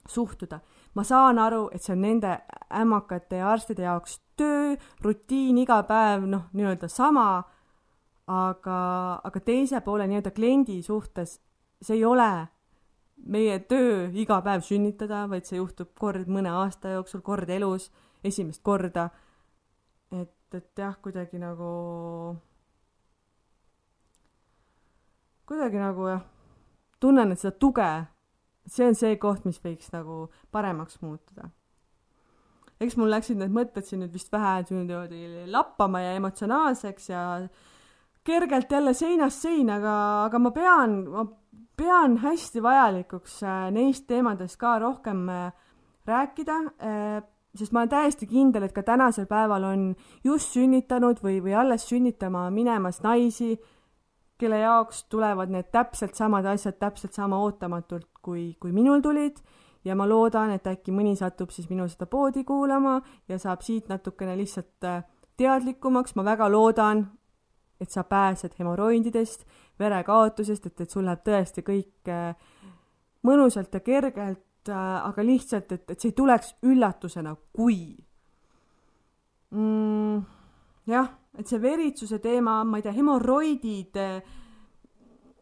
suhtuda. 0.08 0.60
Ma 0.96 1.04
saan 1.04 1.40
aru, 1.40 1.70
et 1.74 1.82
see 1.82 1.94
on 1.96 2.02
nende 2.02 2.38
ämmakate 2.74 3.40
ja 3.42 3.52
arstide 3.52 3.88
jaoks 3.88 4.20
töö, 4.38 4.76
rutiin 5.02 5.58
iga 5.58 5.82
päev, 5.84 6.28
noh, 6.30 6.50
nii-öelda 6.54 6.88
sama, 6.90 7.44
aga, 8.28 8.78
aga 9.24 9.40
teise 9.40 9.82
poole 9.82 10.08
nii-öelda 10.08 10.32
kliendi 10.32 10.82
suhtes 10.86 11.40
see 11.84 11.96
ei 11.96 12.06
ole 12.06 12.48
meie 13.26 13.60
töö 13.60 14.10
iga 14.20 14.40
päev 14.44 14.64
sünnitada, 14.66 15.26
vaid 15.30 15.48
see 15.48 15.60
juhtub 15.60 15.94
kord 16.00 16.30
mõne 16.32 16.52
aasta 16.52 16.96
jooksul, 16.96 17.22
kord 17.24 17.50
elus, 17.50 17.90
esimest 18.24 18.64
korda. 18.64 19.10
et, 20.12 20.54
et 20.54 20.78
jah, 20.78 20.96
kuidagi 21.02 21.40
nagu, 21.42 21.70
kuidagi 25.50 25.80
nagu 25.82 26.10
jah, 26.12 26.26
tunnen, 27.00 27.32
et 27.32 27.40
seda 27.40 27.56
tuge 27.60 27.90
see 28.68 28.88
on 28.88 28.96
see 28.96 29.18
koht, 29.22 29.46
mis 29.46 29.60
võiks 29.64 29.92
nagu 29.94 30.30
paremaks 30.52 31.02
muutuda. 31.02 31.50
eks 32.80 32.98
mul 33.00 33.12
läksid 33.12 33.40
need 33.40 33.54
mõtted 33.54 33.86
siin 33.88 34.04
nüüd 34.04 34.14
vist 34.14 34.32
vähe 34.32 34.64
niimoodi 34.70 35.46
lappama 35.52 36.02
ja 36.04 36.16
emotsionaalseks 36.18 37.10
ja 37.10 37.22
kergelt 38.24 38.72
jälle 38.72 38.94
seinast 38.94 39.42
seina, 39.42 39.76
aga, 39.76 39.96
aga 40.26 40.40
ma 40.40 40.52
pean, 40.52 40.96
ma 41.12 41.26
pean 41.78 42.18
hästi 42.24 42.64
vajalikuks 42.64 43.42
äh, 43.44 43.68
neist 43.76 44.08
teemadest 44.08 44.58
ka 44.62 44.78
rohkem 44.80 45.28
äh, 45.30 45.52
rääkida, 46.08 46.58
äh, 46.80 47.20
sest 47.56 47.74
ma 47.74 47.84
olen 47.84 47.92
täiesti 47.92 48.28
kindel, 48.30 48.68
et 48.68 48.76
ka 48.76 48.84
tänasel 48.86 49.28
päeval 49.30 49.68
on 49.68 49.86
just 50.24 50.56
sünnitanud 50.56 51.22
või, 51.24 51.40
või 51.44 51.56
alles 51.58 51.88
sünnitama 51.90 52.48
minemas 52.54 53.02
naisi, 53.04 53.58
kelle 54.40 54.64
jaoks 54.64 55.06
tulevad 55.12 55.52
need 55.54 55.70
täpselt 55.72 56.18
samad 56.18 56.48
asjad 56.50 56.80
täpselt 56.80 57.14
sama 57.16 57.40
ootamatult, 57.44 58.08
kui, 58.24 58.54
kui 58.60 58.72
minul 58.76 59.04
tulid. 59.04 59.42
Ja 59.84 59.98
ma 60.00 60.06
loodan, 60.08 60.54
et 60.56 60.68
äkki 60.70 60.94
mõni 60.96 61.12
satub 61.20 61.52
siis 61.52 61.68
minu 61.68 61.90
seda 61.92 62.08
poodi 62.08 62.46
kuulama 62.48 63.02
ja 63.28 63.36
saab 63.40 63.66
siit 63.66 63.90
natukene 63.92 64.38
lihtsalt 64.40 64.88
äh, 64.88 65.02
teadlikumaks, 65.36 66.16
ma 66.16 66.24
väga 66.24 66.48
loodan, 66.48 67.04
et 67.84 67.92
sa 67.92 68.06
pääsed 68.08 68.56
hemoroididest, 68.60 69.44
verekaotusest, 69.80 70.70
et, 70.70 70.86
et 70.86 70.96
sul 70.96 71.04
läheb 71.04 71.26
tõesti 71.28 71.66
kõik 71.68 72.12
äh, 72.14 72.32
mõnusalt 73.28 73.76
ja 73.76 73.84
kergelt, 73.84 74.72
äh, 74.72 74.86
aga 75.04 75.26
lihtsalt, 75.28 75.76
et, 75.76 75.84
et 75.92 76.00
see 76.00 76.14
ei 76.14 76.16
tuleks 76.16 76.56
üllatusena, 76.64 77.36
kui. 77.52 77.82
Mm, 79.52 80.24
jah 80.88 81.12
et 81.38 81.50
see 81.50 81.62
veritsuse 81.62 82.20
teema, 82.22 82.60
ma 82.68 82.80
ei 82.80 82.86
tea, 82.86 82.94
hemoroidid, 82.96 83.98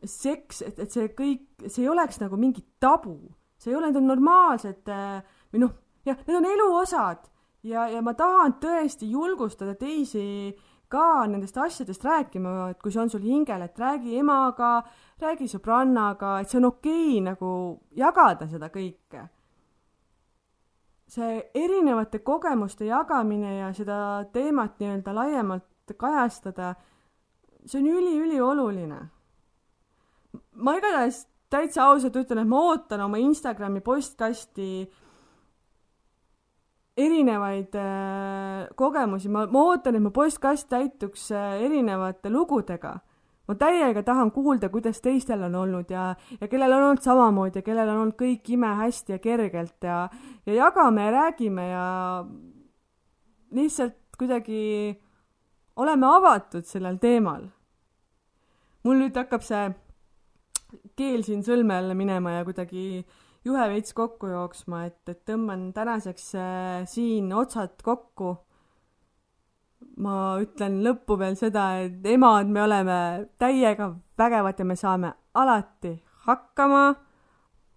seks, 0.07 0.61
et, 0.65 0.79
et 0.79 0.91
see 0.91 1.11
kõik, 1.17 1.45
see 1.67 1.83
ei 1.85 1.91
oleks 1.91 2.21
nagu 2.21 2.39
mingi 2.39 2.63
tabu. 2.79 3.17
see 3.61 3.71
ei 3.71 3.77
ole, 3.77 3.91
need 3.91 4.01
on 4.01 4.07
normaalsed 4.09 4.89
või 5.53 5.61
noh, 5.61 5.73
jah, 6.05 6.17
need 6.27 6.37
on 6.39 6.49
elu 6.49 6.67
osad 6.79 7.27
ja, 7.63 7.87
ja 7.91 8.01
ma 8.01 8.15
tahan 8.17 8.57
tõesti 8.61 9.09
julgustada 9.11 9.75
teisi 9.77 10.55
ka 10.91 11.25
nendest 11.29 11.55
asjadest 11.57 12.03
rääkima, 12.03 12.71
et 12.71 12.81
kui 12.81 12.91
see 12.91 12.99
on 13.03 13.11
sul 13.13 13.21
hingel, 13.23 13.61
et 13.63 13.77
räägi 13.79 14.17
emaga, 14.19 14.81
räägi 15.21 15.47
sõbrannaga, 15.47 16.39
et 16.41 16.49
see 16.49 16.59
on 16.59 16.67
okei 16.73 17.05
okay, 17.13 17.21
nagu 17.29 17.51
jagada 17.95 18.49
seda 18.49 18.67
kõike 18.73 19.29
see 21.11 21.41
erinevate 21.53 22.21
kogemuste 22.23 22.85
jagamine 22.87 23.57
ja 23.57 23.71
seda 23.75 23.97
teemat 24.33 24.77
nii-öelda 24.79 25.15
laiemalt 25.15 25.95
kajastada, 25.99 26.75
see 27.65 27.81
on 27.81 27.89
üliülioluline. 27.91 28.99
Ma 30.55 30.75
igatahes 30.77 31.25
täitsa 31.51 31.85
ausalt 31.91 32.15
ütlen, 32.15 32.43
et 32.43 32.49
ma 32.49 32.59
ootan 32.71 33.03
oma 33.05 33.19
Instagrami 33.21 33.81
postkasti 33.83 34.71
erinevaid 36.97 37.75
äh, 37.79 38.67
kogemusi, 38.75 39.29
ma, 39.31 39.45
ma 39.51 39.63
ootan, 39.71 39.95
et 39.95 40.03
mu 40.03 40.11
postkast 40.15 40.69
täituks 40.71 41.29
äh, 41.35 41.63
erinevate 41.67 42.31
lugudega. 42.31 42.99
ma 43.47 43.55
täiega 43.57 44.03
tahan 44.05 44.29
kuulda, 44.31 44.69
kuidas 44.71 45.01
teistel 45.01 45.41
on 45.43 45.55
olnud 45.59 45.89
ja, 45.91 46.11
ja 46.39 46.47
kellel 46.47 46.71
on 46.71 46.83
olnud 46.85 47.01
samamoodi 47.03 47.59
ja 47.59 47.65
kellel 47.65 47.89
on 47.89 48.03
olnud 48.03 48.15
kõik 48.19 48.47
imehästi 48.53 49.17
ja 49.17 49.19
kergelt 49.19 49.83
ja, 49.83 49.97
ja 50.45 50.53
jagame 50.53 51.07
ja 51.07 51.11
räägime 51.11 51.65
ja 51.67 51.87
lihtsalt 53.51 53.97
kuidagi 54.17 54.93
oleme 55.75 56.07
avatud 56.07 56.69
sellel 56.69 56.99
teemal. 57.01 57.49
mul 58.83 59.01
nüüd 59.01 59.17
hakkab 59.17 59.43
see 59.43 59.65
keel 60.97 61.25
siin 61.25 61.43
sõlme 61.45 61.77
alla 61.81 61.95
minema 61.97 62.37
ja 62.37 62.45
kuidagi 62.47 63.03
juhe 63.45 63.67
veits 63.71 63.93
kokku 63.97 64.29
jooksma, 64.31 64.85
et, 64.89 65.01
et 65.09 65.21
tõmban 65.27 65.69
tänaseks 65.75 66.31
äh, 66.37 66.85
siin 66.89 67.33
otsad 67.33 67.81
kokku. 67.83 68.37
ma 70.01 70.37
ütlen 70.41 70.79
lõppu 70.85 71.17
veel 71.17 71.35
seda, 71.35 71.81
et 71.81 72.05
emad, 72.05 72.47
me 72.47 72.61
oleme 72.63 72.97
täiega 73.41 73.89
vägevad 74.17 74.59
ja 74.59 74.65
me 74.65 74.75
saame 74.77 75.09
alati 75.33 75.95
hakkama, 76.27 76.85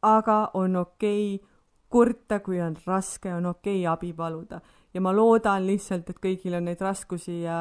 aga 0.02 0.38
on 0.54 0.76
okei 0.76 1.34
okay 1.34 1.50
kurta, 1.88 2.40
kui 2.40 2.60
on 2.60 2.76
raske, 2.86 3.32
on 3.34 3.46
okei 3.46 3.80
okay 3.80 3.92
abi 3.92 4.12
paluda 4.12 4.60
ja 4.94 5.02
ma 5.02 5.12
loodan 5.14 5.66
lihtsalt, 5.66 6.10
et 6.10 6.20
kõigil 6.22 6.56
on 6.58 6.68
neid 6.68 6.80
raskusi 6.82 7.42
ja 7.42 7.58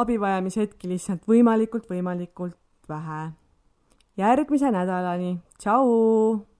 abivajamishetki 0.00 0.90
lihtsalt 0.90 1.26
võimalikult, 1.30 1.86
võimalikult 1.90 2.88
vähe. 2.88 3.22
Järgmise 4.16 4.70
nädalani, 4.70 5.38
tšau! 5.58 6.53